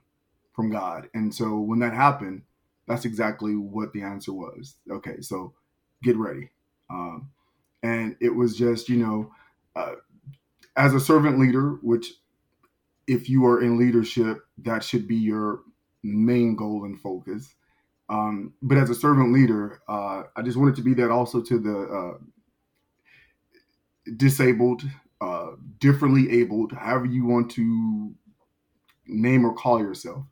from 0.53 0.71
God. 0.71 1.09
And 1.15 1.33
so 1.33 1.59
when 1.59 1.79
that 1.81 1.93
happened, 1.93 2.43
that's 2.89 3.05
exactly 3.05 3.57
what 3.57 3.93
the 3.93 4.03
answer 4.03 4.33
was. 4.33 4.77
Okay, 4.91 5.21
so 5.21 5.53
get 6.03 6.17
ready. 6.17 6.51
Um, 6.91 7.31
and 7.83 8.17
it 8.21 8.31
was 8.31 8.57
just, 8.57 8.89
you 8.89 8.97
know, 8.97 9.31
uh, 9.77 9.95
as 10.77 10.95
a 10.95 11.01
servant 11.01 11.39
leader, 11.39 11.79
which 11.83 12.13
if 13.07 13.29
you 13.29 13.45
are 13.47 13.63
in 13.63 13.79
leadership, 13.79 14.39
that 14.59 14.83
should 14.83 15.07
be 15.07 15.17
your 15.17 15.61
main 16.03 16.57
goal 16.57 16.85
and 16.85 17.01
focus. 17.01 17.55
Um, 18.09 18.55
but 18.61 18.79
as 18.79 18.91
a 18.91 18.95
servant 18.95 19.33
leader, 19.33 19.81
uh, 19.89 20.25
I 20.37 20.43
just 20.43 20.57
wanted 20.59 20.77
to 20.77 20.83
be 20.83 20.95
that 20.95 21.11
also 21.11 21.41
to 21.43 21.59
the 21.59 21.79
uh, 21.81 22.19
disabled, 24.17 24.83
uh, 25.21 25.53
differently 25.79 26.31
abled, 26.41 26.73
however 26.73 27.07
you 27.07 27.25
want 27.25 27.51
to 27.53 28.15
name 29.07 29.45
or 29.45 29.55
call 29.55 29.79
yourself. 29.79 30.25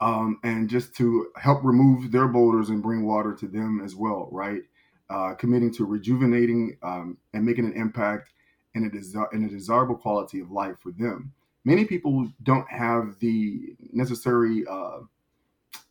Um, 0.00 0.38
and 0.44 0.70
just 0.70 0.94
to 0.96 1.28
help 1.36 1.62
remove 1.62 2.10
their 2.10 2.26
boulders 2.26 2.70
and 2.70 2.82
bring 2.82 3.04
water 3.04 3.34
to 3.34 3.46
them 3.46 3.82
as 3.84 3.94
well, 3.94 4.30
right? 4.32 4.62
Uh, 5.10 5.34
committing 5.34 5.70
to 5.74 5.84
rejuvenating 5.84 6.78
um, 6.82 7.18
and 7.34 7.44
making 7.44 7.66
an 7.66 7.74
impact 7.74 8.30
in 8.74 8.84
a, 8.84 8.90
in 9.34 9.44
a 9.44 9.48
desirable 9.48 9.96
quality 9.96 10.40
of 10.40 10.50
life 10.50 10.76
for 10.80 10.92
them. 10.92 11.32
Many 11.64 11.84
people 11.84 12.26
don't 12.44 12.66
have 12.70 13.18
the 13.18 13.74
necessary 13.92 14.64
uh, 14.70 15.00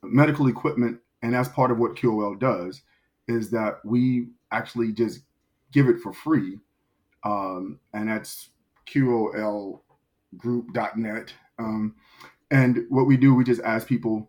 medical 0.02 0.48
equipment, 0.48 1.00
and 1.22 1.34
that's 1.34 1.50
part 1.50 1.70
of 1.70 1.78
what 1.78 1.96
QOL 1.96 2.40
does. 2.40 2.82
Is 3.28 3.52
that 3.52 3.80
we 3.84 4.30
actually 4.52 4.92
just 4.92 5.20
give 5.72 5.88
it 5.88 6.00
for 6.00 6.12
free, 6.14 6.58
um, 7.24 7.80
and 7.94 8.10
that's 8.10 8.50
QOLgroup.net. 8.88 11.34
Um, 11.60 11.96
and 12.50 12.86
what 12.90 13.06
we 13.06 13.18
do, 13.18 13.36
we 13.36 13.44
just 13.44 13.62
ask 13.62 13.86
people 13.86 14.28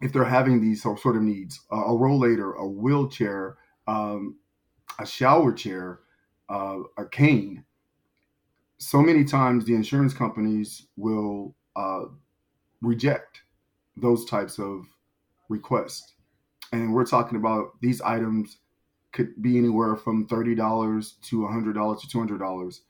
if 0.00 0.12
they're 0.12 0.24
having 0.24 0.60
these 0.60 0.82
sort 0.82 1.04
of 1.04 1.22
needs, 1.22 1.60
a 1.70 1.76
rollator, 1.76 2.58
a 2.58 2.66
wheelchair, 2.66 3.56
um, 3.86 4.36
a 4.98 5.06
shower 5.06 5.52
chair, 5.52 6.00
uh, 6.48 6.78
a 6.96 7.04
cane, 7.06 7.64
so 8.78 9.00
many 9.00 9.24
times 9.24 9.64
the 9.64 9.74
insurance 9.74 10.12
companies 10.12 10.86
will 10.96 11.54
uh, 11.76 12.04
reject 12.82 13.42
those 13.96 14.24
types 14.26 14.58
of 14.58 14.86
requests. 15.48 16.14
And 16.72 16.92
we're 16.92 17.06
talking 17.06 17.38
about 17.38 17.80
these 17.80 18.00
items 18.00 18.58
could 19.12 19.40
be 19.40 19.56
anywhere 19.56 19.96
from 19.96 20.26
$30 20.26 21.20
to 21.22 21.36
$100 21.38 22.00
to 22.00 22.18
$200. 22.18 22.80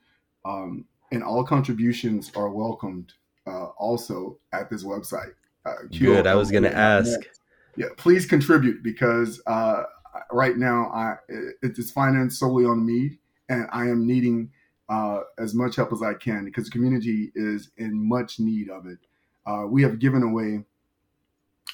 Um, 0.45 0.85
and 1.13 1.23
all 1.23 1.45
contributions 1.45 2.33
are 2.35 2.51
welcomed 2.51 3.13
uh, 3.47 3.67
also 3.79 4.39
at 4.53 4.69
this 4.69 4.83
website. 4.83 5.33
Uh, 5.65 5.75
Good. 5.97 6.27
I 6.27 6.35
was 6.35 6.51
going 6.51 6.65
to 6.65 6.77
ask. 6.77 7.21
Yeah, 7.77 7.87
please 7.97 8.27
contribute 8.27 8.83
because 8.83 9.41
uh, 9.47 9.85
right 10.33 10.57
now, 10.57 10.91
I 10.93 11.17
it 11.29 11.79
is 11.79 11.91
financed 11.91 12.39
solely 12.39 12.65
on 12.65 12.85
me, 12.85 13.19
and 13.49 13.67
I 13.73 13.85
am 13.85 14.07
needing 14.07 14.51
uh, 14.89 15.21
as 15.39 15.55
much 15.55 15.77
help 15.77 15.93
as 15.93 16.03
I 16.03 16.15
can 16.15 16.45
because 16.45 16.67
the 16.67 16.71
community 16.71 17.33
is 17.35 17.71
in 17.77 18.09
much 18.09 18.39
need 18.39 18.71
of 18.71 18.87
it. 18.87 18.99
Uh, 19.47 19.67
we 19.69 19.83
have 19.83 19.99
given 19.99 20.23
away 20.23 20.65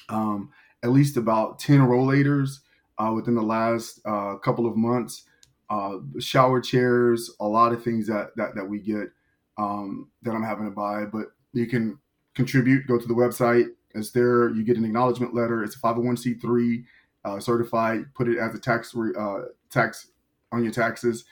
um, 0.09 0.51
at 0.83 0.91
least 0.91 1.17
about 1.17 1.59
ten 1.59 1.79
rollators 1.79 2.59
uh, 2.97 3.11
within 3.13 3.35
the 3.35 3.41
last 3.41 3.99
uh, 4.05 4.35
couple 4.35 4.65
of 4.65 4.75
months. 4.75 5.25
Uh, 5.69 5.97
shower 6.19 6.61
chairs, 6.61 7.31
a 7.39 7.47
lot 7.47 7.73
of 7.73 7.83
things 7.83 8.07
that 8.07 8.35
that, 8.35 8.55
that 8.55 8.67
we 8.67 8.79
get 8.79 9.09
um, 9.57 10.09
that 10.21 10.31
I'm 10.31 10.43
having 10.43 10.65
to 10.65 10.71
buy, 10.71 11.05
but 11.05 11.27
you 11.53 11.67
can 11.67 11.97
contribute. 12.35 12.87
Go 12.87 12.99
to 12.99 13.07
the 13.07 13.13
website. 13.13 13.67
It's 13.95 14.11
there. 14.11 14.49
You 14.49 14.63
get 14.63 14.77
an 14.77 14.85
acknowledgement 14.85 15.33
letter. 15.33 15.63
It's 15.63 15.75
a 15.75 15.79
501c3 15.79 16.83
uh, 17.25 17.39
certified, 17.39 18.05
put 18.13 18.27
it 18.27 18.37
as 18.37 18.53
a 18.55 18.59
tax 18.59 18.93
re, 18.93 19.13
uh, 19.17 19.45
tax 19.69 20.07
on 20.51 20.63
your 20.63 20.73
taxes. 20.73 21.25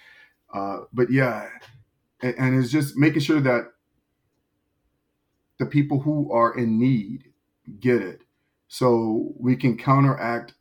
Uh, 0.53 0.79
but 0.93 1.11
yeah, 1.11 1.47
and, 2.21 2.35
and, 2.37 2.59
it's 2.61 2.71
just 2.71 2.97
making 2.97 3.21
sure 3.21 3.39
that 3.39 3.71
the 5.59 5.65
people 5.65 5.99
who 5.99 6.31
are 6.31 6.57
in 6.57 6.77
need 6.77 7.25
get 7.79 8.01
it, 8.01 8.21
so 8.67 9.33
we 9.37 9.55
can 9.55 9.77
counteract 9.77 10.53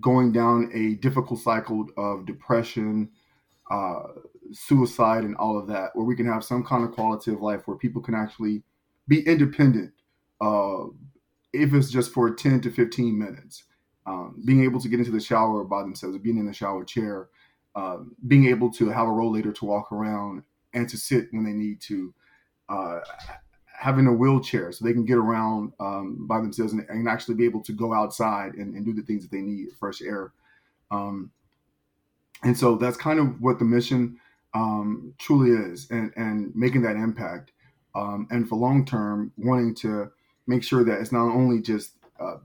going 0.00 0.32
down 0.32 0.70
a 0.74 0.94
difficult 0.94 1.40
cycle 1.40 1.86
of 1.96 2.26
depression, 2.26 3.08
uh, 3.70 4.02
suicide, 4.52 5.24
and 5.24 5.36
all 5.36 5.58
of 5.58 5.66
that, 5.68 5.90
where 5.94 6.04
we 6.04 6.16
can 6.16 6.26
have 6.26 6.44
some 6.44 6.64
kind 6.64 6.84
of 6.84 6.92
quality 6.92 7.32
of 7.32 7.40
life 7.40 7.62
where 7.66 7.76
people 7.76 8.02
can 8.02 8.14
actually 8.14 8.62
be 9.08 9.20
independent, 9.26 9.92
uh, 10.40 10.84
if 11.54 11.72
it's 11.72 11.90
just 11.90 12.12
for 12.12 12.34
10 12.34 12.60
to 12.62 12.70
15 12.70 13.18
minutes. 13.18 13.64
Um, 14.06 14.42
being 14.44 14.64
able 14.64 14.80
to 14.80 14.88
get 14.88 14.98
into 14.98 15.12
the 15.12 15.20
shower 15.20 15.64
by 15.64 15.80
themselves, 15.80 16.18
being 16.18 16.36
in 16.36 16.46
the 16.46 16.52
shower 16.52 16.84
chair, 16.84 17.28
um, 17.74 18.14
being 18.26 18.46
able 18.48 18.70
to 18.72 18.90
have 18.90 19.06
a 19.06 19.10
rollator 19.10 19.54
to 19.54 19.64
walk 19.64 19.92
around 19.92 20.42
and 20.74 20.88
to 20.90 20.98
sit 20.98 21.28
when 21.30 21.44
they 21.44 21.52
need 21.52 21.80
to, 21.82 22.12
uh, 22.68 23.00
having 23.78 24.06
a 24.06 24.12
wheelchair 24.12 24.72
so 24.72 24.84
they 24.84 24.92
can 24.92 25.06
get 25.06 25.16
around 25.16 25.72
um, 25.80 26.26
by 26.26 26.38
themselves 26.38 26.72
and, 26.72 26.86
and, 26.88 27.08
actually 27.08 27.34
be 27.34 27.44
able 27.44 27.62
to 27.62 27.72
go 27.72 27.92
outside 27.92 28.54
and, 28.54 28.74
and, 28.74 28.84
do 28.84 28.92
the 28.92 29.02
things 29.02 29.22
that 29.22 29.30
they 29.30 29.42
need, 29.42 29.68
fresh 29.78 30.00
air. 30.00 30.32
Um, 30.90 31.30
and 32.42 32.56
so 32.56 32.76
that's 32.76 32.96
kind 32.96 33.18
of 33.18 33.40
what 33.40 33.58
the 33.58 33.64
mission 33.64 34.18
um, 34.54 35.14
truly 35.18 35.50
is, 35.50 35.90
and, 35.90 36.12
and 36.16 36.54
making 36.54 36.82
that 36.82 36.96
impact. 36.96 37.52
Um, 37.94 38.28
and 38.30 38.48
for 38.48 38.56
long 38.56 38.84
term, 38.84 39.32
wanting 39.36 39.74
to 39.76 40.10
make 40.46 40.62
sure 40.62 40.84
that 40.84 41.00
it's 41.00 41.12
not 41.12 41.34
only 41.34 41.60
just 41.60 41.92
uh, 42.20 42.36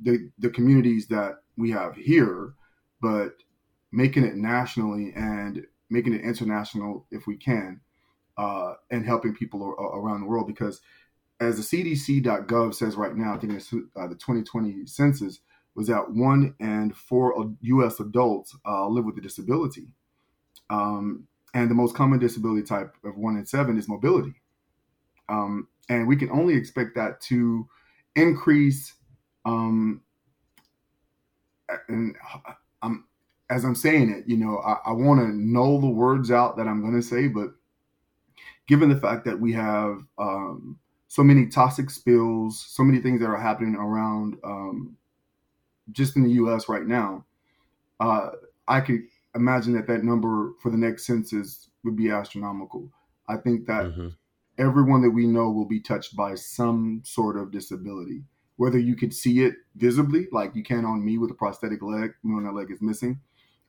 the 0.00 0.30
the 0.38 0.50
communities 0.50 1.06
that 1.08 1.42
we 1.56 1.70
have 1.70 1.96
here, 1.96 2.54
but 3.00 3.34
making 3.92 4.24
it 4.24 4.36
nationally 4.36 5.12
and 5.16 5.66
making 5.88 6.12
it 6.12 6.22
international 6.22 7.06
if 7.10 7.26
we 7.26 7.36
can, 7.36 7.80
uh, 8.36 8.74
and 8.90 9.06
helping 9.06 9.34
people 9.34 9.62
around 9.62 10.20
the 10.20 10.26
world. 10.26 10.46
Because 10.46 10.80
as 11.40 11.56
the 11.56 11.62
CDC.gov 11.62 12.74
says 12.74 12.96
right 12.96 13.14
now, 13.14 13.34
I 13.34 13.38
think 13.38 13.52
it's 13.52 13.72
uh, 13.72 14.06
the 14.06 14.14
2020 14.14 14.86
census 14.86 15.40
was 15.74 15.86
that 15.88 16.10
one 16.10 16.54
and 16.58 16.96
four 16.96 17.54
U.S. 17.60 18.00
adults 18.00 18.56
uh, 18.66 18.88
live 18.88 19.04
with 19.04 19.18
a 19.18 19.20
disability. 19.20 19.88
Um, 20.70 21.28
and 21.54 21.70
the 21.70 21.74
most 21.74 21.94
common 21.94 22.18
disability 22.18 22.66
type 22.66 22.94
of 23.04 23.16
one 23.16 23.36
in 23.36 23.46
seven 23.46 23.78
is 23.78 23.88
mobility. 23.88 24.34
Um, 25.28 25.68
and 25.88 26.06
we 26.06 26.16
can 26.16 26.30
only 26.30 26.54
expect 26.54 26.94
that 26.96 27.20
to 27.22 27.66
increase. 28.14 28.94
Um, 29.44 30.02
and 31.88 32.14
I'm 32.82 33.04
as 33.50 33.64
I'm 33.64 33.74
saying 33.74 34.10
it, 34.10 34.24
you 34.26 34.36
know, 34.36 34.58
I, 34.58 34.90
I 34.90 34.92
want 34.92 35.20
to 35.20 35.28
know 35.28 35.80
the 35.80 35.86
words 35.86 36.30
out 36.30 36.56
that 36.56 36.66
I'm 36.66 36.80
going 36.80 37.00
to 37.00 37.06
say, 37.06 37.28
but 37.28 37.50
given 38.66 38.88
the 38.88 39.00
fact 39.00 39.24
that 39.24 39.38
we 39.38 39.52
have 39.52 40.02
um, 40.18 40.78
so 41.08 41.22
many 41.22 41.46
toxic 41.46 41.90
spills, 41.90 42.58
so 42.60 42.82
many 42.82 43.00
things 43.00 43.20
that 43.20 43.28
are 43.28 43.40
happening 43.40 43.76
around 43.76 44.36
um, 44.44 44.96
just 45.92 46.16
in 46.16 46.22
the 46.22 46.30
U.S. 46.30 46.68
right 46.68 46.86
now. 46.86 47.24
Uh, 48.00 48.30
I 48.68 48.80
could 48.80 49.02
imagine 49.34 49.72
that 49.74 49.86
that 49.86 50.04
number 50.04 50.52
for 50.60 50.70
the 50.70 50.76
next 50.76 51.06
census 51.06 51.70
would 51.84 51.96
be 51.96 52.10
astronomical. 52.10 52.90
I 53.28 53.36
think 53.36 53.66
that 53.66 53.84
mm-hmm. 53.84 54.08
Everyone 54.58 55.02
that 55.02 55.10
we 55.10 55.26
know 55.26 55.50
will 55.50 55.66
be 55.66 55.80
touched 55.80 56.16
by 56.16 56.34
some 56.34 57.02
sort 57.04 57.36
of 57.36 57.50
disability, 57.50 58.22
whether 58.56 58.78
you 58.78 58.96
could 58.96 59.14
see 59.14 59.44
it 59.44 59.54
visibly, 59.76 60.28
like 60.32 60.54
you 60.54 60.62
can 60.62 60.84
on 60.84 61.04
me 61.04 61.18
with 61.18 61.30
a 61.30 61.34
prosthetic 61.34 61.82
leg 61.82 62.12
when 62.22 62.44
that 62.44 62.54
leg 62.54 62.70
is 62.70 62.80
missing, 62.80 63.20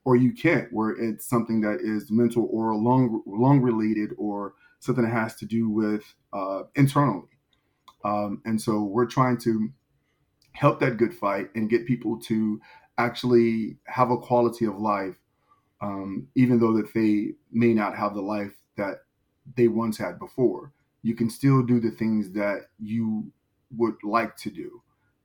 or 0.04 0.16
you 0.16 0.32
can't, 0.32 0.72
where 0.72 0.90
it's 0.90 1.28
something 1.28 1.60
that 1.60 1.80
is 1.82 2.10
mental 2.10 2.48
or 2.50 2.74
lung 2.74 3.22
lung 3.26 3.60
related 3.60 4.10
or 4.16 4.54
something 4.80 5.04
that 5.04 5.10
has 5.10 5.34
to 5.36 5.46
do 5.46 5.68
with 5.68 6.02
uh, 6.32 6.62
internally. 6.74 7.28
Um, 8.04 8.40
and 8.44 8.60
so 8.60 8.82
we're 8.84 9.06
trying 9.06 9.38
to 9.38 9.70
help 10.52 10.80
that 10.80 10.96
good 10.96 11.14
fight 11.14 11.50
and 11.54 11.68
get 11.68 11.86
people 11.86 12.18
to 12.20 12.60
actually 12.96 13.76
have 13.86 14.10
a 14.10 14.16
quality 14.16 14.64
of 14.64 14.78
life, 14.78 15.16
um, 15.80 16.28
even 16.34 16.58
though 16.58 16.76
that 16.76 16.92
they 16.94 17.32
may 17.52 17.74
not 17.74 17.96
have 17.96 18.14
the 18.14 18.22
life 18.22 18.54
that 18.76 19.02
they 19.56 19.68
once 19.68 19.98
had 19.98 20.18
before. 20.18 20.72
You 21.08 21.14
can 21.14 21.30
still 21.30 21.62
do 21.62 21.80
the 21.80 21.90
things 21.90 22.32
that 22.32 22.68
you 22.78 23.32
would 23.76 23.96
like 24.04 24.36
to 24.44 24.50
do. 24.50 24.82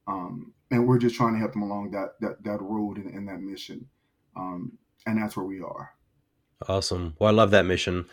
Um, 0.08 0.54
and 0.72 0.88
we're 0.88 0.98
just 0.98 1.16
trying 1.16 1.34
to 1.34 1.40
help 1.40 1.52
them 1.54 1.62
along 1.62 1.92
that 1.92 2.16
that 2.22 2.44
that 2.44 2.62
road 2.62 2.98
and, 2.98 3.14
and 3.14 3.28
that 3.28 3.42
mission. 3.42 3.88
Um, 4.36 4.78
and 5.06 5.22
that's 5.22 5.36
where 5.36 5.46
we 5.46 5.60
are. 5.62 5.92
Awesome. 6.70 7.16
Well, 7.20 7.30
I 7.30 7.34
love 7.34 7.52
that 7.52 7.66
mission. 7.66 8.06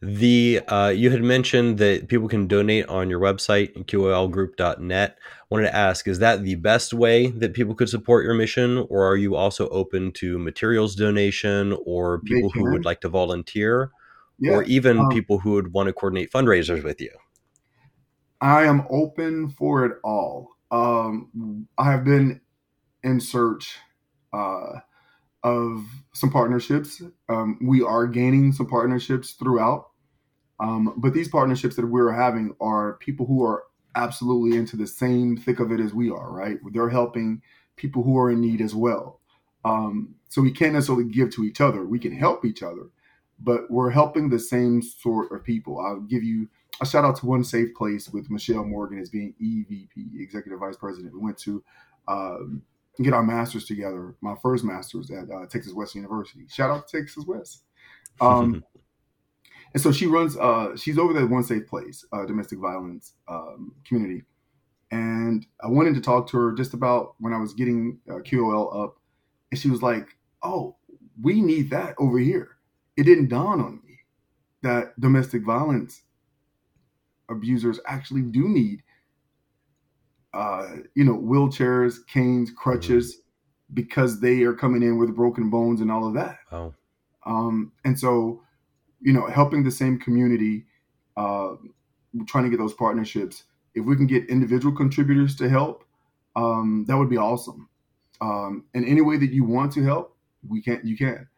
The 0.00 0.60
uh, 0.68 0.92
you 0.94 1.10
had 1.10 1.22
mentioned 1.22 1.78
that 1.78 2.08
people 2.08 2.28
can 2.28 2.46
donate 2.46 2.86
on 2.88 3.08
your 3.08 3.20
website 3.20 3.72
qolgroup.net. 3.84 5.18
I 5.20 5.44
wanted 5.50 5.64
to 5.64 5.76
ask, 5.76 6.08
is 6.08 6.18
that 6.18 6.42
the 6.42 6.56
best 6.56 6.92
way 6.92 7.28
that 7.28 7.54
people 7.54 7.74
could 7.74 7.88
support 7.88 8.24
your 8.24 8.34
mission, 8.34 8.86
or 8.90 9.06
are 9.06 9.16
you 9.16 9.34
also 9.34 9.68
open 9.68 10.12
to 10.12 10.38
materials 10.38 10.94
donation 10.94 11.76
or 11.86 12.20
people 12.20 12.50
who 12.50 12.70
would 12.72 12.84
like 12.84 13.00
to 13.02 13.08
volunteer, 13.08 13.92
yeah. 14.44 14.52
or 14.52 14.62
even 14.64 14.98
um, 14.98 15.08
people 15.08 15.38
who 15.38 15.52
would 15.52 15.72
want 15.72 15.88
to 15.88 15.92
coordinate 15.92 16.30
fundraisers 16.30 16.82
with 16.82 17.00
you? 17.00 17.10
I 18.40 18.64
am 18.64 18.86
open 18.90 19.48
for 19.48 19.84
it 19.86 19.98
all. 20.04 20.50
Um, 20.70 21.68
I 21.78 21.90
have 21.90 22.04
been 22.04 22.40
in 23.02 23.20
search 23.20 23.78
uh, 24.32 24.80
of 25.42 25.84
some 26.12 26.30
partnerships. 26.30 27.02
Um, 27.28 27.58
we 27.62 27.82
are 27.82 28.06
gaining 28.06 28.52
some 28.52 28.66
partnerships 28.66 29.32
throughout. 29.32 29.90
Um, 30.60 30.94
but 30.96 31.14
these 31.14 31.28
partnerships 31.28 31.76
that 31.76 31.86
we're 31.86 32.12
having 32.12 32.54
are 32.60 32.94
people 32.94 33.26
who 33.26 33.44
are 33.44 33.64
absolutely 33.96 34.56
into 34.58 34.76
the 34.76 34.86
same 34.86 35.36
thick 35.36 35.60
of 35.60 35.72
it 35.72 35.80
as 35.80 35.92
we 35.92 36.10
are, 36.10 36.32
right? 36.32 36.58
They're 36.72 36.88
helping 36.88 37.42
people 37.76 38.02
who 38.02 38.18
are 38.18 38.30
in 38.30 38.40
need 38.40 38.60
as 38.60 38.74
well. 38.74 39.20
Um, 39.64 40.14
so 40.28 40.42
we 40.42 40.52
can't 40.52 40.74
necessarily 40.74 41.04
give 41.04 41.30
to 41.34 41.44
each 41.44 41.60
other. 41.60 41.84
We 41.84 41.98
can 41.98 42.16
help 42.16 42.44
each 42.44 42.62
other, 42.62 42.90
but 43.40 43.70
we're 43.70 43.90
helping 43.90 44.28
the 44.28 44.38
same 44.38 44.82
sort 44.82 45.32
of 45.32 45.44
people. 45.44 45.80
I'll 45.80 46.00
give 46.00 46.22
you 46.22 46.48
a 46.80 46.86
shout 46.86 47.04
out 47.04 47.16
to 47.16 47.26
One 47.26 47.44
Safe 47.44 47.74
Place 47.74 48.08
with 48.08 48.30
Michelle 48.30 48.64
Morgan 48.64 48.98
as 48.98 49.10
being 49.10 49.34
EVP, 49.42 50.20
Executive 50.20 50.58
Vice 50.58 50.76
President. 50.76 51.14
We 51.14 51.20
went 51.20 51.38
to 51.38 51.62
um, 52.08 52.62
get 53.02 53.12
our 53.12 53.22
masters 53.22 53.64
together, 53.64 54.14
my 54.20 54.34
first 54.42 54.64
masters 54.64 55.10
at 55.10 55.30
uh, 55.30 55.46
Texas 55.46 55.72
West 55.72 55.94
University. 55.94 56.46
Shout 56.48 56.70
out 56.70 56.88
to 56.88 56.98
Texas 56.98 57.24
West. 57.26 57.62
Um, 58.20 58.64
And 59.74 59.82
so 59.82 59.90
she 59.90 60.06
runs, 60.06 60.36
uh, 60.36 60.76
she's 60.76 60.98
over 60.98 61.12
there 61.12 61.24
at 61.24 61.30
One 61.30 61.42
Safe 61.42 61.66
Place, 61.66 62.06
uh, 62.12 62.24
domestic 62.24 62.60
violence 62.60 63.14
um, 63.28 63.74
community. 63.84 64.22
And 64.92 65.44
I 65.62 65.66
wanted 65.66 65.96
to 65.96 66.00
talk 66.00 66.28
to 66.30 66.36
her 66.36 66.52
just 66.52 66.74
about 66.74 67.16
when 67.18 67.32
I 67.32 67.38
was 67.38 67.54
getting 67.54 67.98
uh, 68.08 68.18
QOL 68.18 68.84
up. 68.84 68.98
And 69.50 69.60
she 69.60 69.68
was 69.68 69.82
like, 69.82 70.16
oh, 70.44 70.76
we 71.20 71.40
need 71.40 71.70
that 71.70 71.96
over 71.98 72.18
here. 72.18 72.53
It 72.96 73.04
didn't 73.04 73.28
dawn 73.28 73.60
on 73.60 73.80
me 73.86 73.98
that 74.62 74.98
domestic 75.00 75.44
violence 75.44 76.02
abusers 77.30 77.80
actually 77.86 78.22
do 78.22 78.48
need, 78.48 78.82
uh, 80.32 80.68
you 80.94 81.04
know, 81.04 81.16
wheelchairs, 81.16 81.96
canes, 82.06 82.50
crutches, 82.56 83.14
mm-hmm. 83.14 83.74
because 83.74 84.20
they 84.20 84.42
are 84.42 84.54
coming 84.54 84.82
in 84.82 84.98
with 84.98 85.14
broken 85.14 85.50
bones 85.50 85.80
and 85.80 85.90
all 85.90 86.06
of 86.06 86.14
that. 86.14 86.38
Oh. 86.52 86.74
Um, 87.26 87.72
and 87.84 87.98
so 87.98 88.42
you 89.04 89.12
know, 89.12 89.26
helping 89.26 89.62
the 89.62 89.70
same 89.70 89.98
community, 89.98 90.64
uh, 91.16 91.52
trying 92.26 92.44
to 92.44 92.50
get 92.50 92.58
those 92.58 92.72
partnerships. 92.72 93.44
If 93.74 93.84
we 93.84 93.96
can 93.96 94.06
get 94.06 94.30
individual 94.30 94.74
contributors 94.74 95.36
to 95.36 95.48
help, 95.48 95.84
um, 96.36 96.86
that 96.88 96.96
would 96.96 97.10
be 97.10 97.18
awesome. 97.18 97.68
Um, 98.20 98.64
and 98.72 98.84
any 98.86 99.02
way 99.02 99.18
that 99.18 99.30
you 99.30 99.44
want 99.44 99.72
to 99.72 99.84
help, 99.84 100.16
we 100.48 100.62
can't. 100.62 100.84
You 100.84 100.96
can. 100.96 101.28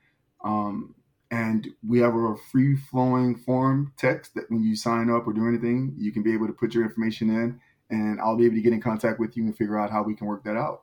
Um, 0.44 0.94
and 1.30 1.68
we 1.86 1.98
have 2.00 2.14
a 2.14 2.36
free 2.50 2.76
flowing 2.76 3.36
form 3.36 3.92
text 3.96 4.34
that 4.34 4.50
when 4.50 4.62
you 4.62 4.76
sign 4.76 5.10
up 5.10 5.26
or 5.26 5.32
do 5.32 5.48
anything, 5.48 5.94
you 5.98 6.12
can 6.12 6.22
be 6.22 6.32
able 6.32 6.46
to 6.46 6.52
put 6.52 6.74
your 6.74 6.84
information 6.84 7.30
in, 7.30 7.60
and 7.90 8.20
I'll 8.20 8.36
be 8.36 8.46
able 8.46 8.56
to 8.56 8.62
get 8.62 8.72
in 8.72 8.80
contact 8.80 9.18
with 9.18 9.36
you 9.36 9.44
and 9.44 9.56
figure 9.56 9.78
out 9.78 9.90
how 9.90 10.02
we 10.02 10.14
can 10.14 10.26
work 10.26 10.44
that 10.44 10.56
out. 10.56 10.82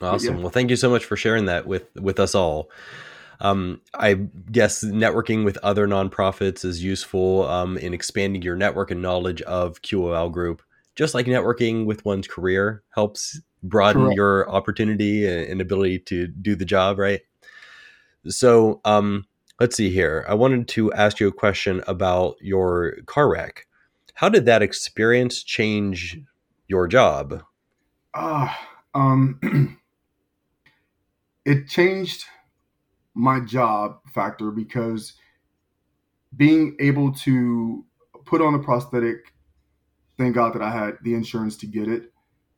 Awesome. 0.00 0.36
Yeah. 0.36 0.40
Well, 0.42 0.50
thank 0.50 0.70
you 0.70 0.76
so 0.76 0.90
much 0.90 1.04
for 1.04 1.16
sharing 1.16 1.46
that 1.46 1.66
with 1.66 1.94
with 1.96 2.18
us 2.18 2.34
all. 2.34 2.70
Um, 3.40 3.82
I 3.94 4.14
guess 4.14 4.82
networking 4.82 5.44
with 5.44 5.58
other 5.58 5.86
nonprofits 5.86 6.64
is 6.64 6.82
useful 6.82 7.46
um, 7.46 7.76
in 7.76 7.92
expanding 7.92 8.40
your 8.42 8.56
network 8.56 8.90
and 8.90 9.02
knowledge 9.02 9.42
of 9.42 9.82
QOL 9.82 10.32
Group. 10.32 10.62
Just 10.94 11.14
like 11.14 11.26
networking 11.26 11.84
with 11.84 12.04
one's 12.06 12.26
career 12.26 12.82
helps 12.94 13.38
broaden 13.62 14.02
Correct. 14.02 14.16
your 14.16 14.50
opportunity 14.50 15.26
and 15.26 15.60
ability 15.60 15.98
to 16.00 16.26
do 16.26 16.54
the 16.54 16.64
job, 16.64 16.98
right? 16.98 17.20
So, 18.28 18.80
um, 18.84 19.26
let's 19.60 19.76
see 19.76 19.90
here. 19.90 20.24
I 20.28 20.34
wanted 20.34 20.68
to 20.68 20.92
ask 20.92 21.20
you 21.20 21.28
a 21.28 21.32
question 21.32 21.82
about 21.86 22.36
your 22.40 22.96
car 23.06 23.30
wreck. 23.30 23.66
How 24.14 24.28
did 24.28 24.46
that 24.46 24.62
experience 24.62 25.42
change 25.42 26.18
your 26.68 26.88
job? 26.88 27.42
Ah, 28.14 28.68
uh, 28.94 28.98
um, 28.98 29.40
it 31.44 31.68
changed 31.68 32.24
my 33.14 33.40
job 33.40 34.00
factor 34.14 34.50
because 34.50 35.14
being 36.36 36.76
able 36.80 37.12
to 37.12 37.84
put 38.24 38.42
on 38.42 38.54
a 38.54 38.58
prosthetic, 38.58 39.32
thank 40.18 40.34
God 40.34 40.54
that 40.54 40.62
I 40.62 40.70
had 40.70 40.98
the 41.02 41.14
insurance 41.14 41.56
to 41.58 41.66
get 41.66 41.88
it. 41.88 42.12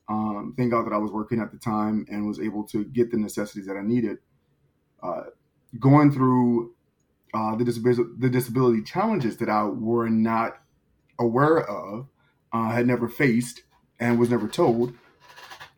Um, 0.09 0.55
thank 0.57 0.71
God 0.71 0.87
that 0.87 0.93
I 0.93 0.99
was 0.99 1.11
working 1.11 1.41
at 1.41 1.53
the 1.53 1.59
time 1.59 2.07
and 2.11 2.27
was 2.27 2.41
able 2.41 2.65
to 2.69 2.85
get 2.85 3.11
the 3.11 3.19
necessities 3.19 3.67
that 3.67 3.77
I 3.77 3.83
needed. 3.83 4.19
Uh, 5.03 5.25
going 5.79 6.13
through 6.13 6.73
uh, 7.35 7.57
the, 7.57 7.65
disability, 7.65 8.03
the 8.19 8.31
disability 8.31 8.83
challenges 8.83 9.37
that 9.39 9.49
I 9.49 9.65
were 9.65 10.09
not 10.09 10.61
aware 11.19 11.59
of, 11.59 12.09
uh, 12.53 12.71
had 12.71 12.87
never 12.87 13.09
faced, 13.09 13.63
and 14.01 14.19
was 14.19 14.31
never 14.31 14.49
told 14.49 14.95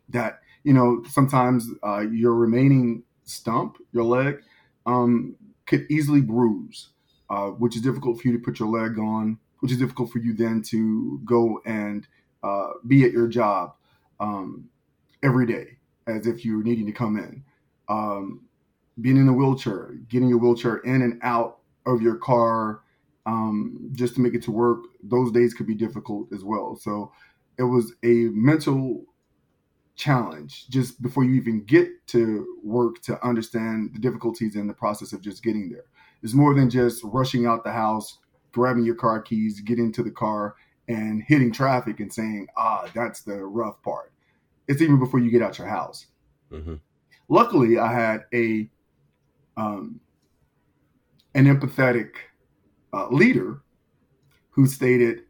that 0.09 0.39
you 0.63 0.73
know 0.73 1.03
sometimes 1.09 1.67
uh, 1.83 1.99
your 1.99 2.35
remaining 2.35 3.03
stump, 3.23 3.77
your 3.91 4.03
leg, 4.03 4.41
um, 4.85 5.35
could 5.65 5.85
easily 5.89 6.21
bruise, 6.21 6.89
uh, 7.29 7.47
which 7.47 7.75
is 7.75 7.81
difficult 7.81 8.21
for 8.21 8.27
you 8.27 8.37
to 8.37 8.43
put 8.43 8.59
your 8.59 8.69
leg 8.69 8.97
on, 8.99 9.37
which 9.59 9.71
is 9.71 9.77
difficult 9.77 10.11
for 10.11 10.19
you 10.19 10.33
then 10.33 10.61
to 10.61 11.19
go 11.25 11.59
and 11.65 12.07
uh, 12.43 12.69
be 12.87 13.03
at 13.03 13.11
your 13.11 13.27
job 13.27 13.73
um, 14.19 14.69
every 15.23 15.45
day 15.45 15.77
as 16.07 16.27
if 16.27 16.43
you're 16.43 16.63
needing 16.63 16.85
to 16.85 16.91
come 16.91 17.17
in. 17.17 17.43
Um, 17.87 18.41
being 18.99 19.17
in 19.17 19.27
a 19.27 19.33
wheelchair, 19.33 19.95
getting 20.09 20.27
your 20.27 20.37
wheelchair 20.37 20.77
in 20.77 21.01
and 21.01 21.19
out 21.23 21.59
of 21.85 22.01
your 22.01 22.15
car 22.15 22.81
um, 23.25 23.89
just 23.93 24.15
to 24.15 24.21
make 24.21 24.33
it 24.33 24.43
to 24.43 24.51
work, 24.51 24.83
those 25.03 25.31
days 25.31 25.53
could 25.53 25.67
be 25.67 25.75
difficult 25.75 26.31
as 26.33 26.43
well. 26.43 26.75
So 26.75 27.11
it 27.57 27.63
was 27.63 27.93
a 28.03 28.29
mental 28.33 29.05
challenge 29.95 30.67
just 30.69 31.01
before 31.01 31.23
you 31.23 31.35
even 31.35 31.63
get 31.65 31.87
to 32.07 32.57
work 32.63 33.01
to 33.03 33.23
understand 33.25 33.91
the 33.93 33.99
difficulties 33.99 34.55
in 34.55 34.67
the 34.67 34.73
process 34.73 35.13
of 35.13 35.21
just 35.21 35.43
getting 35.43 35.69
there. 35.69 35.85
It's 36.23 36.33
more 36.33 36.53
than 36.53 36.69
just 36.69 37.03
rushing 37.03 37.45
out 37.45 37.63
the 37.63 37.71
house, 37.71 38.17
grabbing 38.51 38.85
your 38.85 38.95
car 38.95 39.21
keys, 39.21 39.61
getting 39.61 39.85
into 39.85 40.03
the 40.03 40.11
car, 40.11 40.55
and 40.87 41.23
hitting 41.23 41.51
traffic 41.51 41.99
and 41.99 42.11
saying, 42.11 42.47
ah, 42.57 42.89
that's 42.93 43.21
the 43.21 43.35
rough 43.35 43.81
part. 43.83 44.11
It's 44.67 44.81
even 44.81 44.99
before 44.99 45.19
you 45.19 45.31
get 45.31 45.41
out 45.41 45.57
your 45.57 45.67
house. 45.67 46.07
Mm-hmm. 46.51 46.75
Luckily, 47.29 47.77
I 47.77 47.93
had 47.93 48.25
a 48.33 48.69
um, 49.57 49.99
an 51.33 51.45
empathetic 51.45 52.11
uh, 52.93 53.07
leader 53.09 53.61
who 54.49 54.67
stated, 54.67 55.21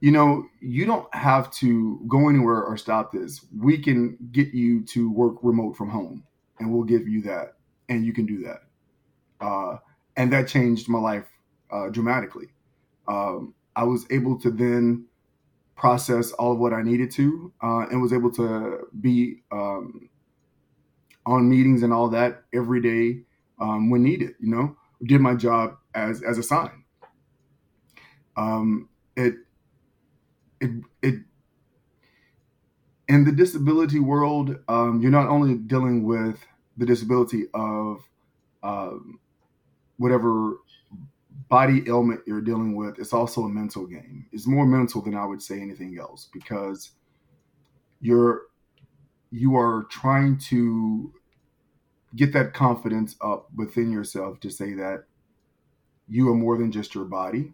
you 0.00 0.12
know, 0.12 0.46
you 0.60 0.84
don't 0.84 1.12
have 1.14 1.50
to 1.50 2.00
go 2.06 2.28
anywhere 2.28 2.62
or 2.62 2.76
stop 2.76 3.12
this. 3.12 3.44
We 3.56 3.78
can 3.78 4.16
get 4.32 4.54
you 4.54 4.82
to 4.86 5.10
work 5.10 5.36
remote 5.42 5.76
from 5.76 5.90
home, 5.90 6.22
and 6.58 6.72
we'll 6.72 6.84
give 6.84 7.08
you 7.08 7.22
that, 7.22 7.54
and 7.88 8.04
you 8.04 8.12
can 8.12 8.26
do 8.26 8.44
that. 8.44 8.62
Uh, 9.40 9.78
and 10.16 10.32
that 10.32 10.48
changed 10.48 10.88
my 10.88 10.98
life 10.98 11.26
uh, 11.70 11.88
dramatically. 11.88 12.48
Um, 13.06 13.54
I 13.74 13.84
was 13.84 14.06
able 14.10 14.38
to 14.40 14.50
then 14.50 15.06
process 15.76 16.32
all 16.32 16.52
of 16.52 16.58
what 16.58 16.72
I 16.72 16.82
needed 16.82 17.10
to, 17.12 17.52
uh, 17.62 17.86
and 17.90 18.02
was 18.02 18.12
able 18.12 18.30
to 18.32 18.88
be 19.00 19.42
um, 19.52 20.08
on 21.24 21.48
meetings 21.48 21.82
and 21.82 21.92
all 21.92 22.08
that 22.08 22.42
every 22.52 22.80
day 22.80 23.20
um, 23.60 23.90
when 23.90 24.02
needed. 24.02 24.34
You 24.40 24.50
know, 24.50 24.76
did 25.04 25.20
my 25.20 25.34
job 25.34 25.78
as 25.94 26.22
as 26.22 26.38
assigned. 26.38 26.82
Um, 28.36 28.88
it 29.16 29.34
it 30.60 30.70
it 31.02 31.14
in 33.08 33.24
the 33.24 33.32
disability 33.32 34.00
world, 34.00 34.56
um, 34.68 35.00
you're 35.00 35.10
not 35.10 35.28
only 35.28 35.54
dealing 35.54 36.04
with 36.04 36.44
the 36.76 36.86
disability 36.86 37.44
of 37.54 38.02
um, 38.62 39.18
whatever 39.98 40.58
body 41.48 41.84
ailment 41.88 42.20
you're 42.26 42.42
dealing 42.42 42.76
with, 42.76 42.98
it's 42.98 43.12
also 43.12 43.42
a 43.44 43.48
mental 43.48 43.86
game. 43.86 44.26
It's 44.32 44.46
more 44.46 44.66
mental 44.66 45.00
than 45.02 45.14
I 45.14 45.24
would 45.24 45.42
say 45.42 45.60
anything 45.60 45.98
else 45.98 46.28
because 46.32 46.92
you're 48.00 48.42
you 49.30 49.56
are 49.56 49.84
trying 49.90 50.38
to 50.38 51.12
get 52.16 52.32
that 52.32 52.54
confidence 52.54 53.16
up 53.20 53.48
within 53.54 53.92
yourself 53.92 54.40
to 54.40 54.50
say 54.50 54.72
that 54.74 55.04
you 56.08 56.28
are 56.28 56.34
more 56.34 56.56
than 56.56 56.72
just 56.72 56.94
your 56.94 57.04
body. 57.04 57.52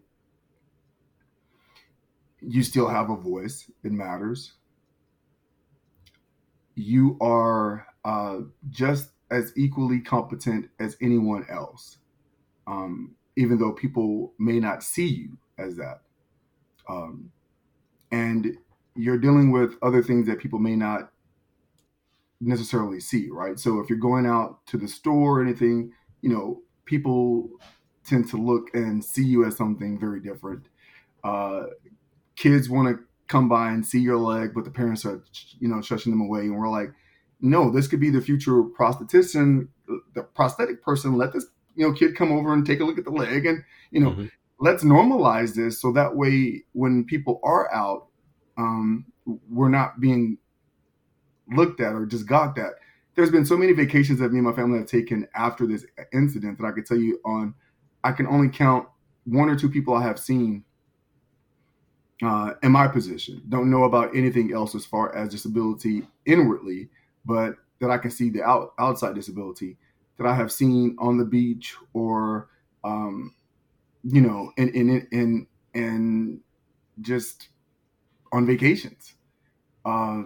You 2.41 2.63
still 2.63 2.89
have 2.89 3.11
a 3.11 3.17
voice, 3.17 3.71
it 3.83 3.93
matters. 3.93 4.53
You 6.77 7.17
are 7.21 7.87
uh, 8.05 8.41
just 8.71 9.11
as 9.31 9.53
equally 9.57 10.01
competent 10.01 10.69
as 10.79 10.97
anyone 11.01 11.47
else, 11.49 11.99
um, 12.67 13.15
even 13.37 13.59
though 13.59 13.73
people 13.73 14.35
may 14.39 14.61
not 14.61 14.83
see 14.83 15.07
you 15.07 15.39
as 15.59 15.77
that. 15.77 16.03
Um, 16.89 17.33
and 18.13 18.57
you're 18.95 19.19
dealing 19.19 19.51
with 19.51 19.75
other 19.83 20.03
things 20.03 20.27
that 20.29 20.39
people 20.39 20.59
may 20.59 20.77
not 20.77 21.11
necessarily 22.41 23.01
see, 23.01 23.29
right? 23.31 23.59
So 23.59 23.81
if 23.81 23.89
you're 23.89 23.99
going 23.99 24.27
out 24.27 24.67
to 24.67 24.77
the 24.77 24.89
store 24.89 25.41
or 25.41 25.43
anything, 25.43 25.93
you 26.21 26.31
know, 26.31 26.63
people 26.85 27.49
tend 28.05 28.29
to 28.31 28.37
look 28.37 28.75
and 28.75 29.05
see 29.05 29.25
you 29.25 29.45
as 29.45 29.57
something 29.57 29.99
very 29.99 30.21
different. 30.21 30.67
Uh, 31.23 31.65
kids 32.37 32.69
want 32.69 32.89
to 32.89 33.03
come 33.29 33.49
by 33.49 33.71
and 33.71 33.85
see 33.85 34.01
your 34.01 34.19
leg, 34.19 34.53
but 34.55 34.65
the 34.65 34.71
parents 34.71 35.05
are, 35.05 35.23
you 35.59 35.69
know, 35.69 35.77
shushing 35.77 36.11
them 36.11 36.21
away. 36.21 36.41
And 36.41 36.57
we're 36.57 36.69
like, 36.69 36.93
no, 37.41 37.71
this 37.71 37.89
could 37.89 38.01
be 38.01 38.11
the 38.11 38.21
future 38.21 38.63
prosthetician, 38.63 39.69
the 40.15 40.23
prosthetic 40.23 40.83
person. 40.83 41.17
Let 41.17 41.33
this, 41.33 41.47
you 41.75 41.87
know, 41.87 41.95
kid 41.95 42.17
come 42.17 42.33
over 42.33 42.53
and 42.53 42.65
take 42.65 42.81
a 42.81 42.85
look 42.85 42.99
at 42.99 43.05
the 43.05 43.11
leg, 43.11 43.47
and 43.47 43.63
you 43.91 44.01
know, 44.01 44.11
mm-hmm. 44.11 44.27
let's 44.61 44.85
normalize 44.85 45.55
this 45.55 45.81
so 45.81 45.93
that 45.93 46.17
way 46.17 46.65
when 46.73 47.05
people 47.05 47.41
are 47.43 47.73
out, 47.75 48.07
um, 48.57 49.05
we're 49.51 49.69
not 49.69 50.01
being 50.01 50.39
looked 51.53 51.81
at 51.81 51.95
or 51.95 52.07
just 52.07 52.27
got 52.27 52.55
that. 52.57 52.75
There's 53.15 53.31
been 53.31 53.47
so 53.47 53.57
many 53.57 53.73
vacations 53.73 54.19
that 54.19 54.33
me 54.33 54.39
and 54.39 54.47
my 54.47 54.53
family 54.53 54.79
have 54.79 54.89
taken 54.89 55.29
after 55.35 55.67
this 55.67 55.87
incident 56.13 56.59
that 56.59 56.67
I 56.67 56.73
could 56.73 56.87
tell 56.87 56.99
you 56.99 57.21
on. 57.25 57.55
I 58.03 58.13
can 58.13 58.27
only 58.27 58.49
count 58.49 58.89
one 59.25 59.49
or 59.49 59.57
two 59.57 59.71
people 59.71 59.95
I 59.95 60.03
have 60.03 60.19
seen 60.19 60.65
uh, 62.23 62.55
in 62.63 62.73
my 62.73 62.89
position. 62.89 63.43
Don't 63.49 63.71
know 63.71 63.85
about 63.85 64.15
anything 64.15 64.53
else 64.53 64.75
as 64.75 64.85
far 64.85 65.15
as 65.15 65.29
disability 65.29 66.07
inwardly, 66.27 66.89
but 67.25 67.57
that 67.81 67.91
I 67.91 67.99
can 67.99 68.11
see 68.11 68.31
the 68.31 68.43
out, 68.43 68.73
outside 68.79 69.15
disability 69.15 69.77
that 70.19 70.27
I 70.27 70.35
have 70.35 70.53
seen 70.53 70.97
on 70.99 71.19
the 71.19 71.25
beach 71.25 71.75
or, 71.93 72.49
um, 72.85 73.35
you 74.05 74.21
know, 74.21 74.53
in 74.57 74.69
in 74.71 75.09
in 75.11 75.47
in 75.75 76.41
just 77.01 77.49
on 78.33 78.47
vacations. 78.47 79.15
Uh, 79.85 80.25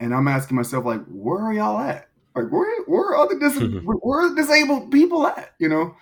and 0.00 0.14
I'm 0.14 0.28
asking 0.28 0.56
myself 0.56 0.84
like, 0.84 1.04
where 1.06 1.40
are 1.40 1.52
y'all 1.52 1.78
at? 1.78 2.08
Like, 2.34 2.50
where 2.50 2.82
where 2.84 3.16
are 3.16 3.28
the 3.28 3.38
dis- 3.38 3.82
where 3.84 4.26
are 4.26 4.34
disabled 4.34 4.90
people 4.90 5.26
at? 5.26 5.54
You 5.58 5.68
know, 5.68 5.96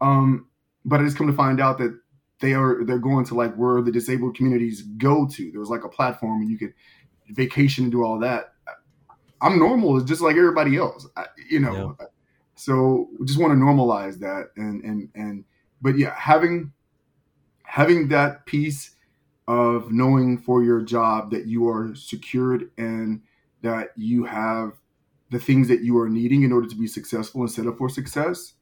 um, 0.00 0.46
but 0.84 1.00
I 1.00 1.04
just 1.04 1.16
come 1.16 1.26
to 1.26 1.32
find 1.32 1.60
out 1.60 1.78
that 1.78 1.98
they 2.40 2.54
are 2.54 2.84
they're 2.84 2.98
going 2.98 3.24
to 3.26 3.34
like 3.34 3.54
where 3.54 3.82
the 3.82 3.92
disabled 3.92 4.36
communities 4.36 4.82
go 4.82 5.26
to. 5.28 5.50
There 5.50 5.60
was 5.60 5.70
like 5.70 5.84
a 5.84 5.88
platform 5.88 6.42
and 6.42 6.50
you 6.50 6.58
could 6.58 6.74
vacation 7.28 7.84
and 7.84 7.92
do 7.92 8.02
all 8.02 8.18
that. 8.20 8.54
I'm 9.40 9.58
normal, 9.58 9.96
it's 9.96 10.08
just 10.08 10.22
like 10.22 10.36
everybody 10.36 10.76
else, 10.76 11.06
I, 11.16 11.26
you 11.50 11.60
know. 11.60 11.96
Yeah. 11.98 12.06
So 12.54 13.08
we 13.18 13.26
just 13.26 13.40
want 13.40 13.52
to 13.52 13.56
normalize 13.56 14.18
that 14.20 14.50
and 14.56 14.82
and 14.84 15.08
and 15.14 15.44
but 15.80 15.98
yeah, 15.98 16.14
having 16.16 16.72
having 17.64 18.08
that 18.08 18.46
piece 18.46 18.94
of 19.48 19.90
knowing 19.90 20.38
for 20.38 20.62
your 20.62 20.80
job 20.80 21.30
that 21.32 21.46
you 21.46 21.68
are 21.68 21.94
secured 21.94 22.70
and 22.78 23.20
that 23.62 23.90
you 23.96 24.24
have 24.24 24.72
the 25.32 25.38
things 25.38 25.66
that 25.66 25.82
you 25.82 25.98
are 25.98 26.10
needing 26.10 26.42
in 26.42 26.52
order 26.52 26.68
to 26.68 26.76
be 26.76 26.86
successful 26.86 27.40
and 27.40 27.50
set 27.50 27.66
up 27.66 27.78
for 27.78 27.88
success, 27.88 28.52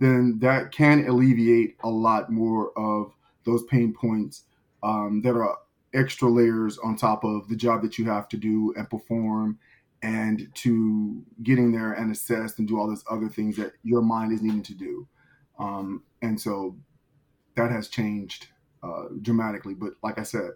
then 0.00 0.38
that 0.40 0.72
can 0.72 1.06
alleviate 1.06 1.76
a 1.84 1.88
lot 1.88 2.32
more 2.32 2.72
of 2.78 3.12
those 3.44 3.62
pain 3.64 3.92
points 3.92 4.44
um, 4.82 5.20
that 5.22 5.34
are 5.36 5.58
extra 5.94 6.28
layers 6.28 6.78
on 6.78 6.96
top 6.96 7.24
of 7.24 7.48
the 7.48 7.56
job 7.56 7.82
that 7.82 7.98
you 7.98 8.06
have 8.06 8.26
to 8.28 8.36
do 8.38 8.72
and 8.76 8.88
perform 8.88 9.58
and 10.02 10.48
to 10.54 11.22
getting 11.42 11.72
there 11.72 11.92
and 11.92 12.10
assess 12.10 12.58
and 12.58 12.68
do 12.68 12.78
all 12.78 12.86
those 12.86 13.04
other 13.10 13.28
things 13.28 13.56
that 13.56 13.72
your 13.82 14.00
mind 14.00 14.32
is 14.32 14.40
needing 14.40 14.62
to 14.62 14.74
do. 14.74 15.06
Um, 15.58 16.02
and 16.22 16.40
so 16.40 16.76
that 17.56 17.70
has 17.70 17.88
changed 17.88 18.46
uh, 18.82 19.06
dramatically. 19.20 19.74
But 19.74 19.94
like 20.02 20.18
I 20.18 20.22
said, 20.22 20.52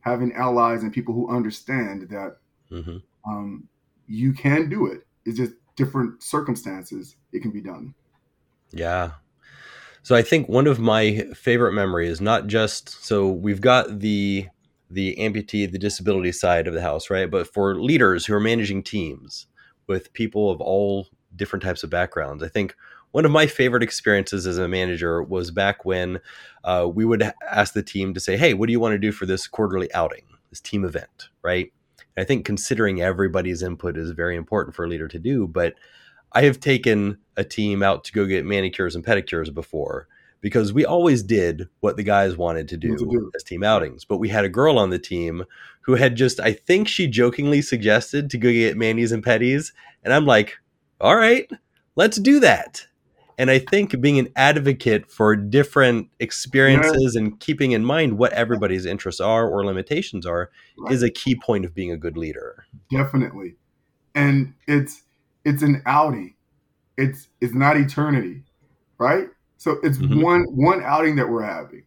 having 0.00 0.32
allies 0.34 0.82
and 0.82 0.92
people 0.92 1.12
who 1.12 1.28
understand 1.28 2.08
that 2.08 2.36
mm-hmm 2.70 2.98
um, 3.26 3.68
you 4.06 4.32
can 4.32 4.68
do 4.68 4.86
it. 4.86 5.06
It's 5.24 5.38
just 5.38 5.52
different 5.76 6.22
circumstances. 6.22 7.16
It 7.32 7.42
can 7.42 7.50
be 7.50 7.60
done. 7.60 7.94
Yeah. 8.70 9.12
So 10.02 10.14
I 10.14 10.22
think 10.22 10.48
one 10.48 10.66
of 10.66 10.78
my 10.78 11.26
favorite 11.34 11.72
memories, 11.72 12.20
not 12.20 12.46
just 12.46 13.04
so 13.04 13.28
we've 13.28 13.60
got 13.60 14.00
the 14.00 14.46
the 14.88 15.16
amputee, 15.16 15.70
the 15.70 15.78
disability 15.78 16.30
side 16.30 16.68
of 16.68 16.74
the 16.74 16.80
house, 16.80 17.10
right? 17.10 17.28
But 17.28 17.52
for 17.52 17.80
leaders 17.80 18.24
who 18.24 18.34
are 18.34 18.40
managing 18.40 18.84
teams 18.84 19.46
with 19.88 20.12
people 20.12 20.48
of 20.48 20.60
all 20.60 21.08
different 21.34 21.64
types 21.64 21.82
of 21.82 21.90
backgrounds, 21.90 22.44
I 22.44 22.48
think 22.48 22.76
one 23.10 23.24
of 23.24 23.32
my 23.32 23.48
favorite 23.48 23.82
experiences 23.82 24.46
as 24.46 24.58
a 24.58 24.68
manager 24.68 25.22
was 25.22 25.50
back 25.50 25.84
when 25.84 26.20
uh, 26.62 26.88
we 26.92 27.04
would 27.04 27.32
ask 27.50 27.74
the 27.74 27.82
team 27.82 28.14
to 28.14 28.20
say, 28.20 28.36
"Hey, 28.36 28.54
what 28.54 28.66
do 28.66 28.72
you 28.72 28.80
want 28.80 28.92
to 28.92 28.98
do 28.98 29.10
for 29.10 29.26
this 29.26 29.48
quarterly 29.48 29.92
outing, 29.92 30.22
this 30.50 30.60
team 30.60 30.84
event?" 30.84 31.30
Right? 31.42 31.72
I 32.16 32.24
think 32.24 32.44
considering 32.44 33.00
everybody's 33.00 33.62
input 33.62 33.96
is 33.96 34.10
very 34.10 34.36
important 34.36 34.74
for 34.74 34.84
a 34.84 34.88
leader 34.88 35.08
to 35.08 35.18
do. 35.18 35.46
But 35.46 35.74
I 36.32 36.42
have 36.42 36.60
taken 36.60 37.18
a 37.36 37.44
team 37.44 37.82
out 37.82 38.04
to 38.04 38.12
go 38.12 38.26
get 38.26 38.44
manicures 38.44 38.94
and 38.94 39.04
pedicures 39.04 39.52
before 39.52 40.08
because 40.40 40.72
we 40.72 40.84
always 40.84 41.22
did 41.22 41.68
what 41.80 41.96
the 41.96 42.02
guys 42.02 42.36
wanted 42.36 42.68
to 42.68 42.76
do, 42.76 42.96
to 42.96 43.10
do, 43.10 43.30
as 43.34 43.42
team 43.42 43.62
outings. 43.62 44.04
But 44.04 44.18
we 44.18 44.28
had 44.28 44.44
a 44.44 44.50
girl 44.50 44.78
on 44.78 44.90
the 44.90 44.98
team 44.98 45.44
who 45.80 45.94
had 45.94 46.14
just, 46.14 46.40
I 46.40 46.52
think 46.52 46.88
she 46.88 47.06
jokingly 47.06 47.62
suggested 47.62 48.30
to 48.30 48.38
go 48.38 48.50
get 48.52 48.76
manis 48.76 49.12
and 49.12 49.24
petties. 49.24 49.72
And 50.04 50.12
I'm 50.12 50.26
like, 50.26 50.58
all 51.00 51.16
right, 51.16 51.50
let's 51.96 52.18
do 52.18 52.40
that. 52.40 52.86
And 53.38 53.50
I 53.50 53.58
think 53.58 54.00
being 54.00 54.18
an 54.18 54.28
advocate 54.34 55.10
for 55.10 55.36
different 55.36 56.08
experiences 56.20 57.14
yeah. 57.14 57.22
and 57.22 57.38
keeping 57.38 57.72
in 57.72 57.84
mind 57.84 58.18
what 58.18 58.32
everybody's 58.32 58.86
interests 58.86 59.20
are 59.20 59.46
or 59.46 59.64
limitations 59.64 60.24
are 60.24 60.50
right. 60.78 60.92
is 60.92 61.02
a 61.02 61.10
key 61.10 61.34
point 61.34 61.64
of 61.64 61.74
being 61.74 61.92
a 61.92 61.98
good 61.98 62.16
leader. 62.16 62.64
Definitely. 62.90 63.56
And 64.14 64.54
it's 64.66 65.02
it's 65.44 65.62
an 65.62 65.82
outing. 65.84 66.34
It's 66.96 67.28
it's 67.42 67.52
not 67.52 67.76
eternity, 67.76 68.44
right? 68.98 69.28
So 69.58 69.78
it's 69.82 69.98
mm-hmm. 69.98 70.22
one 70.22 70.44
one 70.54 70.82
outing 70.82 71.16
that 71.16 71.28
we're 71.28 71.42
having. 71.42 71.84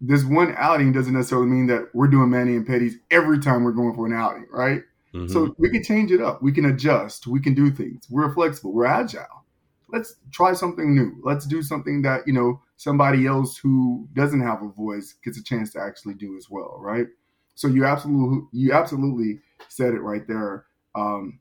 This 0.00 0.24
one 0.24 0.54
outing 0.56 0.92
doesn't 0.92 1.12
necessarily 1.12 1.48
mean 1.48 1.66
that 1.66 1.88
we're 1.92 2.06
doing 2.06 2.30
Manny 2.30 2.56
and 2.56 2.66
Petties 2.66 2.94
every 3.10 3.40
time 3.40 3.64
we're 3.64 3.72
going 3.72 3.94
for 3.94 4.06
an 4.06 4.14
outing, 4.14 4.46
right? 4.50 4.82
Mm-hmm. 5.12 5.26
So 5.26 5.54
we 5.58 5.70
can 5.70 5.82
change 5.82 6.12
it 6.12 6.22
up. 6.22 6.42
We 6.42 6.52
can 6.52 6.64
adjust. 6.64 7.26
We 7.26 7.40
can 7.40 7.52
do 7.52 7.70
things. 7.70 8.06
We're 8.08 8.32
flexible. 8.32 8.72
We're 8.72 8.86
agile 8.86 9.44
let's 9.90 10.16
try 10.30 10.52
something 10.52 10.94
new. 10.94 11.20
Let's 11.22 11.46
do 11.46 11.62
something 11.62 12.02
that, 12.02 12.26
you 12.26 12.32
know, 12.32 12.60
somebody 12.76 13.26
else 13.26 13.56
who 13.56 14.08
doesn't 14.12 14.40
have 14.40 14.62
a 14.62 14.68
voice 14.68 15.14
gets 15.24 15.38
a 15.38 15.42
chance 15.42 15.72
to 15.72 15.80
actually 15.80 16.14
do 16.14 16.36
as 16.36 16.48
well, 16.50 16.76
right? 16.80 17.06
So 17.54 17.66
you 17.68 17.84
absolutely 17.84 18.46
you 18.52 18.72
absolutely 18.72 19.40
said 19.68 19.94
it 19.94 20.00
right 20.00 20.26
there. 20.28 20.66
Um, 20.94 21.40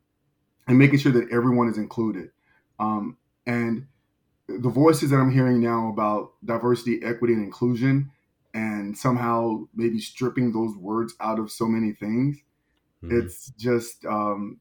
and 0.68 0.78
making 0.78 1.00
sure 1.00 1.12
that 1.14 1.32
everyone 1.32 1.70
is 1.70 1.78
included. 1.78 2.30
Um, 2.80 3.18
and 3.46 3.88
the 4.48 4.70
voices 4.70 5.10
that 5.10 5.18
I'm 5.18 5.32
hearing 5.32 5.62
now 5.62 5.90
about 5.90 6.34
diversity, 6.44 7.00
equity, 7.04 7.34
and 7.34 7.44
inclusion, 7.44 8.12
and 8.54 8.98
somehow 8.98 9.68
maybe 9.76 10.00
stripping 10.00 10.52
those 10.52 10.76
words 10.76 11.16
out 11.22 11.40
of 11.40 11.52
so 11.52 11.66
many 11.66 11.94
things, 11.94 12.38
mm-hmm. 13.04 13.18
it's 13.18 13.52
just 13.52 14.06
um, 14.06 14.60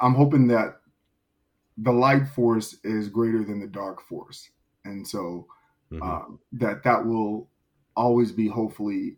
I'm 0.00 0.14
hoping 0.14 0.48
that 0.48 0.80
the 1.80 1.92
light 1.92 2.26
force 2.28 2.76
is 2.84 3.08
greater 3.08 3.44
than 3.44 3.60
the 3.60 3.66
dark 3.66 4.02
force, 4.02 4.50
and 4.84 5.06
so 5.06 5.46
mm-hmm. 5.92 6.02
um, 6.02 6.38
that 6.52 6.82
that 6.84 7.04
will 7.04 7.48
always 7.96 8.32
be 8.32 8.48
hopefully 8.48 9.16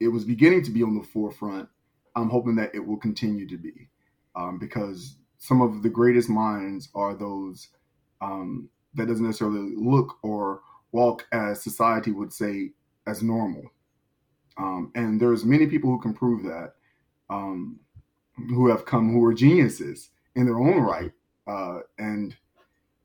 it 0.00 0.08
was 0.08 0.24
beginning 0.24 0.62
to 0.64 0.70
be 0.70 0.82
on 0.82 0.96
the 0.96 1.04
forefront. 1.04 1.68
I'm 2.14 2.30
hoping 2.30 2.56
that 2.56 2.74
it 2.74 2.80
will 2.80 2.96
continue 2.96 3.46
to 3.48 3.56
be 3.56 3.88
um, 4.34 4.58
because 4.58 5.16
some 5.38 5.60
of 5.60 5.82
the 5.82 5.88
greatest 5.88 6.28
minds 6.28 6.88
are 6.94 7.14
those 7.14 7.68
um, 8.20 8.68
that 8.94 9.06
doesn't 9.06 9.24
necessarily 9.24 9.74
look 9.76 10.16
or 10.22 10.62
walk 10.92 11.26
as 11.32 11.62
society 11.62 12.10
would 12.10 12.32
say 12.32 12.72
as 13.06 13.22
normal. 13.22 13.62
Um, 14.56 14.90
and 14.94 15.20
there's 15.20 15.44
many 15.44 15.66
people 15.66 15.90
who 15.90 16.00
can 16.00 16.14
prove 16.14 16.42
that, 16.44 16.72
um, 17.30 17.78
who 18.36 18.68
have 18.68 18.84
come 18.84 19.12
who 19.12 19.24
are 19.24 19.34
geniuses 19.34 20.10
in 20.34 20.46
their 20.46 20.58
own 20.58 20.80
right, 20.80 21.12
uh, 21.48 21.80
and 21.98 22.36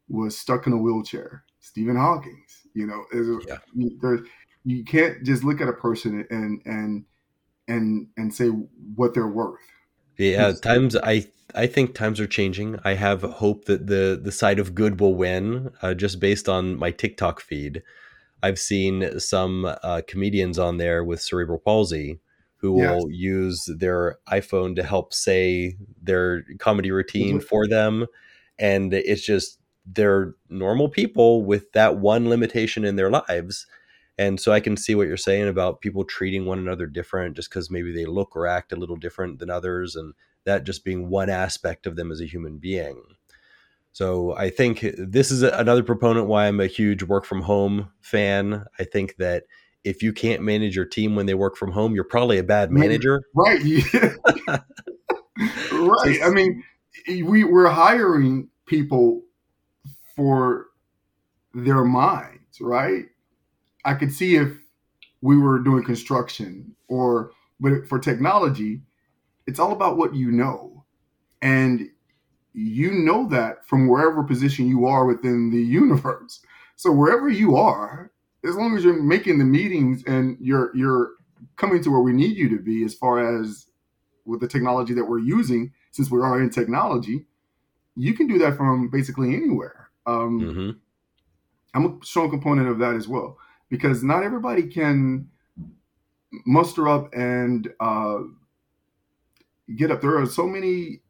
was 0.09 0.37
stuck 0.37 0.67
in 0.67 0.73
a 0.73 0.77
wheelchair. 0.77 1.43
Stephen 1.59 1.95
Hawking, 1.95 2.43
you 2.73 2.85
know, 2.85 3.05
yeah. 3.47 3.57
there, 4.01 4.19
you 4.65 4.83
can't 4.83 5.23
just 5.23 5.43
look 5.43 5.61
at 5.61 5.69
a 5.69 5.73
person 5.73 6.25
and 6.29 6.61
and 6.65 7.05
and 7.67 8.07
and 8.17 8.33
say 8.33 8.47
what 8.47 9.13
they're 9.13 9.27
worth. 9.27 9.61
Yeah, 10.17 10.51
times 10.51 10.95
I 10.95 11.25
I 11.55 11.67
think 11.67 11.95
times 11.95 12.19
are 12.19 12.27
changing. 12.27 12.79
I 12.83 12.95
have 12.95 13.21
hope 13.21 13.65
that 13.65 13.87
the 13.87 14.19
the 14.21 14.31
side 14.31 14.59
of 14.59 14.75
good 14.75 14.99
will 14.99 15.15
win. 15.15 15.71
Uh, 15.81 15.93
just 15.93 16.19
based 16.19 16.49
on 16.49 16.77
my 16.77 16.91
TikTok 16.91 17.39
feed, 17.39 17.81
I've 18.41 18.59
seen 18.59 19.19
some 19.19 19.65
uh, 19.65 20.01
comedians 20.07 20.59
on 20.59 20.77
there 20.77 21.03
with 21.03 21.21
cerebral 21.21 21.59
palsy 21.59 22.19
who 22.57 22.81
yes. 22.81 22.89
will 22.89 23.11
use 23.11 23.69
their 23.77 24.17
iPhone 24.29 24.75
to 24.75 24.83
help 24.83 25.13
say 25.13 25.75
their 26.01 26.43
comedy 26.59 26.91
routine 26.91 27.41
for 27.41 27.67
them, 27.67 28.05
and 28.59 28.93
it's 28.93 29.25
just 29.25 29.59
they're 29.85 30.35
normal 30.49 30.89
people 30.89 31.43
with 31.43 31.71
that 31.73 31.97
one 31.97 32.29
limitation 32.29 32.85
in 32.85 32.95
their 32.95 33.11
lives. 33.11 33.67
And 34.17 34.39
so 34.39 34.51
I 34.51 34.59
can 34.59 34.77
see 34.77 34.95
what 34.95 35.07
you're 35.07 35.17
saying 35.17 35.47
about 35.47 35.81
people 35.81 36.03
treating 36.03 36.45
one 36.45 36.59
another 36.59 36.85
different 36.85 37.35
just 37.35 37.49
because 37.49 37.71
maybe 37.71 37.91
they 37.91 38.05
look 38.05 38.35
or 38.35 38.45
act 38.45 38.71
a 38.71 38.75
little 38.75 38.95
different 38.95 39.39
than 39.39 39.49
others, 39.49 39.95
and 39.95 40.13
that 40.45 40.65
just 40.65 40.85
being 40.85 41.09
one 41.09 41.29
aspect 41.29 41.87
of 41.87 41.95
them 41.95 42.11
as 42.11 42.21
a 42.21 42.27
human 42.27 42.57
being. 42.57 43.01
So 43.91 44.35
I 44.35 44.49
think 44.49 44.85
this 44.97 45.31
is 45.31 45.43
another 45.43 45.83
proponent 45.83 46.27
why 46.27 46.47
I'm 46.47 46.59
a 46.59 46.67
huge 46.67 47.03
work 47.03 47.25
from 47.25 47.41
home 47.41 47.91
fan. 48.01 48.65
I 48.79 48.85
think 48.85 49.17
that 49.17 49.43
if 49.83 50.01
you 50.01 50.13
can't 50.13 50.41
manage 50.41 50.75
your 50.75 50.85
team 50.85 51.15
when 51.15 51.25
they 51.25 51.33
work 51.33 51.57
from 51.57 51.71
home, 51.71 51.93
you're 51.93 52.03
probably 52.03 52.37
a 52.37 52.43
bad 52.43 52.71
manager. 52.71 53.21
Right. 53.35 53.61
right. 55.71 56.19
I 56.23 56.29
mean, 56.29 56.63
we, 57.07 57.43
we're 57.43 57.69
hiring 57.69 58.49
people 58.65 59.21
for 60.15 60.67
their 61.53 61.83
minds, 61.83 62.61
right? 62.61 63.05
I 63.85 63.93
could 63.93 64.11
see 64.11 64.35
if 64.35 64.53
we 65.21 65.37
were 65.37 65.59
doing 65.59 65.83
construction 65.83 66.75
or 66.87 67.31
but 67.59 67.87
for 67.87 67.97
technology, 67.97 68.81
it's 69.47 69.59
all 69.59 69.71
about 69.71 69.97
what 69.97 70.13
you 70.13 70.31
know. 70.31 70.83
And 71.41 71.89
you 72.53 72.91
know 72.91 73.27
that 73.29 73.65
from 73.65 73.87
wherever 73.87 74.23
position 74.23 74.67
you 74.67 74.85
are 74.85 75.05
within 75.05 75.49
the 75.49 75.61
universe. 75.61 76.41
So 76.75 76.91
wherever 76.91 77.29
you 77.29 77.55
are, 77.55 78.11
as 78.43 78.55
long 78.55 78.75
as 78.75 78.83
you're 78.83 79.01
making 79.01 79.37
the 79.37 79.45
meetings 79.45 80.03
and 80.07 80.35
you're 80.41 80.75
you're 80.75 81.11
coming 81.55 81.83
to 81.83 81.91
where 81.91 82.01
we 82.01 82.13
need 82.13 82.35
you 82.35 82.49
to 82.49 82.57
be 82.57 82.83
as 82.83 82.95
far 82.95 83.39
as 83.39 83.67
with 84.25 84.41
the 84.41 84.47
technology 84.47 84.95
that 84.95 85.05
we're 85.05 85.19
using, 85.19 85.71
since 85.93 86.11
we 86.11 86.19
are 86.19 86.41
in 86.41 86.49
technology, 86.49 87.25
you 87.95 88.13
can 88.13 88.27
do 88.27 88.39
that 88.39 88.57
from 88.57 88.89
basically 88.89 89.33
anywhere. 89.35 89.89
Um, 90.05 90.41
mm-hmm. 90.41 90.69
I'm 91.73 91.85
a 91.85 92.05
strong 92.05 92.29
component 92.29 92.67
of 92.67 92.79
that 92.79 92.95
as 92.95 93.07
well 93.07 93.37
because 93.69 94.03
not 94.03 94.23
everybody 94.23 94.63
can 94.63 95.29
muster 96.45 96.87
up 96.87 97.13
and 97.13 97.71
uh, 97.79 98.19
get 99.75 99.91
up. 99.91 100.01
There 100.01 100.17
are 100.17 100.25
so 100.25 100.47
many 100.47 101.01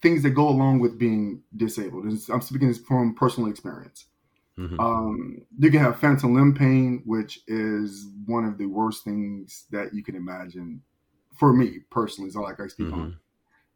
things 0.00 0.22
that 0.22 0.30
go 0.30 0.48
along 0.48 0.80
with 0.80 0.98
being 0.98 1.42
disabled. 1.56 2.06
I'm 2.30 2.40
speaking 2.40 2.72
from 2.74 3.14
personal 3.14 3.50
experience. 3.50 4.06
Mm-hmm. 4.58 4.80
Um, 4.80 5.42
you 5.58 5.70
can 5.70 5.80
have 5.80 5.98
phantom 5.98 6.34
limb 6.34 6.54
pain, 6.54 7.02
which 7.04 7.40
is 7.46 8.08
one 8.24 8.44
of 8.44 8.56
the 8.58 8.66
worst 8.66 9.04
things 9.04 9.66
that 9.70 9.94
you 9.94 10.02
can 10.02 10.16
imagine. 10.16 10.82
For 11.32 11.52
me 11.52 11.80
personally, 11.90 12.28
is 12.28 12.36
all 12.36 12.44
like 12.44 12.60
I 12.60 12.66
speak 12.66 12.88
mm-hmm. 12.88 13.00
on. 13.00 13.18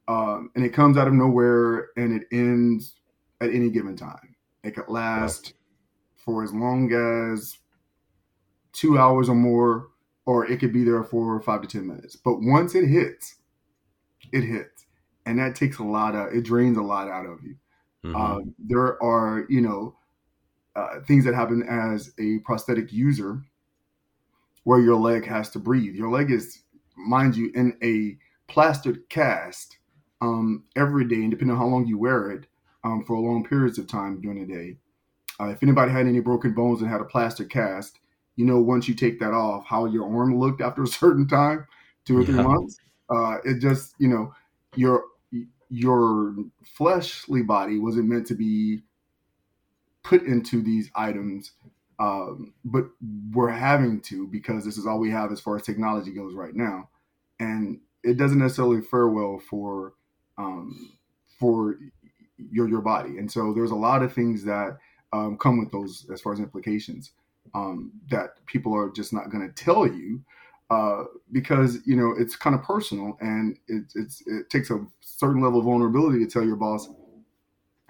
Um, 0.09 0.51
and 0.55 0.65
it 0.65 0.71
comes 0.71 0.97
out 0.97 1.09
of 1.09 1.15
nowhere 1.15 1.89
and 1.97 2.21
it 2.21 2.29
ends 2.31 2.95
at 3.41 3.51
any 3.51 3.71
given 3.71 3.97
time. 3.97 4.37
It 4.63 4.75
could 4.75 4.89
last 4.89 5.55
for 6.17 6.45
as 6.45 6.53
long 6.53 6.93
as 6.93 7.59
two 8.73 8.99
hours 8.99 9.29
or 9.29 9.35
more, 9.35 9.89
or 10.27 10.51
it 10.51 10.59
could 10.59 10.73
be 10.73 10.85
there 10.85 11.03
for 11.05 11.41
five 11.41 11.63
to 11.63 11.69
10 11.69 11.87
minutes. 11.87 12.17
But 12.17 12.41
once 12.41 12.75
it 12.75 12.87
hits, 12.87 13.37
it 14.33 14.43
hits. 14.43 14.87
And 15.25 15.39
that 15.39 15.55
takes 15.55 15.79
a 15.79 15.85
lot 15.85 16.15
of, 16.15 16.33
it 16.35 16.45
drains 16.45 16.77
a 16.77 16.83
lot 16.83 17.09
out 17.09 17.27
of 17.27 17.43
you. 17.43 17.57
Mm-hmm. 18.05 18.17
Um, 18.17 18.55
there 18.59 19.03
are, 19.03 19.47
you 19.49 19.61
know, 19.61 19.97
uh, 20.77 21.01
things 21.07 21.25
that 21.25 21.35
happen 21.35 21.63
as 21.69 22.13
a 22.19 22.39
prosthetic 22.45 22.93
user 22.93 23.41
where 24.65 24.81
your 24.81 24.97
leg 24.97 25.27
has 25.27 25.49
to 25.51 25.59
breathe. 25.59 25.95
Your 25.95 26.11
leg 26.11 26.31
is, 26.31 26.63
mind 26.97 27.37
you, 27.37 27.51
in 27.55 27.77
a 27.83 28.17
plastered 28.51 29.09
cast 29.09 29.79
um, 30.21 30.65
every 30.77 31.07
day, 31.07 31.17
and 31.17 31.31
depending 31.31 31.57
on 31.57 31.61
how 31.61 31.67
long 31.67 31.87
you 31.87 31.99
wear 31.99 32.31
it, 32.31 32.47
um, 32.85 33.05
for 33.05 33.19
long 33.19 33.45
periods 33.45 33.79
of 33.79 33.87
time 33.87 34.21
during 34.21 34.47
the 34.47 34.53
day. 34.53 34.77
Uh, 35.41 35.49
if 35.49 35.63
anybody 35.63 35.93
had 35.93 36.07
any 36.07 36.21
broken 36.21 36.55
bones 36.55 36.81
and 36.81 36.91
had 36.91 37.01
a 37.01 37.05
plaster 37.05 37.45
cast, 37.45 37.99
you 38.37 38.45
know, 38.45 38.61
once 38.61 38.89
you 38.89 38.95
take 38.95 39.19
that 39.19 39.33
off, 39.33 39.65
how 39.67 39.87
your 39.87 40.05
arm 40.05 40.39
looked 40.39 40.61
after 40.63 40.83
a 40.83 40.89
certain 40.89 41.27
time, 41.27 41.67
two 42.05 42.19
or 42.19 42.25
three 42.25 42.35
months. 42.35 42.79
Uh, 43.09 43.39
it 43.45 43.61
just, 43.61 43.95
you 43.99 44.09
know, 44.09 44.33
your 44.75 45.05
your 45.69 46.35
fleshly 46.63 47.43
body 47.43 47.79
wasn't 47.79 48.09
meant 48.09 48.27
to 48.27 48.35
be 48.35 48.81
put 50.05 50.23
into 50.23 50.63
these 50.63 50.91
items, 50.95 51.53
um, 51.99 52.53
but 52.65 52.87
we're 53.33 53.51
having 53.51 54.01
to 54.03 54.27
because 54.29 54.65
this 54.65 54.77
is 54.77 54.87
all 54.87 54.99
we 54.99 55.11
have 55.11 55.33
as 55.33 55.41
far 55.41 55.57
as 55.57 55.63
technology 55.63 56.13
goes 56.13 56.35
right 56.35 56.55
now, 56.55 56.89
and 57.41 57.81
it 58.03 58.17
doesn't 58.17 58.39
necessarily 58.39 58.83
fare 58.83 59.09
well 59.09 59.39
for 59.39 59.95
um, 60.39 60.93
for 61.39 61.79
your 62.39 62.69
your 62.69 62.83
body. 62.83 63.19
And 63.19 63.31
so 63.31 63.53
there's 63.55 63.71
a 63.71 63.77
lot 63.77 64.03
of 64.03 64.13
things 64.13 64.45
that 64.45 64.79
um, 65.13 65.39
come 65.39 65.59
with 65.59 65.73
those 65.73 66.07
as 66.13 66.21
far 66.21 66.33
as 66.33 66.39
implications 66.39 67.13
um, 67.55 67.93
that 68.11 68.45
people 68.47 68.75
are 68.77 68.91
just 68.91 69.13
not 69.13 69.31
going 69.31 69.47
to 69.47 69.55
tell 69.55 69.87
you 69.87 70.23
uh, 70.71 71.05
because 71.33 71.79
you 71.87 71.97
know 71.97 72.15
it's 72.19 72.37
kind 72.37 72.55
of 72.55 72.63
personal 72.63 73.17
and 73.21 73.59
it, 73.69 73.85
it's 73.95 74.23
it 74.27 74.51
takes 74.51 74.71
a 74.71 74.85
certain 75.01 75.41
level 75.41 75.61
of 75.61 75.65
vulnerability 75.65 76.19
to 76.19 76.31
tell 76.31 76.45
your 76.45 76.57
boss, 76.57 76.89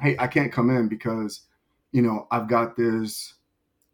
"Hey, 0.00 0.16
I 0.18 0.26
can't 0.26 0.52
come 0.52 0.70
in 0.70 0.88
because 0.88 1.42
you 1.92 2.02
know 2.02 2.26
I've 2.30 2.48
got 2.48 2.76
this 2.76 3.34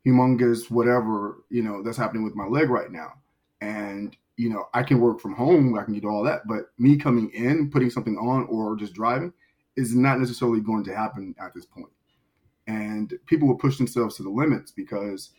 humongous 0.06 0.70
whatever 0.70 1.44
you 1.50 1.62
know 1.62 1.82
that's 1.82 1.96
happening 1.96 2.24
with 2.24 2.34
my 2.34 2.46
leg 2.46 2.70
right 2.70 2.90
now, 2.90 3.12
and 3.60 4.16
you 4.36 4.50
know 4.50 4.68
I 4.74 4.82
can 4.82 5.00
work 5.00 5.20
from 5.20 5.34
home, 5.34 5.78
I 5.78 5.84
can 5.84 5.98
do 5.98 6.08
all 6.08 6.22
that, 6.24 6.42
but 6.46 6.70
me 6.78 6.96
coming 6.96 7.30
in, 7.30 7.70
putting 7.70 7.90
something 7.90 8.16
on, 8.16 8.46
or 8.48 8.76
just 8.76 8.94
driving." 8.94 9.32
is 9.76 9.94
not 9.94 10.18
necessarily 10.18 10.60
going 10.60 10.84
to 10.84 10.94
happen 10.94 11.34
at 11.40 11.54
this 11.54 11.64
point. 11.64 11.92
And 12.66 13.12
people 13.26 13.48
will 13.48 13.56
push 13.56 13.78
themselves 13.78 14.16
to 14.16 14.22
the 14.22 14.30
limits 14.30 14.70
because 14.70 15.30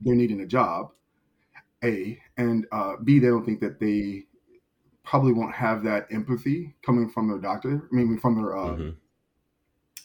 they're 0.00 0.14
needing 0.14 0.40
a 0.40 0.46
job, 0.46 0.92
A, 1.82 2.20
and 2.36 2.66
uh, 2.70 2.96
B, 3.02 3.18
they 3.18 3.28
don't 3.28 3.44
think 3.44 3.60
that 3.60 3.80
they 3.80 4.26
probably 5.04 5.32
won't 5.32 5.54
have 5.54 5.82
that 5.84 6.06
empathy 6.12 6.74
coming 6.82 7.08
from 7.08 7.28
their 7.28 7.38
doctor, 7.38 7.88
maybe 7.90 8.16
from 8.16 8.36
their 8.36 8.56
uh, 8.56 8.70
mm-hmm. 8.70 8.90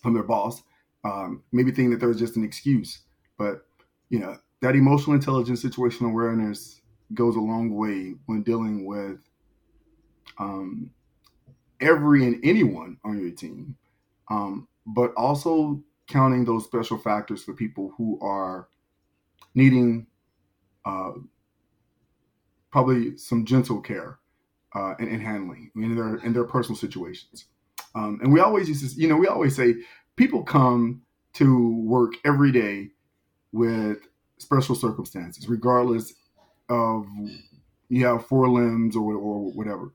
from 0.02 0.14
their 0.14 0.24
boss. 0.24 0.64
Um, 1.04 1.44
maybe 1.52 1.72
think 1.72 1.92
that 1.92 2.00
there's 2.00 2.18
just 2.18 2.38
an 2.38 2.46
excuse, 2.46 3.00
but 3.38 3.66
you 4.10 4.20
know 4.20 4.38
that 4.62 4.76
emotional 4.76 5.16
intelligence, 5.16 5.64
situational 5.64 6.12
awareness 6.12 6.82
goes 7.14 7.36
a 7.36 7.40
long 7.40 7.76
way 7.76 8.16
when 8.28 8.44
dealing 8.44 8.86
with 8.86 9.20
um, 10.38 10.90
every 11.82 12.26
and 12.26 12.40
anyone 12.44 12.98
on 13.04 13.20
your 13.20 13.32
team, 13.32 13.76
um, 14.32 14.68
but 14.88 15.14
also 15.16 15.84
counting 16.08 16.46
those 16.46 16.64
special 16.64 16.98
factors 16.98 17.44
for 17.44 17.54
people 17.54 17.94
who 17.98 18.20
are 18.22 18.70
needing 19.54 20.08
uh, 20.86 21.12
probably 22.72 23.18
some 23.18 23.46
gentle 23.46 23.82
care 23.82 24.20
uh, 24.76 24.96
and, 25.00 25.08
and, 25.08 25.22
handling 25.22 25.72
in 25.76 25.96
their 25.96 26.16
in 26.18 26.34
their 26.34 26.44
personal 26.44 26.76
situations. 26.76 27.46
Um, 27.96 28.20
and 28.24 28.34
we 28.34 28.40
always 28.40 28.68
use 28.68 28.94
to, 28.94 29.00
you 29.00 29.08
know, 29.08 29.16
we 29.16 29.28
always 29.28 29.56
say 29.56 29.76
people 30.16 30.44
come 30.44 31.02
to 31.34 31.78
work 31.82 32.14
every 32.26 32.52
day 32.52 32.90
with 33.54 34.00
special 34.40 34.76
circumstances, 34.76 35.48
regardless 35.48 36.14
of 36.70 37.08
you 37.88 38.06
have 38.06 38.26
four 38.26 38.50
limbs 38.50 38.98
or, 38.98 39.14
or 39.14 39.52
whatever 39.52 39.94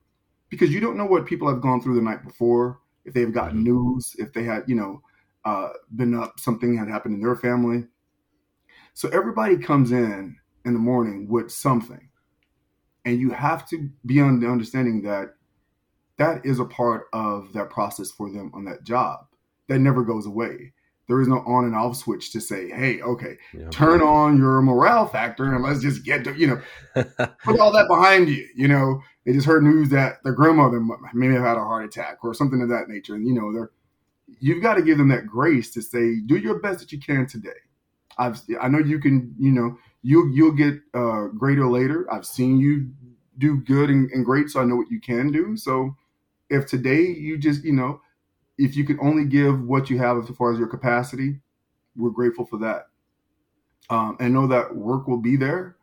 because 0.50 0.72
you 0.72 0.80
don't 0.80 0.96
know 0.96 1.06
what 1.06 1.26
people 1.26 1.48
have 1.48 1.60
gone 1.60 1.80
through 1.80 1.94
the 1.94 2.02
night 2.02 2.24
before, 2.24 2.80
if 3.04 3.14
they've 3.14 3.32
gotten 3.32 3.58
mm-hmm. 3.58 3.94
news, 3.94 4.16
if 4.18 4.32
they 4.32 4.44
had, 4.44 4.64
you 4.66 4.74
know, 4.74 5.02
uh, 5.44 5.70
been 5.96 6.14
up, 6.14 6.38
something 6.38 6.76
had 6.76 6.88
happened 6.88 7.14
in 7.14 7.20
their 7.20 7.36
family. 7.36 7.84
So 8.94 9.08
everybody 9.10 9.56
comes 9.56 9.92
in 9.92 10.36
in 10.64 10.72
the 10.72 10.78
morning 10.78 11.28
with 11.28 11.50
something. 11.50 12.08
And 13.04 13.20
you 13.20 13.30
have 13.30 13.66
to 13.68 13.88
be 14.04 14.20
on 14.20 14.40
the 14.40 14.48
understanding 14.48 15.02
that 15.02 15.34
that 16.16 16.44
is 16.44 16.58
a 16.58 16.64
part 16.64 17.06
of 17.12 17.52
that 17.52 17.70
process 17.70 18.10
for 18.10 18.30
them 18.30 18.50
on 18.52 18.64
that 18.64 18.82
job. 18.82 19.26
That 19.68 19.78
never 19.78 20.02
goes 20.02 20.26
away. 20.26 20.72
There 21.08 21.20
is 21.20 21.28
no 21.28 21.38
on 21.38 21.64
and 21.64 21.74
off 21.74 21.96
switch 21.96 22.32
to 22.32 22.40
say, 22.40 22.68
hey, 22.68 23.00
okay, 23.00 23.38
yeah. 23.54 23.68
turn 23.70 24.02
on 24.02 24.36
your 24.36 24.60
morale 24.60 25.06
factor 25.06 25.54
and 25.54 25.64
let's 25.64 25.80
just 25.80 26.04
get 26.04 26.22
to, 26.24 26.34
you 26.34 26.46
know, 26.46 26.60
put 27.44 27.58
all 27.58 27.72
that 27.72 27.88
behind 27.88 28.28
you. 28.28 28.46
You 28.54 28.68
know, 28.68 29.00
they 29.24 29.32
just 29.32 29.46
heard 29.46 29.62
news 29.62 29.88
that 29.88 30.22
their 30.22 30.34
grandmother 30.34 30.80
may 31.14 31.28
have 31.28 31.42
had 31.42 31.56
a 31.56 31.60
heart 31.60 31.86
attack 31.86 32.18
or 32.22 32.34
something 32.34 32.60
of 32.60 32.68
that 32.68 32.88
nature. 32.88 33.14
And, 33.14 33.26
you 33.26 33.34
know, 33.34 33.52
they're, 33.52 33.70
you've 34.38 34.62
got 34.62 34.74
to 34.74 34.82
give 34.82 34.98
them 34.98 35.08
that 35.08 35.26
grace 35.26 35.70
to 35.72 35.82
say, 35.82 36.16
do 36.26 36.36
your 36.36 36.60
best 36.60 36.80
that 36.80 36.92
you 36.92 37.00
can 37.00 37.26
today. 37.26 37.50
I've, 38.18 38.40
I 38.60 38.68
know 38.68 38.78
you 38.78 38.98
can, 38.98 39.34
you 39.38 39.52
know, 39.52 39.78
you 40.02 40.30
you'll 40.32 40.52
get 40.52 40.80
uh, 40.94 41.26
greater 41.28 41.66
later. 41.68 42.06
I've 42.12 42.26
seen 42.26 42.58
you 42.58 42.90
do 43.38 43.60
good 43.60 43.90
and, 43.90 44.10
and 44.10 44.24
great, 44.24 44.50
so 44.50 44.60
I 44.60 44.64
know 44.64 44.76
what 44.76 44.90
you 44.90 45.00
can 45.00 45.30
do. 45.32 45.56
So 45.56 45.96
if 46.50 46.66
today 46.66 47.02
you 47.02 47.38
just, 47.38 47.64
you 47.64 47.72
know, 47.72 48.00
if 48.58 48.76
you 48.76 48.84
can 48.84 48.98
only 49.00 49.24
give 49.24 49.62
what 49.62 49.88
you 49.88 49.98
have 49.98 50.18
as 50.18 50.28
far 50.36 50.52
as 50.52 50.58
your 50.58 50.68
capacity, 50.68 51.38
we're 51.96 52.10
grateful 52.10 52.44
for 52.44 52.58
that. 52.58 52.88
Um, 53.88 54.16
and 54.20 54.34
know 54.34 54.46
that 54.48 54.74
work 54.74 55.08
will 55.08 55.20
be 55.20 55.36
there, 55.36 55.76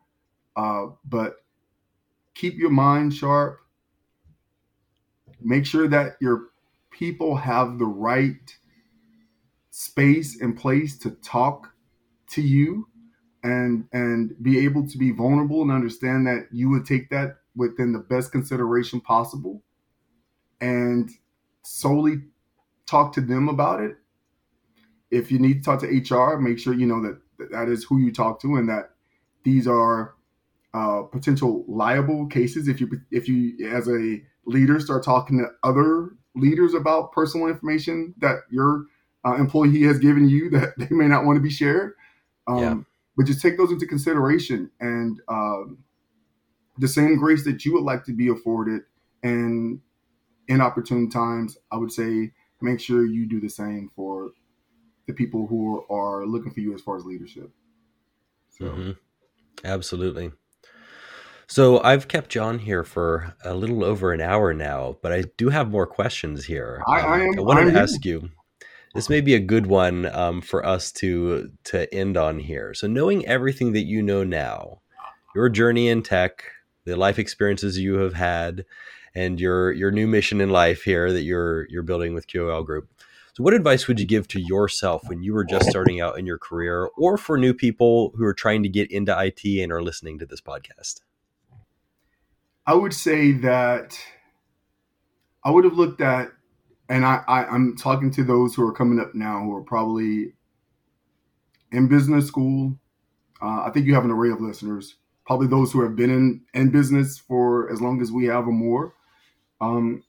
uh, 0.54 0.86
but 1.04 1.44
keep 2.34 2.56
your 2.56 2.70
mind 2.70 3.14
sharp. 3.14 3.58
Make 5.40 5.66
sure 5.66 5.88
that 5.88 6.16
your 6.20 6.50
people 6.90 7.34
have 7.36 7.78
the 7.78 7.86
right 7.86 8.56
space 9.70 10.40
and 10.40 10.56
place 10.56 10.98
to 10.98 11.10
talk 11.10 11.72
to 12.30 12.42
you 12.42 12.88
and 13.42 13.86
and 13.92 14.34
be 14.42 14.64
able 14.64 14.88
to 14.88 14.98
be 14.98 15.10
vulnerable 15.10 15.62
and 15.62 15.70
understand 15.70 16.26
that 16.26 16.46
you 16.50 16.70
would 16.70 16.86
take 16.86 17.10
that 17.10 17.38
within 17.54 17.92
the 17.92 17.98
best 17.98 18.32
consideration 18.32 19.00
possible 19.00 19.62
and 20.60 21.10
solely 21.62 22.22
talk 22.86 23.12
to 23.12 23.20
them 23.20 23.48
about 23.48 23.80
it 23.80 23.96
if 25.10 25.30
you 25.30 25.38
need 25.38 25.62
to 25.62 25.62
talk 25.62 25.80
to 25.80 26.14
hr 26.14 26.38
make 26.38 26.58
sure 26.58 26.74
you 26.74 26.86
know 26.86 27.02
that 27.02 27.20
that 27.50 27.68
is 27.68 27.84
who 27.84 27.98
you 27.98 28.12
talk 28.12 28.40
to 28.40 28.56
and 28.56 28.68
that 28.68 28.90
these 29.44 29.66
are 29.66 30.14
uh, 30.74 31.02
potential 31.02 31.64
liable 31.68 32.26
cases 32.26 32.68
if 32.68 32.80
you 32.80 32.88
if 33.10 33.28
you 33.28 33.68
as 33.70 33.88
a 33.88 34.20
leader 34.46 34.78
start 34.78 35.02
talking 35.02 35.38
to 35.38 35.46
other 35.62 36.10
leaders 36.34 36.74
about 36.74 37.12
personal 37.12 37.46
information 37.46 38.14
that 38.18 38.40
your 38.50 38.84
uh, 39.24 39.34
employee 39.34 39.82
has 39.82 39.98
given 39.98 40.28
you 40.28 40.50
that 40.50 40.74
they 40.78 40.88
may 40.90 41.06
not 41.06 41.24
want 41.24 41.36
to 41.36 41.42
be 41.42 41.50
shared 41.50 41.94
um, 42.46 42.58
yeah. 42.58 42.74
But 43.16 43.26
just 43.26 43.40
take 43.40 43.56
those 43.56 43.72
into 43.72 43.86
consideration 43.86 44.70
and 44.78 45.18
um, 45.28 45.78
the 46.78 46.86
same 46.86 47.16
grace 47.16 47.44
that 47.44 47.64
you 47.64 47.72
would 47.72 47.82
like 47.82 48.04
to 48.04 48.12
be 48.12 48.28
afforded 48.28 48.82
and 49.22 49.80
in 50.48 50.60
opportune 50.60 51.10
times, 51.10 51.58
I 51.72 51.76
would 51.76 51.92
say 51.92 52.32
make 52.60 52.80
sure 52.80 53.06
you 53.06 53.26
do 53.26 53.40
the 53.40 53.48
same 53.48 53.90
for 53.94 54.30
the 55.06 55.12
people 55.12 55.46
who 55.46 55.84
are 55.90 56.26
looking 56.26 56.52
for 56.52 56.60
you 56.60 56.74
as 56.74 56.80
far 56.80 56.96
as 56.96 57.04
leadership. 57.04 57.50
So. 58.50 58.64
Mm-hmm. 58.64 58.90
Absolutely. 59.64 60.32
So 61.48 61.80
I've 61.82 62.08
kept 62.08 62.30
John 62.30 62.58
here 62.58 62.82
for 62.82 63.34
a 63.44 63.54
little 63.54 63.84
over 63.84 64.12
an 64.12 64.20
hour 64.20 64.52
now, 64.52 64.96
but 65.00 65.12
I 65.12 65.24
do 65.36 65.48
have 65.50 65.70
more 65.70 65.86
questions 65.86 66.44
here. 66.44 66.82
I, 66.88 67.00
um, 67.00 67.12
I, 67.12 67.20
am, 67.20 67.38
I 67.38 67.42
wanted 67.42 67.68
I'm 67.68 67.74
to 67.74 67.80
ask 67.80 68.04
you 68.04 68.30
this 68.94 69.08
may 69.08 69.20
be 69.20 69.34
a 69.34 69.40
good 69.40 69.66
one 69.66 70.06
um, 70.06 70.40
for 70.40 70.64
us 70.66 70.90
to 70.92 71.52
to 71.64 71.92
end 71.94 72.16
on 72.16 72.40
here. 72.40 72.74
So, 72.74 72.86
knowing 72.86 73.26
everything 73.26 73.72
that 73.74 73.84
you 73.84 74.02
know 74.02 74.24
now, 74.24 74.80
your 75.34 75.48
journey 75.48 75.88
in 75.88 76.02
tech, 76.02 76.42
the 76.84 76.96
life 76.96 77.18
experiences 77.18 77.78
you 77.78 77.98
have 77.98 78.14
had, 78.14 78.64
and 79.16 79.40
your 79.40 79.72
your 79.72 79.90
new 79.90 80.06
mission 80.06 80.40
in 80.42 80.50
life 80.50 80.82
here 80.82 81.10
that 81.10 81.22
you're 81.22 81.66
you're 81.70 81.82
building 81.82 82.14
with 82.14 82.26
QOL 82.26 82.64
Group. 82.64 82.88
So, 83.32 83.42
what 83.42 83.54
advice 83.54 83.88
would 83.88 83.98
you 83.98 84.06
give 84.06 84.28
to 84.28 84.40
yourself 84.40 85.08
when 85.08 85.22
you 85.22 85.32
were 85.32 85.44
just 85.44 85.68
starting 85.70 86.00
out 86.00 86.18
in 86.18 86.26
your 86.26 86.38
career, 86.38 86.90
or 86.96 87.16
for 87.16 87.38
new 87.38 87.54
people 87.54 88.12
who 88.16 88.24
are 88.24 88.34
trying 88.34 88.62
to 88.62 88.68
get 88.68 88.90
into 88.90 89.16
IT 89.18 89.42
and 89.62 89.72
are 89.72 89.82
listening 89.82 90.18
to 90.18 90.26
this 90.26 90.40
podcast? 90.40 91.00
I 92.66 92.74
would 92.74 92.92
say 92.92 93.32
that 93.32 93.98
I 95.42 95.50
would 95.50 95.64
have 95.64 95.74
looked 95.78 96.00
at 96.00 96.30
and 96.88 97.04
I, 97.04 97.22
I 97.26 97.46
I'm 97.46 97.76
talking 97.76 98.10
to 98.12 98.24
those 98.24 98.54
who 98.54 98.66
are 98.66 98.72
coming 98.72 99.00
up 99.00 99.14
now 99.14 99.40
who 99.40 99.54
are 99.54 99.62
probably 99.62 100.34
in 101.72 101.88
business 101.88 102.26
school. 102.26 102.78
Uh, 103.40 103.64
I 103.66 103.70
think 103.72 103.86
you 103.86 103.94
have 103.94 104.04
an 104.04 104.10
array 104.10 104.30
of 104.30 104.40
listeners, 104.40 104.96
probably 105.26 105.46
those 105.46 105.72
who 105.72 105.82
have 105.82 105.96
been 105.96 106.10
in 106.10 106.42
in 106.52 106.70
business 106.70 107.16
for 107.16 107.72
as 107.72 107.80
long 107.80 108.02
as 108.02 108.12
we 108.12 108.26
have 108.26 108.46
or 108.46 108.52
more. 108.52 108.92
Um, 109.60 110.02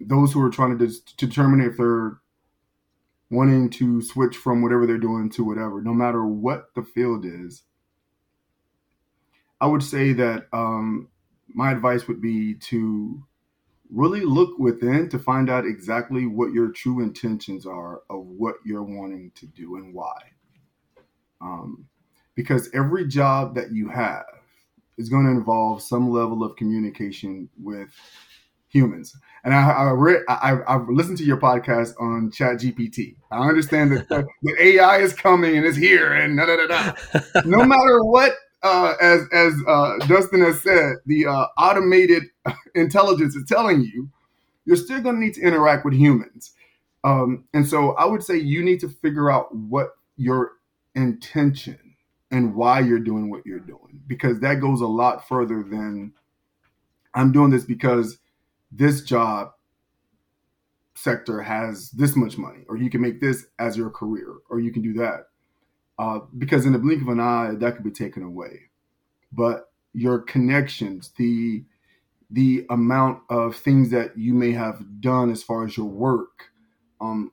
those 0.00 0.32
who 0.32 0.42
are 0.42 0.50
trying 0.50 0.78
to, 0.78 0.88
to 0.88 1.16
determine 1.16 1.60
if 1.60 1.76
they're 1.76 2.18
wanting 3.30 3.68
to 3.70 4.00
switch 4.00 4.36
from 4.36 4.62
whatever 4.62 4.86
they're 4.86 4.96
doing 4.98 5.28
to 5.30 5.44
whatever, 5.44 5.82
no 5.82 5.92
matter 5.92 6.24
what 6.24 6.74
the 6.74 6.82
field 6.82 7.24
is. 7.24 7.62
I 9.60 9.66
would 9.66 9.82
say 9.82 10.12
that 10.14 10.46
um, 10.52 11.08
my 11.48 11.72
advice 11.72 12.06
would 12.06 12.20
be 12.20 12.54
to 12.54 13.22
really 13.90 14.20
look 14.20 14.58
within 14.58 15.08
to 15.08 15.18
find 15.18 15.50
out 15.50 15.66
exactly 15.66 16.26
what 16.26 16.52
your 16.52 16.70
true 16.70 17.02
intentions 17.02 17.66
are 17.66 18.02
of 18.10 18.26
what 18.26 18.56
you're 18.64 18.82
wanting 18.82 19.32
to 19.34 19.46
do 19.46 19.76
and 19.76 19.94
why. 19.94 20.20
Um, 21.40 21.86
because 22.34 22.70
every 22.72 23.06
job 23.06 23.54
that 23.56 23.72
you 23.72 23.88
have 23.88 24.26
is 24.98 25.08
going 25.08 25.24
to 25.24 25.30
involve 25.30 25.80
some 25.80 26.10
level 26.10 26.44
of 26.44 26.56
communication 26.56 27.48
with 27.62 27.88
humans. 28.68 29.16
And 29.44 29.54
I, 29.54 29.70
I 29.70 29.90
read, 29.92 30.22
I, 30.28 30.58
have 30.66 30.88
listened 30.88 31.18
to 31.18 31.24
your 31.24 31.38
podcast 31.38 31.94
on 32.00 32.30
Chat 32.30 32.56
GPT. 32.58 33.16
I 33.30 33.48
understand 33.48 33.92
that 33.92 34.08
the, 34.08 34.26
the 34.42 34.62
AI 34.62 34.98
is 34.98 35.14
coming 35.14 35.56
and 35.56 35.64
it's 35.64 35.76
here 35.76 36.12
and 36.12 36.36
da 36.36 36.46
da 36.46 36.56
da 36.56 36.66
da. 36.66 37.42
No 37.46 37.64
matter 37.64 38.04
what 38.04 38.32
uh, 38.62 38.94
as 39.00 39.22
as 39.32 39.54
uh, 39.66 39.96
Dustin 40.06 40.40
has 40.40 40.60
said, 40.62 40.96
the 41.06 41.26
uh, 41.26 41.46
automated 41.56 42.24
intelligence 42.74 43.36
is 43.36 43.48
telling 43.48 43.82
you, 43.82 44.10
you're 44.64 44.76
still 44.76 45.00
going 45.00 45.14
to 45.14 45.20
need 45.20 45.34
to 45.34 45.40
interact 45.40 45.84
with 45.84 45.94
humans. 45.94 46.52
Um, 47.04 47.44
and 47.54 47.66
so 47.66 47.92
I 47.92 48.04
would 48.04 48.22
say 48.22 48.36
you 48.36 48.64
need 48.64 48.80
to 48.80 48.88
figure 48.88 49.30
out 49.30 49.54
what 49.54 49.90
your 50.16 50.52
intention 50.94 51.78
and 52.30 52.54
why 52.54 52.80
you're 52.80 52.98
doing 52.98 53.30
what 53.30 53.46
you're 53.46 53.58
doing, 53.58 54.00
because 54.06 54.40
that 54.40 54.60
goes 54.60 54.80
a 54.80 54.86
lot 54.86 55.26
further 55.26 55.62
than 55.62 56.12
I'm 57.14 57.32
doing 57.32 57.50
this 57.50 57.64
because 57.64 58.18
this 58.70 59.02
job 59.02 59.52
sector 60.94 61.40
has 61.40 61.90
this 61.92 62.16
much 62.16 62.36
money, 62.36 62.64
or 62.68 62.76
you 62.76 62.90
can 62.90 63.00
make 63.00 63.20
this 63.20 63.46
as 63.58 63.76
your 63.76 63.90
career, 63.90 64.34
or 64.50 64.60
you 64.60 64.72
can 64.72 64.82
do 64.82 64.92
that. 64.94 65.28
Uh, 65.98 66.20
because 66.36 66.64
in 66.64 66.72
the 66.72 66.78
blink 66.78 67.02
of 67.02 67.08
an 67.08 67.18
eye 67.18 67.52
that 67.58 67.74
could 67.74 67.84
be 67.84 67.90
taken 67.90 68.22
away. 68.22 68.60
But 69.32 69.70
your 69.94 70.20
connections 70.20 71.12
the 71.16 71.64
the 72.30 72.66
amount 72.68 73.22
of 73.30 73.56
things 73.56 73.90
that 73.90 74.16
you 74.18 74.34
may 74.34 74.52
have 74.52 75.00
done 75.00 75.30
as 75.30 75.42
far 75.42 75.64
as 75.64 75.76
your 75.76 75.86
work 75.86 76.50
um, 77.00 77.32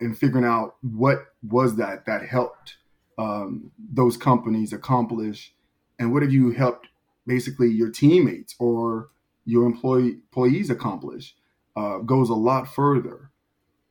and 0.00 0.16
figuring 0.16 0.44
out 0.44 0.76
what 0.82 1.26
was 1.42 1.74
that 1.76 2.06
that 2.06 2.24
helped 2.24 2.76
um, 3.18 3.70
those 3.78 4.16
companies 4.16 4.72
accomplish? 4.72 5.52
And 5.98 6.12
what 6.12 6.22
have 6.22 6.32
you 6.32 6.52
helped 6.52 6.88
basically 7.26 7.68
your 7.68 7.90
teammates 7.90 8.54
or 8.58 9.10
your 9.44 9.66
employee 9.66 10.12
employees 10.12 10.70
accomplish? 10.70 11.34
Uh, 11.76 11.98
goes 11.98 12.28
a 12.28 12.34
lot 12.34 12.72
further. 12.72 13.30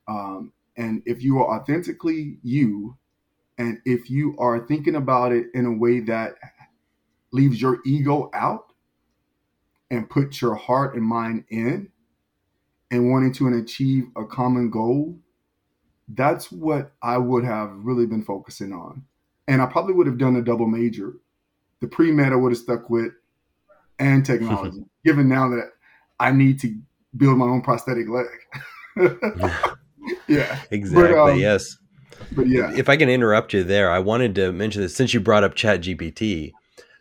Um, 0.08 0.52
and 0.76 1.02
if 1.06 1.22
you 1.22 1.38
are 1.38 1.58
authentically 1.58 2.38
you 2.42 2.96
and 3.58 3.80
if 3.84 4.08
you 4.08 4.36
are 4.38 4.66
thinking 4.66 4.94
about 4.94 5.32
it 5.32 5.46
in 5.52 5.66
a 5.66 5.72
way 5.72 6.00
that 6.00 6.36
leaves 7.32 7.60
your 7.60 7.80
ego 7.84 8.30
out 8.32 8.72
and 9.90 10.08
puts 10.08 10.40
your 10.40 10.54
heart 10.54 10.94
and 10.94 11.02
mind 11.02 11.44
in 11.50 11.90
and 12.90 13.10
wanting 13.10 13.32
to 13.32 13.48
achieve 13.48 14.06
a 14.16 14.24
common 14.24 14.70
goal, 14.70 15.18
that's 16.08 16.50
what 16.52 16.92
I 17.02 17.18
would 17.18 17.44
have 17.44 17.70
really 17.72 18.06
been 18.06 18.22
focusing 18.22 18.72
on. 18.72 19.04
And 19.48 19.60
I 19.60 19.66
probably 19.66 19.94
would 19.94 20.06
have 20.06 20.18
done 20.18 20.36
a 20.36 20.42
double 20.42 20.68
major. 20.68 21.14
The 21.80 21.88
pre 21.88 22.12
med 22.12 22.32
I 22.32 22.36
would 22.36 22.52
have 22.52 22.58
stuck 22.58 22.88
with 22.88 23.12
and 23.98 24.24
technology, 24.24 24.84
given 25.04 25.28
now 25.28 25.48
that 25.48 25.70
I 26.20 26.30
need 26.30 26.60
to 26.60 26.78
build 27.16 27.38
my 27.38 27.46
own 27.46 27.62
prosthetic 27.62 28.06
leg. 28.08 28.26
yeah. 30.28 30.60
Exactly. 30.70 31.14
But, 31.14 31.18
um, 31.18 31.38
yes. 31.38 31.76
But 32.32 32.48
yeah, 32.48 32.72
if 32.76 32.88
I 32.88 32.96
can 32.96 33.08
interrupt 33.08 33.52
you 33.52 33.64
there, 33.64 33.90
I 33.90 34.00
wanted 34.00 34.34
to 34.36 34.52
mention 34.52 34.82
this 34.82 34.94
since 34.94 35.14
you 35.14 35.20
brought 35.20 35.44
up 35.44 35.54
Chat 35.54 35.82
GPT. 35.82 36.52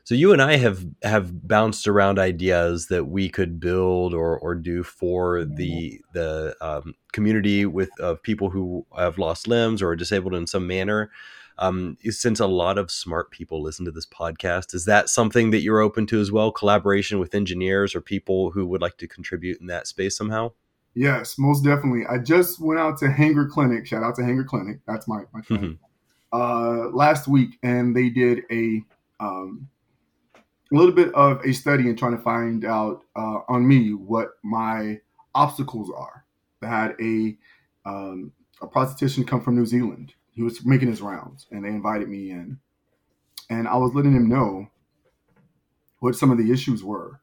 So 0.04 0.16
you 0.16 0.32
and 0.32 0.42
I 0.42 0.56
have 0.56 0.86
have 1.04 1.48
bounced 1.48 1.86
around 1.88 2.18
ideas 2.18 2.88
that 2.88 3.06
we 3.06 3.28
could 3.28 3.60
build 3.60 4.14
or 4.14 4.40
or 4.40 4.56
do 4.56 4.84
for 4.84 5.44
the 5.44 6.00
the 6.14 6.56
um, 6.62 6.94
community 7.12 7.66
with 7.66 7.90
of 8.00 8.24
people 8.24 8.50
who 8.50 8.86
have 8.98 9.18
lost 9.18 9.50
limbs 9.50 9.82
or 9.82 9.90
are 9.90 9.96
disabled 9.98 10.34
in 10.34 10.48
some 10.48 10.66
manner. 10.66 11.12
Um, 11.60 11.98
since 12.04 12.40
a 12.40 12.48
lot 12.48 12.78
of 12.78 12.92
smart 12.92 13.32
people 13.32 13.62
listen 13.62 13.86
to 13.86 13.92
this 13.92 14.06
podcast, 14.06 14.74
is 14.74 14.86
that 14.86 15.10
something 15.10 15.52
that 15.52 15.62
you're 15.62 15.80
open 15.82 16.06
to 16.08 16.20
as 16.20 16.32
well? 16.32 16.52
Collaboration 16.52 17.20
with 17.20 17.34
engineers 17.34 17.96
or 17.96 18.02
people 18.02 18.52
who 18.52 18.66
would 18.68 18.82
like 18.82 18.98
to 18.98 19.08
contribute 19.08 19.60
in 19.60 19.68
that 19.68 19.88
space 19.88 20.16
somehow? 20.16 20.52
Yes, 20.94 21.38
most 21.38 21.64
definitely. 21.64 22.06
I 22.10 22.18
just 22.18 22.60
went 22.60 22.80
out 22.80 22.98
to 23.00 23.12
Hanger 23.12 23.48
Clinic. 23.48 23.86
Shout 23.86 24.04
out 24.04 24.16
to 24.16 24.24
Hanger 24.24 24.44
Clinic. 24.44 24.80
That's 24.88 25.08
my 25.08 25.24
my 25.34 25.42
friend. 25.42 25.78
uh, 26.34 26.90
last 26.90 27.28
week, 27.28 27.58
and 27.62 27.96
they 27.96 28.10
did 28.10 28.42
a 28.52 28.82
um, 29.20 29.70
a 30.72 30.76
little 30.76 30.94
bit 30.94 31.14
of 31.14 31.44
a 31.46 31.54
study 31.54 31.88
and 31.88 31.98
trying 31.98 32.18
to 32.18 32.24
find 32.24 32.66
out 32.66 33.02
uh, 33.16 33.40
on 33.48 33.68
me 33.68 33.94
what 33.94 34.32
my 34.44 35.00
obstacles 35.36 35.92
are. 35.96 36.26
I 36.62 36.68
had 36.68 36.96
a 37.00 37.38
um, 37.86 38.32
a 38.62 38.68
prosthetician 38.68 39.28
come 39.28 39.42
from 39.42 39.56
New 39.56 39.66
Zealand. 39.66 40.14
He 40.38 40.44
was 40.44 40.64
making 40.64 40.90
his 40.90 41.02
rounds, 41.02 41.48
and 41.50 41.66
they 41.66 41.70
invited 41.70 42.10
me 42.10 42.30
in, 42.30 42.60
and 43.50 43.68
I 43.68 43.76
was 43.76 43.96
letting 43.96 44.14
him 44.14 44.30
know 44.30 44.68
what 45.98 46.16
some 46.16 46.30
of 46.30 46.38
the 46.38 46.52
issues 46.52 46.84
were. 46.84 47.20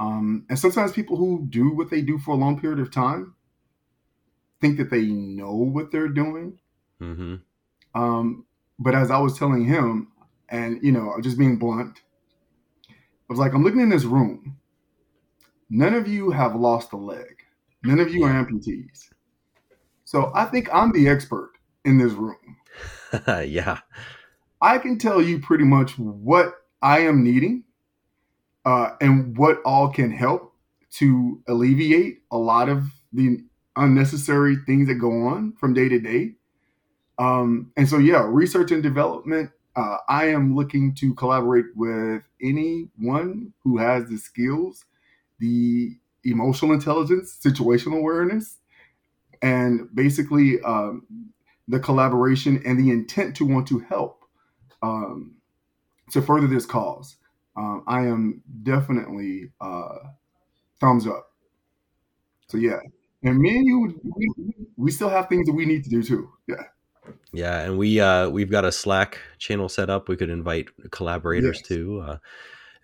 Um, 0.00 0.46
and 0.48 0.58
sometimes 0.58 0.92
people 0.92 1.18
who 1.18 1.46
do 1.50 1.74
what 1.74 1.90
they 1.90 2.00
do 2.00 2.16
for 2.16 2.30
a 2.30 2.38
long 2.38 2.58
period 2.58 2.80
of 2.80 2.90
time 2.90 3.34
think 4.62 4.78
that 4.78 4.88
they 4.88 5.04
know 5.04 5.52
what 5.52 5.92
they're 5.92 6.08
doing. 6.08 6.58
Mm-hmm. 6.98 7.34
Um, 7.94 8.46
but 8.78 8.94
as 8.94 9.10
I 9.10 9.18
was 9.18 9.38
telling 9.38 9.66
him, 9.66 10.08
and 10.48 10.82
you 10.82 10.92
know, 10.92 11.14
just 11.20 11.38
being 11.38 11.58
blunt, 11.58 12.00
I 12.88 12.94
was 13.28 13.38
like, 13.38 13.52
I'm 13.52 13.64
looking 13.64 13.80
in 13.80 13.90
this 13.90 14.04
room. 14.04 14.56
None 15.68 15.92
of 15.92 16.08
you 16.08 16.30
have 16.30 16.56
lost 16.56 16.94
a 16.94 16.96
leg. 16.96 17.44
None 17.82 18.00
of 18.00 18.14
you 18.14 18.24
are 18.24 18.30
amputees. 18.30 19.10
So 20.06 20.32
I 20.34 20.46
think 20.46 20.70
I'm 20.72 20.92
the 20.92 21.06
expert 21.06 21.55
in 21.86 21.98
this 21.98 22.12
room. 22.12 22.36
yeah. 23.26 23.78
I 24.60 24.78
can 24.78 24.98
tell 24.98 25.22
you 25.22 25.38
pretty 25.38 25.64
much 25.64 25.98
what 25.98 26.54
I 26.82 27.00
am 27.00 27.24
needing 27.24 27.64
uh, 28.64 28.90
and 29.00 29.36
what 29.38 29.62
all 29.64 29.90
can 29.90 30.10
help 30.10 30.52
to 30.98 31.42
alleviate 31.46 32.22
a 32.30 32.36
lot 32.36 32.68
of 32.68 32.84
the 33.12 33.38
unnecessary 33.76 34.56
things 34.66 34.88
that 34.88 34.94
go 34.94 35.26
on 35.26 35.52
from 35.58 35.72
day 35.72 35.88
to 35.88 35.98
day. 35.98 36.32
Um, 37.18 37.72
and 37.76 37.88
so, 37.88 37.98
yeah, 37.98 38.26
research 38.28 38.72
and 38.72 38.82
development. 38.82 39.50
Uh, 39.74 39.98
I 40.08 40.28
am 40.28 40.56
looking 40.56 40.94
to 40.96 41.14
collaborate 41.14 41.66
with 41.74 42.22
anyone 42.42 43.52
who 43.62 43.76
has 43.76 44.08
the 44.08 44.16
skills, 44.16 44.86
the 45.38 45.96
emotional 46.24 46.72
intelligence, 46.72 47.38
situational 47.42 47.98
awareness, 47.98 48.56
and 49.42 49.94
basically 49.94 50.60
um, 50.62 51.06
the 51.68 51.80
collaboration 51.80 52.62
and 52.64 52.78
the 52.78 52.90
intent 52.90 53.36
to 53.36 53.44
want 53.44 53.66
to 53.68 53.80
help 53.80 54.24
um, 54.82 55.36
to 56.12 56.22
further 56.22 56.46
this 56.46 56.66
cause. 56.66 57.16
Um, 57.56 57.84
I 57.86 58.02
am 58.02 58.42
definitely 58.62 59.52
uh, 59.60 59.98
thumbs 60.80 61.06
up. 61.06 61.32
So 62.48 62.58
yeah, 62.58 62.78
and 63.22 63.38
me 63.38 63.56
and 63.56 63.66
you, 63.66 64.00
we, 64.36 64.54
we 64.76 64.90
still 64.90 65.08
have 65.08 65.28
things 65.28 65.46
that 65.46 65.54
we 65.54 65.64
need 65.64 65.82
to 65.84 65.90
do 65.90 66.02
too. 66.02 66.30
Yeah. 66.46 66.62
Yeah, 67.32 67.60
and 67.60 67.78
we 67.78 68.00
uh, 68.00 68.28
we've 68.28 68.50
got 68.50 68.64
a 68.64 68.72
Slack 68.72 69.18
channel 69.38 69.68
set 69.68 69.90
up. 69.90 70.08
We 70.08 70.16
could 70.16 70.30
invite 70.30 70.68
collaborators 70.90 71.58
Yes. 71.58 71.68
too, 71.68 72.02
uh, 72.06 72.18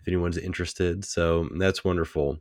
if 0.00 0.08
anyone's 0.08 0.38
interested. 0.38 1.04
So 1.04 1.48
that's 1.58 1.84
wonderful. 1.84 2.38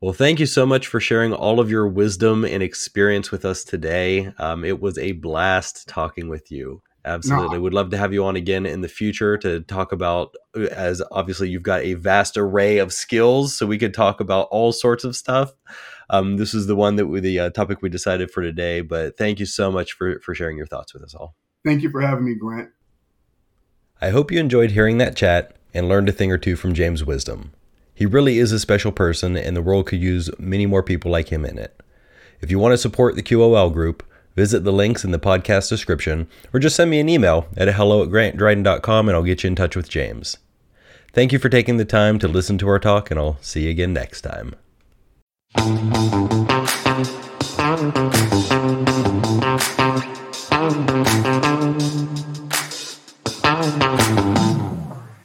Well, 0.00 0.12
thank 0.12 0.40
you 0.40 0.46
so 0.46 0.66
much 0.66 0.86
for 0.86 1.00
sharing 1.00 1.32
all 1.32 1.58
of 1.58 1.70
your 1.70 1.88
wisdom 1.88 2.44
and 2.44 2.62
experience 2.62 3.30
with 3.30 3.46
us 3.46 3.64
today. 3.64 4.30
Um, 4.38 4.62
it 4.62 4.80
was 4.80 4.98
a 4.98 5.12
blast 5.12 5.88
talking 5.88 6.28
with 6.28 6.50
you. 6.50 6.82
Absolutely. 7.06 7.58
Would 7.58 7.72
love 7.72 7.90
to 7.90 7.96
have 7.96 8.12
you 8.12 8.24
on 8.24 8.34
again 8.34 8.66
in 8.66 8.80
the 8.80 8.88
future 8.88 9.38
to 9.38 9.60
talk 9.60 9.92
about, 9.92 10.34
uh, 10.56 10.62
as 10.64 11.00
obviously 11.12 11.48
you've 11.48 11.62
got 11.62 11.82
a 11.82 11.94
vast 11.94 12.36
array 12.36 12.78
of 12.78 12.92
skills, 12.92 13.56
so 13.56 13.64
we 13.64 13.78
could 13.78 13.94
talk 13.94 14.20
about 14.20 14.48
all 14.50 14.72
sorts 14.72 15.04
of 15.04 15.14
stuff. 15.14 15.52
Um, 16.10 16.36
this 16.36 16.52
is 16.52 16.66
the 16.66 16.76
one 16.76 16.96
that 16.96 17.06
we, 17.06 17.20
the 17.20 17.38
uh, 17.38 17.50
topic 17.50 17.80
we 17.80 17.88
decided 17.88 18.30
for 18.30 18.42
today. 18.42 18.80
But 18.80 19.16
thank 19.16 19.38
you 19.38 19.46
so 19.46 19.70
much 19.70 19.92
for 19.92 20.18
for 20.20 20.34
sharing 20.34 20.56
your 20.56 20.66
thoughts 20.66 20.92
with 20.92 21.04
us 21.04 21.14
all. 21.14 21.36
Thank 21.64 21.82
you 21.82 21.90
for 21.90 22.00
having 22.00 22.24
me, 22.24 22.34
Grant. 22.34 22.70
I 24.00 24.10
hope 24.10 24.32
you 24.32 24.40
enjoyed 24.40 24.72
hearing 24.72 24.98
that 24.98 25.16
chat 25.16 25.56
and 25.72 25.88
learned 25.88 26.08
a 26.08 26.12
thing 26.12 26.32
or 26.32 26.38
two 26.38 26.56
from 26.56 26.74
James' 26.74 27.04
wisdom. 27.04 27.52
He 27.96 28.04
really 28.04 28.38
is 28.38 28.52
a 28.52 28.60
special 28.60 28.92
person, 28.92 29.38
and 29.38 29.56
the 29.56 29.62
world 29.62 29.86
could 29.86 30.02
use 30.02 30.30
many 30.38 30.66
more 30.66 30.82
people 30.82 31.10
like 31.10 31.32
him 31.32 31.46
in 31.46 31.58
it. 31.58 31.80
If 32.42 32.50
you 32.50 32.58
want 32.58 32.74
to 32.74 32.78
support 32.78 33.16
the 33.16 33.22
QOL 33.22 33.72
group, 33.72 34.04
visit 34.36 34.64
the 34.64 34.72
links 34.72 35.02
in 35.02 35.12
the 35.12 35.18
podcast 35.18 35.70
description 35.70 36.28
or 36.52 36.60
just 36.60 36.76
send 36.76 36.90
me 36.90 37.00
an 37.00 37.08
email 37.08 37.48
at 37.56 37.68
hello 37.68 38.02
at 38.02 38.10
grantdryden.com 38.10 39.08
and 39.08 39.16
I'll 39.16 39.22
get 39.22 39.42
you 39.42 39.48
in 39.48 39.56
touch 39.56 39.74
with 39.74 39.88
James. 39.88 40.36
Thank 41.14 41.32
you 41.32 41.38
for 41.38 41.48
taking 41.48 41.78
the 41.78 41.86
time 41.86 42.18
to 42.18 42.28
listen 42.28 42.58
to 42.58 42.68
our 42.68 42.78
talk, 42.78 43.10
and 43.10 43.18
I'll 43.18 43.38
see 43.40 43.64
you 43.64 43.70
again 43.70 43.94
next 43.94 44.20
time. 44.20 44.56